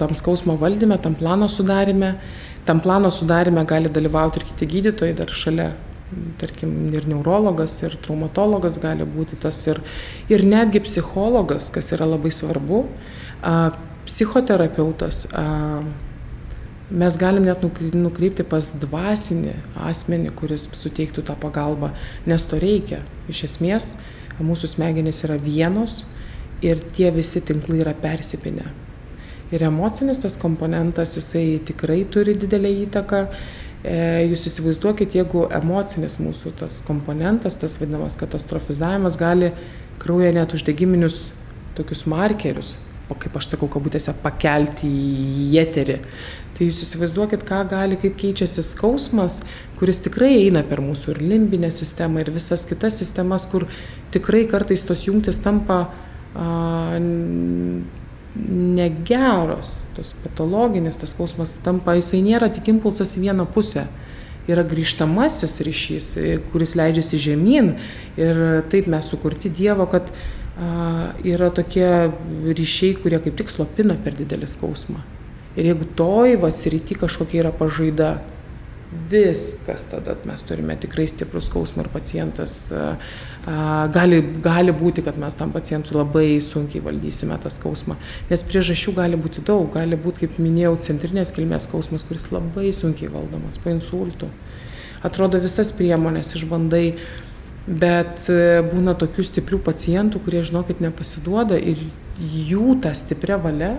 tam 0.00 0.16
skausmo 0.18 0.56
valdyme, 0.60 0.98
tam 0.98 1.14
plano 1.14 1.48
sudarime. 1.48 2.16
Tam 2.64 2.80
plano 2.80 3.10
sudarime 3.12 3.60
gali 3.68 3.90
dalyvauti 3.92 4.40
ir 4.40 4.46
kiti 4.48 4.70
gydytojai 4.70 5.16
dar 5.18 5.30
šalia 5.30 5.74
tarkim, 6.40 6.72
ir 6.94 7.06
neurologas, 7.08 7.76
ir 7.82 7.96
traumatologas 8.04 8.78
gali 8.82 9.06
būti 9.08 9.38
tas, 9.40 9.58
ir, 9.70 9.80
ir 10.32 10.44
netgi 10.46 10.82
psichologas, 10.84 11.70
kas 11.74 11.92
yra 11.96 12.08
labai 12.08 12.32
svarbu, 12.34 12.84
Psichoterapeutas, 14.04 15.26
mes 16.90 17.16
galim 17.16 17.44
net 17.44 17.62
nukreipti 17.64 18.44
pas 18.48 18.70
dvasinį 18.80 19.54
asmenį, 19.88 20.32
kuris 20.36 20.66
suteiktų 20.76 21.24
tą 21.28 21.36
pagalbą, 21.40 21.92
nes 22.28 22.44
to 22.48 22.60
reikia. 22.60 23.02
Iš 23.28 23.44
esmės, 23.48 23.94
mūsų 24.40 24.74
smegenys 24.74 25.24
yra 25.24 25.36
vienos 25.40 26.04
ir 26.64 26.80
tie 26.96 27.10
visi 27.12 27.42
tinklai 27.44 27.82
yra 27.82 27.94
persipinę. 27.96 28.66
Ir 29.52 29.64
emocinis 29.68 30.20
tas 30.22 30.38
komponentas, 30.40 31.16
jisai 31.18 31.60
tikrai 31.68 32.02
turi 32.10 32.34
didelę 32.40 32.70
įtaką. 32.86 33.26
E, 33.84 33.96
jūs 34.30 34.46
įsivaizduokit, 34.48 35.16
jeigu 35.18 35.44
emocinis 35.52 36.16
mūsų 36.20 36.54
tas 36.62 36.80
komponentas, 36.86 37.58
tas 37.60 37.76
vadinamas 37.80 38.16
katastrofizavimas, 38.20 39.18
gali 39.20 39.52
kraują 40.00 40.32
net 40.32 40.56
uždegiminius 40.56 41.26
tokius 41.76 42.06
markerius 42.08 42.74
kaip 43.08 43.36
aš 43.36 43.50
sakau, 43.52 43.68
kabutėse, 43.68 44.14
pakelti 44.22 44.88
į 44.88 45.58
eterį. 45.60 45.98
Tai 46.54 46.68
jūs 46.68 46.84
įsivaizduokit, 46.86 47.42
ką 47.46 47.64
gali, 47.70 47.98
kaip 48.00 48.14
keičiasi 48.20 48.62
skausmas, 48.62 49.40
kuris 49.78 49.98
tikrai 50.04 50.30
eina 50.44 50.62
per 50.66 50.80
mūsų 50.84 51.16
ir 51.16 51.22
limbinę 51.24 51.70
sistemą, 51.74 52.22
ir 52.22 52.30
visas 52.34 52.62
kitas 52.68 53.00
sistemas, 53.02 53.48
kur 53.50 53.66
tikrai 54.14 54.44
kartais 54.50 54.86
tos 54.86 55.02
jungtis 55.08 55.40
tampa 55.42 55.80
a, 56.34 56.46
negeros, 58.34 59.74
tos 59.94 60.14
patologinės, 60.24 60.98
tas 61.02 61.14
skausmas 61.14 61.56
tampa, 61.64 61.96
jisai 61.98 62.22
nėra 62.24 62.48
tik 62.54 62.70
impulsas 62.72 63.16
į 63.18 63.28
vieną 63.28 63.46
pusę. 63.54 63.86
Yra 64.50 64.60
grįžtamasis 64.68 65.54
ryšys, 65.64 66.06
kuris 66.52 66.74
leidžiasi 66.76 67.20
žemyn. 67.30 67.70
Ir 68.20 68.40
taip 68.68 68.90
mes 68.92 69.06
sukurti 69.08 69.48
Dievo, 69.48 69.86
kad 69.88 70.10
yra 70.54 71.50
tokie 71.54 71.88
ryšiai, 72.54 72.94
kurie 73.02 73.18
kaip 73.24 73.40
tik 73.40 73.50
slopina 73.50 73.96
per 74.04 74.14
didelį 74.14 74.46
skausmą. 74.50 75.00
Ir 75.58 75.70
jeigu 75.70 75.88
toj 75.98 76.36
vasiryti 76.42 76.96
kažkokia 76.98 77.44
yra 77.44 77.52
pažaida, 77.54 78.16
viskas 79.10 79.88
tada 79.90 80.14
mes 80.28 80.42
turime 80.46 80.76
tikrai 80.78 81.08
stiprų 81.10 81.40
skausmą 81.42 81.82
ir 81.82 81.88
pacientas 81.90 82.68
gali, 83.94 84.20
gali 84.44 84.74
būti, 84.74 85.02
kad 85.02 85.18
mes 85.18 85.34
tam 85.34 85.50
pacientui 85.54 85.96
labai 85.98 86.38
sunkiai 86.42 86.82
valdysime 86.84 87.34
tą 87.42 87.50
skausmą. 87.50 87.98
Nes 88.30 88.46
priežasčių 88.46 88.94
gali 88.94 89.18
būti 89.18 89.42
daug, 89.46 89.66
gali 89.74 89.98
būti, 89.98 90.24
kaip 90.24 90.38
minėjau, 90.38 90.76
centrinės 90.86 91.34
kilmės 91.34 91.66
skausmas, 91.66 92.06
kuris 92.06 92.30
labai 92.30 92.70
sunkiai 92.70 93.10
valdomas, 93.10 93.58
po 93.58 93.74
insultų. 93.74 94.30
Atrodo 95.04 95.42
visas 95.42 95.74
priemonės 95.74 96.36
išbandai, 96.38 96.86
Bet 97.66 98.26
e, 98.28 98.60
būna 98.68 98.92
tokių 99.00 99.24
stiprių 99.24 99.62
pacientų, 99.64 100.20
kurie, 100.26 100.42
žinokit, 100.44 100.82
nepasiduoda 100.84 101.56
ir 101.56 101.80
jų 102.20 102.74
ta 102.84 102.92
stipria 102.94 103.38
valia, 103.40 103.74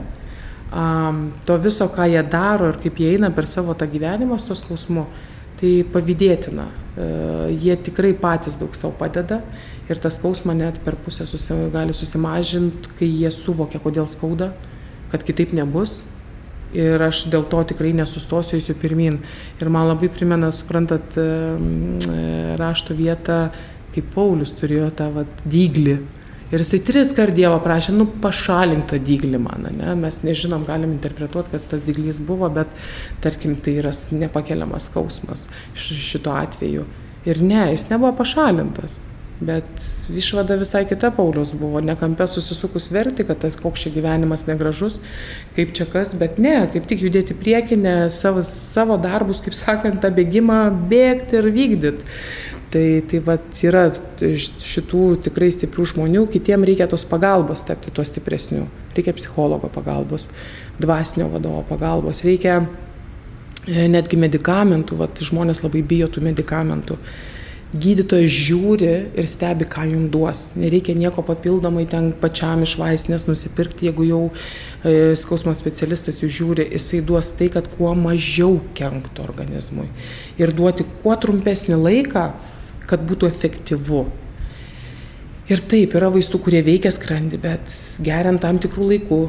to 1.45 1.57
viso, 1.61 1.87
ką 1.93 2.07
jie 2.09 2.23
daro 2.27 2.71
ir 2.71 2.79
kaip 2.81 2.97
jie 2.99 3.13
eina 3.15 3.29
per 3.31 3.47
savo 3.47 3.75
tą 3.77 3.87
gyvenimą 3.87 4.39
su 4.41 4.49
to 4.49 4.57
skausmu, 4.59 5.05
tai 5.61 5.85
pavydėtina. 5.87 6.65
E, 6.95 7.05
jie 7.61 7.77
tikrai 7.85 8.13
patys 8.17 8.57
daug 8.59 8.75
savo 8.75 8.95
padeda 8.97 9.41
ir 9.87 10.01
tas 10.01 10.17
skausmą 10.17 10.55
net 10.57 10.81
per 10.83 10.97
pusę 10.97 11.27
susi, 11.29 11.53
gali 11.71 11.93
susimažinti, 11.93 12.91
kai 12.99 13.07
jie 13.07 13.31
suvokia, 13.31 13.79
kodėl 13.79 14.09
skauda, 14.11 14.51
kad 15.13 15.23
kitaip 15.23 15.53
nebus. 15.55 16.01
Ir 16.75 16.99
aš 16.99 17.29
dėl 17.31 17.45
to 17.47 17.61
tikrai 17.69 17.93
nesustosiu 17.95 18.57
įsiu 18.59 18.73
pirmin. 18.75 19.21
Ir 19.61 19.69
man 19.71 19.87
labai 19.87 20.09
primena, 20.11 20.49
suprantat, 20.51 21.15
e, 21.15 22.55
rašto 22.59 22.97
vietą, 22.97 23.53
kaip 23.95 24.11
Paulius 24.13 24.53
turėjo 24.59 24.91
tą 24.99 25.09
vat, 25.15 25.41
dyglį 25.49 25.97
Ir 26.53 26.61
jisai 26.61 26.77
tris 26.85 27.09
kart 27.17 27.33
Dievo 27.33 27.57
prašė, 27.63 27.95
nu 27.97 28.05
pašalink 28.21 28.85
tą 28.91 28.99
dyglį 29.01 29.39
man, 29.41 29.65
ne? 29.79 29.95
mes 29.97 30.21
nežinom, 30.21 30.61
galim 30.67 30.93
interpretuoti, 30.93 31.49
kas 31.55 31.65
tas 31.71 31.81
dyglys 31.87 32.19
buvo, 32.21 32.51
bet 32.53 32.69
tarkim 33.23 33.55
tai 33.57 33.79
yra 33.81 33.93
nepakeliamas 34.13 34.91
skausmas 34.91 35.47
šito 35.73 36.35
atveju. 36.37 36.85
Ir 37.25 37.41
ne, 37.41 37.63
jis 37.73 37.89
nebuvo 37.89 38.13
pašalintas. 38.19 39.01
Bet 39.35 39.67
išvada 40.15 40.55
visai 40.55 40.85
kita 40.87 41.09
Paulius 41.11 41.49
buvo, 41.57 41.81
nekampe 41.83 42.23
susisukus 42.29 42.87
verti, 42.93 43.25
kad 43.27 43.41
tas 43.41 43.57
koks 43.59 43.81
čia 43.83 43.91
gyvenimas 43.97 44.45
negražus, 44.47 45.01
kaip 45.57 45.73
čia 45.75 45.89
kas, 45.91 46.13
bet 46.15 46.37
ne, 46.39 46.53
kaip 46.71 46.85
tik 46.87 47.03
judėti 47.03 47.35
priekinę, 47.35 47.97
savo, 48.15 48.45
savo 48.47 48.95
darbus, 49.01 49.41
kaip 49.43 49.57
sakant, 49.57 49.99
tą 50.05 50.13
bėgimą 50.15 50.61
bėgti 50.93 51.41
ir 51.41 51.51
vykdyti. 51.57 52.15
Tai, 52.75 53.03
tai 53.07 53.21
vat, 53.23 53.43
yra 53.63 53.85
šitų 54.19 55.03
tikrai 55.23 55.47
stiprių 55.55 55.85
žmonių, 55.93 56.25
kitiems 56.27 56.67
reikia 56.67 56.89
tos 56.91 57.05
pagalbos 57.07 57.61
tapti 57.63 57.93
tuo 57.95 58.03
stipresniu. 58.03 58.65
Reikia 58.97 59.13
psichologo 59.15 59.69
pagalbos, 59.71 60.25
dvasinio 60.83 61.29
vadovo 61.31 61.61
pagalbos, 61.69 62.25
reikia 62.27 62.57
e, 62.59 63.85
netgi 63.93 64.19
medikamentų, 64.19 64.97
vat, 64.99 65.21
žmonės 65.23 65.63
labai 65.63 65.85
bijo 65.87 66.09
tų 66.11 66.25
medikamentų. 66.25 66.97
Gydytojas 67.75 68.35
žiūri 68.43 68.89
ir 69.21 69.29
stebi, 69.31 69.67
ką 69.71 69.85
jums 69.93 70.11
duos. 70.11 70.41
Nereikia 70.59 70.97
nieko 70.99 71.23
papildomai 71.23 71.85
ten 71.91 72.09
pačiam 72.19 72.65
iš 72.67 72.73
vaistinės 72.79 73.23
nusipirkti, 73.29 73.87
jeigu 73.87 74.09
jau 74.09 74.19
e, 74.33 75.13
skausmo 75.15 75.55
specialistas 75.55 76.19
jūs 76.19 76.35
žiūri, 76.41 76.67
jisai 76.75 76.99
duos 77.07 77.31
tai, 77.39 77.47
kad 77.55 77.71
kuo 77.77 77.93
mažiau 77.95 78.59
kenktų 78.75 79.23
organizmui. 79.23 79.87
Ir 80.43 80.51
duoti 80.59 80.83
kuo 81.05 81.15
trumpesnį 81.23 81.79
laiką, 81.79 82.25
kad 82.89 83.03
būtų 83.07 83.29
efektyvu. 83.31 84.05
Ir 85.51 85.61
taip, 85.69 85.93
yra 85.97 86.09
vaistų, 86.13 86.39
kurie 86.41 86.63
veikia 86.65 86.89
skrandį, 86.93 87.39
bet 87.41 87.73
geriant 88.01 88.41
tam 88.41 88.57
tikrų 88.61 88.89
laikų, 88.93 89.21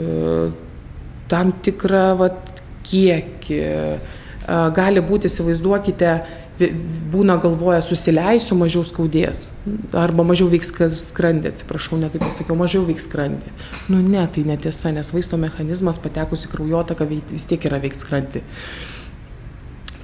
e, 0.00 0.50
tam 1.28 1.52
tikrą 1.64 2.04
vat, 2.22 2.62
kiekį, 2.88 3.58
e, 3.60 3.98
gali 4.78 5.02
būti, 5.04 5.28
įsivaizduokite, 5.28 6.12
būna 7.12 7.36
galvoja, 7.38 7.82
susileisiu, 7.84 8.56
mažiau 8.58 8.82
skaudės. 8.82 9.50
Arba 9.92 10.24
mažiau 10.26 10.48
veiks 10.50 10.72
skrandį, 11.04 11.52
atsiprašau, 11.52 12.00
ne 12.00 12.08
taip 12.10 12.24
pasakiau, 12.24 12.56
mažiau 12.58 12.82
veiks 12.88 13.06
skrandį. 13.06 13.52
Nu 13.92 14.00
ne, 14.02 14.24
tai 14.26 14.42
netiesa, 14.48 14.90
nes 14.90 15.12
vaisto 15.14 15.36
mechanizmas 15.36 16.00
patekus 16.02 16.48
į 16.48 16.54
kraujotaką 16.56 17.06
vis 17.12 17.46
tiek 17.46 17.68
yra 17.68 17.78
veiks 17.78 18.02
skrandį 18.02 18.42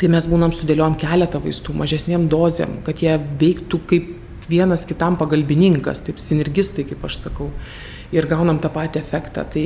tai 0.01 0.11
mes 0.13 0.27
būnam 0.31 0.53
sudėliojom 0.55 0.99
keletą 1.01 1.41
vaistų 1.43 1.75
mažesnėm 1.79 2.29
dozėm, 2.33 2.81
kad 2.87 3.03
jie 3.03 3.15
veiktų 3.41 3.81
kaip 3.91 4.13
vienas 4.51 4.85
kitam 4.89 5.17
pagalbininkas, 5.21 6.03
taip 6.05 6.21
sinergistai, 6.21 6.85
kaip 6.89 7.05
aš 7.07 7.19
sakau, 7.23 7.49
ir 8.15 8.29
gaunam 8.31 8.61
tą 8.63 8.71
patį 8.73 9.01
efektą. 9.01 9.47
Tai 9.51 9.65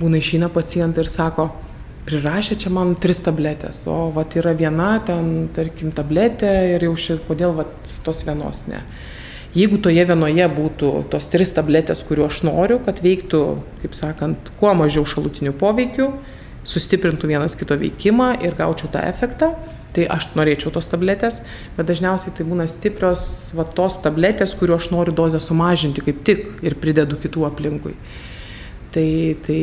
būna 0.00 0.20
išeina 0.20 0.50
pacientai 0.52 1.04
ir 1.04 1.12
sako, 1.12 1.50
prirašė 2.06 2.58
čia 2.62 2.70
man 2.74 2.94
tris 3.02 3.22
tabletės, 3.26 3.82
o 3.90 4.08
vat 4.14 4.36
yra 4.38 4.54
viena 4.58 4.96
ten, 5.06 5.48
tarkim, 5.54 5.92
tabletė 5.94 6.52
ir 6.76 6.86
jau 6.86 6.94
šit, 7.06 7.24
kodėl 7.26 7.56
vat 7.58 7.94
tos 8.06 8.22
vienos 8.26 8.66
ne. 8.70 8.82
Jeigu 9.56 9.78
toje 9.80 10.02
vienoje 10.04 10.46
būtų 10.52 10.90
tos 11.10 11.30
tris 11.32 11.54
tabletės, 11.56 12.02
kuriuo 12.06 12.26
aš 12.28 12.42
noriu, 12.44 12.76
kad 12.84 13.00
veiktų, 13.00 13.42
kaip 13.82 13.94
sakant, 13.96 14.50
kuo 14.60 14.74
mažiau 14.76 15.06
šalutinių 15.08 15.54
poveikių, 15.56 16.10
sustiprintų 16.66 17.30
vienas 17.30 17.56
kito 17.58 17.76
veikimą 17.78 18.36
ir 18.44 18.56
gaučiau 18.58 18.90
tą 18.92 19.04
efektą, 19.06 19.52
tai 19.96 20.06
aš 20.12 20.28
norėčiau 20.36 20.72
tos 20.74 20.90
tabletės, 20.92 21.40
bet 21.76 21.88
dažniausiai 21.88 22.34
tai 22.36 22.46
būna 22.48 22.66
stiprios 22.68 23.52
va, 23.56 23.64
tos 23.64 24.00
tabletės, 24.04 24.54
kuriuo 24.58 24.76
aš 24.80 24.90
noriu 24.92 25.14
dozę 25.16 25.40
sumažinti 25.40 26.04
kaip 26.04 26.22
tik 26.26 26.48
ir 26.66 26.76
pridedu 26.82 27.18
kitų 27.22 27.46
aplinkui. 27.48 27.94
Tai, 28.96 29.08
tai 29.44 29.60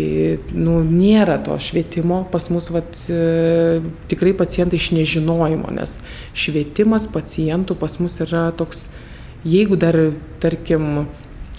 nu, 0.53 0.79
nėra 0.85 1.39
to 1.41 1.55
švietimo, 1.57 2.19
pas 2.29 2.51
mus 2.53 2.67
vat, 2.73 3.05
e, 3.09 3.81
tikrai 4.11 4.33
pacientai 4.37 4.77
iš 4.77 4.91
nežinojimo, 4.93 5.71
nes 5.73 5.97
švietimas 6.37 7.07
pacientų 7.09 7.77
pas 7.81 7.97
mus 8.01 8.19
yra 8.21 8.51
toks, 8.57 8.91
jeigu 9.41 9.79
dar, 9.81 9.97
tarkim, 10.43 11.07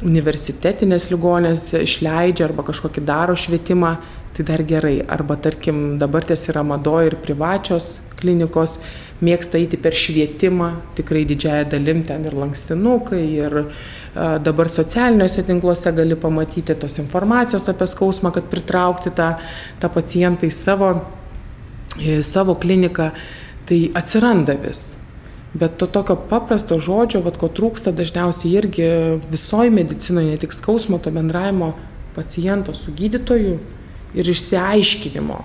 universitetinės 0.05 1.09
ligonės 1.13 1.69
išleidžia 1.79 2.49
arba 2.49 2.65
kažkokį 2.67 3.03
daro 3.07 3.35
švietimą, 3.39 3.97
tai 4.35 4.45
dar 4.45 4.62
gerai. 4.66 5.03
Arba 5.07 5.37
tarkim 5.37 5.99
dabar 5.99 6.24
ties 6.24 6.49
yra 6.51 6.62
mado 6.66 6.97
ir 7.03 7.16
privačios 7.22 7.99
klinikos, 8.18 8.78
mėgsta 9.24 9.59
eiti 9.61 9.78
per 9.80 9.95
švietimą, 9.97 10.70
tikrai 10.99 11.22
didžiaja 11.28 11.68
dalim 11.74 12.03
ten 12.07 12.24
ir 12.26 12.35
lankstinukai, 12.37 13.22
ir 13.39 13.61
a, 13.62 14.39
dabar 14.43 14.70
socialiniuose 14.72 15.45
tinkluose 15.47 15.93
gali 15.95 16.18
pamatyti 16.18 16.76
tos 16.80 16.99
informacijos 17.03 17.68
apie 17.70 17.89
skausmą, 17.91 18.32
kad 18.35 18.51
pritraukti 18.51 19.14
tą, 19.14 19.35
tą 19.82 19.93
pacientą 19.95 20.49
į 20.49 20.53
savo, 20.55 20.91
į 22.01 22.18
savo 22.26 22.59
kliniką, 22.59 23.12
tai 23.68 23.80
atsiranda 23.97 24.59
vis. 24.61 24.95
Bet 25.55 25.76
to 25.78 25.87
tokio 25.87 26.16
paprasto 26.30 26.80
žodžio, 26.82 27.20
vad 27.22 27.39
ko 27.39 27.47
trūksta 27.47 27.93
dažniausiai 27.95 28.57
irgi 28.59 28.89
visoji 29.30 29.70
medicinoje, 29.70 30.35
ne 30.35 30.41
tik 30.43 30.53
skausmo, 30.53 30.99
to 30.99 31.14
bendravimo 31.14 31.70
paciento 32.16 32.74
su 32.74 32.91
gydytoju, 32.95 33.59
ir 34.15 34.31
išsiaiškinimo 34.31 35.43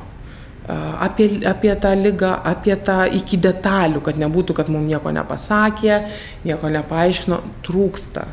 apie, 1.00 1.48
apie 1.48 1.76
tą 1.76 1.94
lygą, 1.96 2.34
apie 2.44 2.76
tą 2.76 3.06
iki 3.20 3.38
detalių, 3.42 4.02
kad 4.06 4.20
nebūtų, 4.22 4.54
kad 4.54 4.70
mums 4.70 4.90
nieko 4.90 5.12
nepasakė, 5.16 6.04
nieko 6.46 6.70
nepaaiškino, 6.70 7.42
trūksta. 7.66 8.28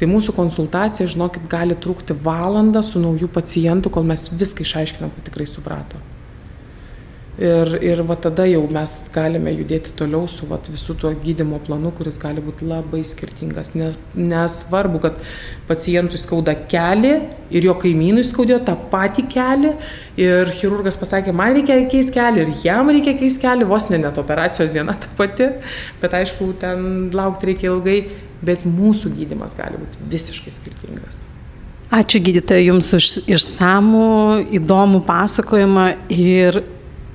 Tai 0.00 0.08
mūsų 0.08 0.32
konsultacija, 0.36 1.08
žinokit, 1.08 1.44
gali 1.48 1.76
trukti 1.76 2.16
valandą 2.16 2.82
su 2.84 3.00
naujų 3.00 3.28
pacientų, 3.32 3.92
kol 3.92 4.06
mes 4.08 4.30
viską 4.32 4.64
išaiškinam, 4.64 5.12
kad 5.16 5.28
tikrai 5.28 5.48
suprato. 5.48 6.00
Ir, 7.40 7.70
ir 7.80 8.02
va 8.04 8.18
tada 8.20 8.44
jau 8.44 8.60
mes 8.68 8.94
galime 9.14 9.54
judėti 9.54 9.94
toliau 9.96 10.26
su 10.28 10.44
va, 10.44 10.58
visų 10.60 10.92
tuo 11.00 11.08
gydimo 11.22 11.56
planu, 11.64 11.88
kuris 11.96 12.18
gali 12.20 12.42
būti 12.44 12.66
labai 12.68 12.98
skirtingas. 13.08 13.70
Nes, 13.80 13.94
nesvarbu, 14.12 14.98
kad 15.00 15.14
pacientui 15.64 16.18
skauda 16.20 16.52
keli 16.68 17.14
ir 17.48 17.64
jo 17.64 17.72
kaimynui 17.80 18.26
skaudėjo 18.28 18.58
tą 18.66 18.74
patį 18.92 19.24
kelią 19.32 19.70
ir 20.20 20.52
chirurgas 20.58 21.00
pasakė, 21.00 21.32
man 21.32 21.54
reikia 21.56 21.78
keisti 21.88 22.18
kelią 22.18 22.44
ir 22.44 22.50
jam 22.66 22.92
reikia 22.92 23.14
keisti 23.16 23.40
kelią, 23.46 23.68
vos 23.70 23.88
ne 23.88 24.02
net 24.02 24.20
operacijos 24.20 24.74
diena 24.74 24.98
ta 25.00 25.08
pati, 25.16 25.48
bet 26.02 26.16
aišku, 26.18 26.50
ten 26.60 27.08
laukti 27.16 27.48
reikia 27.54 27.70
ilgai, 27.70 28.02
bet 28.44 28.66
mūsų 28.68 29.14
gydimas 29.16 29.56
gali 29.56 29.80
būti 29.80 30.10
visiškai 30.12 30.52
skirtingas. 30.58 31.22
Ačiū 31.90 32.20
gydytojai 32.22 32.68
Jums 32.68 32.92
už 33.00 33.08
išsamų, 33.32 34.10
įdomų 34.60 35.00
pasakojimą 35.08 35.86
ir 36.12 36.60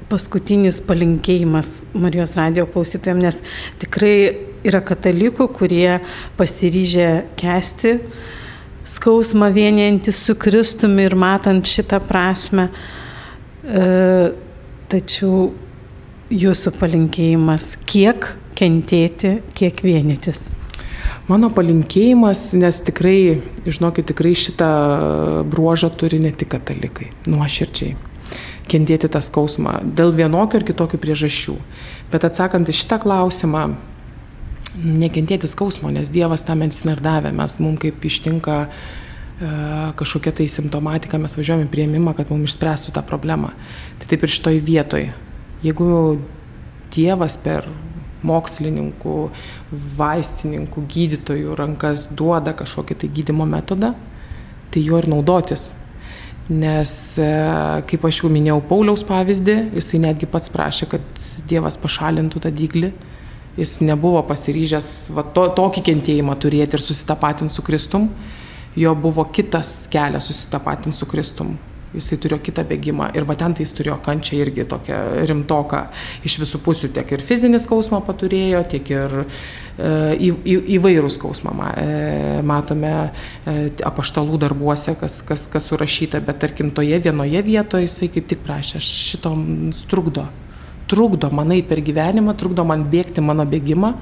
paskutinis 0.09 0.81
palinkėjimas 0.85 1.83
Marijos 1.97 2.35
radio 2.37 2.65
klausytojams, 2.69 3.23
nes 3.25 3.39
tikrai 3.81 4.15
yra 4.65 4.81
katalikų, 4.85 5.47
kurie 5.55 5.99
pasiryžę 6.37 7.09
kesti 7.39 7.97
skausmą 8.85 9.49
vienijantį 9.53 10.13
su 10.13 10.35
Kristumi 10.37 11.07
ir 11.07 11.15
matant 11.17 11.65
šitą 11.65 11.99
prasme. 12.05 12.69
E, 13.65 13.85
tačiau 14.91 15.49
jūsų 16.29 16.75
palinkėjimas, 16.77 17.73
kiek 17.89 18.35
kentėti, 18.57 19.39
kiek 19.57 19.81
vienytis. 19.85 20.51
Mano 21.25 21.49
palinkėjimas, 21.53 22.51
nes 22.57 22.77
tikrai, 22.85 23.41
žinokit, 23.65 24.11
tikrai 24.11 24.35
šitą 24.37 24.69
bruožą 25.49 25.89
turi 25.97 26.21
ne 26.21 26.29
tik 26.29 26.53
katalikai, 26.53 27.09
nuoširdžiai 27.29 27.95
kentėti 28.69 29.09
tą 29.11 29.21
skausmą 29.23 29.79
dėl 29.97 30.13
vienokių 30.15 30.59
ar 30.59 30.65
kitokių 30.67 30.99
priežasčių. 31.01 31.55
Bet 32.11 32.25
atsakant 32.27 32.69
į 32.69 32.75
šitą 32.77 32.99
klausimą, 33.03 33.67
nekentėti 34.83 35.49
skausmo, 35.49 35.91
nes 35.93 36.11
Dievas 36.13 36.43
tą 36.45 36.57
mediciną 36.59 36.95
ir 36.95 37.03
davė, 37.03 37.31
mes 37.35 37.57
mums 37.63 37.79
kaip 37.83 38.03
ištinka 38.05 38.57
e, 38.65 38.69
kažkokia 39.99 40.35
tai 40.39 40.49
simptomatika, 40.51 41.19
mes 41.21 41.37
važiuojame 41.37 41.69
prieimimą, 41.71 42.15
kad 42.17 42.31
mums 42.33 42.51
išspręstų 42.51 42.95
tą 42.95 43.05
problemą. 43.07 43.53
Tai 44.01 44.09
taip 44.11 44.25
ir 44.25 44.35
šitoj 44.35 44.61
vietoj. 44.65 45.09
Jeigu 45.65 45.89
Dievas 46.95 47.35
per 47.41 47.65
mokslininkų, 48.25 49.15
vaistininkų, 49.97 50.83
gydytojų 50.91 51.55
rankas 51.59 52.07
duoda 52.15 52.55
kažkokį 52.57 52.97
tai 53.01 53.09
gydimo 53.13 53.47
metodą, 53.49 53.91
tai 54.71 54.83
juo 54.83 55.01
ir 55.01 55.09
naudotis 55.11 55.73
Nes, 56.49 56.91
e, 57.17 57.27
kaip 57.89 58.05
aš 58.05 58.21
jau 58.21 58.29
minėjau, 58.29 58.59
Pauliaus 58.69 59.01
pavyzdį, 59.07 59.55
jisai 59.79 60.01
netgi 60.03 60.29
pats 60.29 60.51
prašė, 60.53 60.89
kad 60.91 61.25
Dievas 61.49 61.79
pašalintų 61.81 62.41
tą 62.43 62.51
dyglį. 62.53 62.91
Jis 63.57 63.79
nebuvo 63.87 64.21
pasiryžęs 64.27 64.89
va, 65.15 65.23
to, 65.35 65.47
tokį 65.57 65.85
kentėjimą 65.89 66.35
turėti 66.37 66.77
ir 66.77 66.83
susitapatinti 66.83 67.55
su 67.55 67.63
Kristum. 67.65 68.09
Jo 68.75 68.91
buvo 68.99 69.23
kitas 69.31 69.85
kelias 69.89 70.27
susitapatinti 70.27 70.97
su 70.97 71.07
Kristum 71.07 71.55
jisai 71.95 72.17
turėjo 72.21 72.39
kitą 72.45 72.65
bėgimą 72.67 73.09
ir 73.17 73.25
va 73.27 73.35
ten 73.39 73.55
tai 73.55 73.65
jis 73.65 73.73
turėjo 73.77 73.97
kančią 74.05 74.39
irgi 74.43 74.65
tokią 74.69 74.99
rimtoką 75.29 75.81
iš 76.27 76.37
visų 76.41 76.61
pusių, 76.65 76.91
tiek 76.95 77.13
ir 77.15 77.23
fizinį 77.25 77.61
skausmą 77.63 78.01
paturėjo, 78.05 78.61
tiek 78.71 78.91
ir 78.93 79.15
e, 79.21 79.25
į, 80.15 80.31
į, 80.35 80.57
įvairų 80.77 81.11
skausmą 81.13 81.53
e, 81.55 81.85
matome 82.47 82.93
e, 82.95 83.55
apaštalų 83.87 84.39
darbuose, 84.45 84.95
kas, 84.99 85.21
kas, 85.25 85.47
kas 85.51 85.69
surašyta, 85.71 86.21
bet 86.25 86.41
tarkim 86.43 86.73
toje 86.75 86.99
vienoje 87.05 87.43
vietoje 87.45 87.87
jisai 87.87 88.11
kaip 88.13 88.29
tik 88.31 88.43
prašė, 88.45 88.83
šitom 88.83 89.45
trukdo, 89.91 90.27
trukdo 90.91 91.31
man 91.33 91.55
eiti 91.55 91.69
per 91.71 91.83
gyvenimą, 91.85 92.35
trukdo 92.39 92.67
man 92.67 92.87
bėgti 92.91 93.23
mano 93.25 93.47
bėgimą 93.49 93.95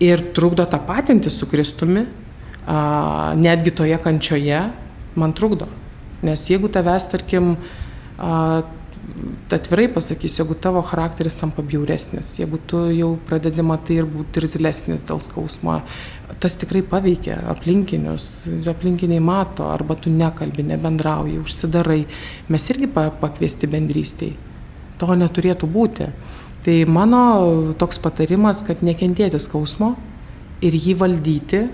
ir 0.00 0.30
trukdo 0.36 0.64
tapatinti 0.70 1.32
su 1.32 1.48
Kristumi, 1.50 2.06
netgi 3.40 3.72
toje 3.74 3.98
kančioje 4.00 4.62
man 5.18 5.32
trukdo. 5.36 5.66
Nes 6.26 6.44
jeigu 6.50 6.68
tavęs, 6.72 7.08
tarkim, 7.12 7.54
atvirai 9.50 9.88
pasakysiu, 9.88 10.44
jeigu 10.44 10.54
tavo 10.54 10.82
charakteris 10.82 11.36
tampa 11.40 11.62
bjauresnis, 11.62 12.34
jeigu 12.38 12.58
tu 12.66 12.82
jau 12.94 13.10
pradedi 13.28 13.62
matai 13.66 14.00
ir 14.00 14.08
būti 14.08 14.42
irzlesnis 14.42 15.02
dėl 15.06 15.22
skausmo, 15.24 15.80
tas 16.40 16.56
tikrai 16.60 16.82
paveikia 16.86 17.40
aplinkinius, 17.50 18.28
aplinkiniai 18.70 19.22
mato, 19.24 19.66
arba 19.68 19.96
tu 19.96 20.12
nekalbi, 20.12 20.64
nebendrauji, 20.70 21.40
užsidarai, 21.42 22.04
mes 22.48 22.68
irgi 22.72 22.90
pakviesti 22.94 23.70
bendrystėj. 23.70 24.36
To 25.00 25.16
neturėtų 25.16 25.68
būti. 25.70 26.10
Tai 26.64 26.76
mano 26.92 27.72
toks 27.80 27.98
patarimas, 28.04 28.60
kad 28.66 28.84
nekentėti 28.84 29.40
skausmo 29.40 29.94
ir 30.60 30.76
jį 30.76 30.94
valdyti, 31.00 31.64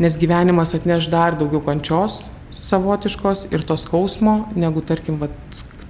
nes 0.00 0.16
gyvenimas 0.16 0.72
atneš 0.78 1.10
dar 1.12 1.36
daugiau 1.36 1.60
kančios, 1.64 2.22
savotiškos 2.58 3.48
ir 3.52 3.64
to 3.66 3.76
skausmo, 3.80 4.40
negu 4.58 4.82
tarkim 4.84 5.18
vat, 5.22 5.34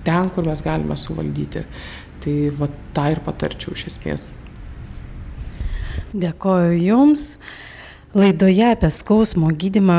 ten, 0.06 0.30
kur 0.34 0.46
mes 0.48 0.62
galime 0.64 0.96
suvaldyti. 0.96 1.64
Tai 2.24 2.34
vat, 2.58 2.74
tą 2.96 3.08
ir 3.14 3.22
patarčiau 3.24 3.76
iš 3.76 3.88
esmės. 3.92 4.28
Dėkoju 6.16 6.76
Jums. 6.80 7.32
Laidoje 8.16 8.64
apie 8.64 8.88
skausmo 8.88 9.50
gydimą 9.52 9.98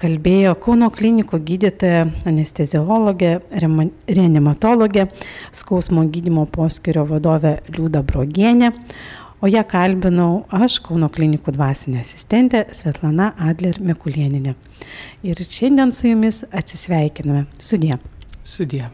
kalbėjo 0.00 0.54
Kauno 0.64 0.86
klinikų 0.96 1.42
gydytoja, 1.44 2.06
anesteziologė, 2.24 3.34
reanimatologė, 3.52 5.04
skausmo 5.52 6.06
gydimo 6.08 6.46
poskirio 6.48 7.04
vadovė 7.10 7.58
Liūda 7.68 8.00
Brogienė, 8.08 8.72
o 9.40 9.50
ją 9.50 9.64
kalbinau 9.68 10.44
aš, 10.52 10.78
Kauno 10.84 11.10
klinikų 11.12 11.54
dvasinė 11.56 12.04
asistentė 12.04 12.66
Svetlana 12.76 13.32
Adler 13.50 13.80
Mikulieninė. 13.80 14.54
Ir 15.26 15.44
šiandien 15.44 15.92
su 15.92 16.08
jumis 16.08 16.42
atsisveikiname. 16.50 17.46
Sudie. 17.58 17.96
Sudie. 18.44 18.88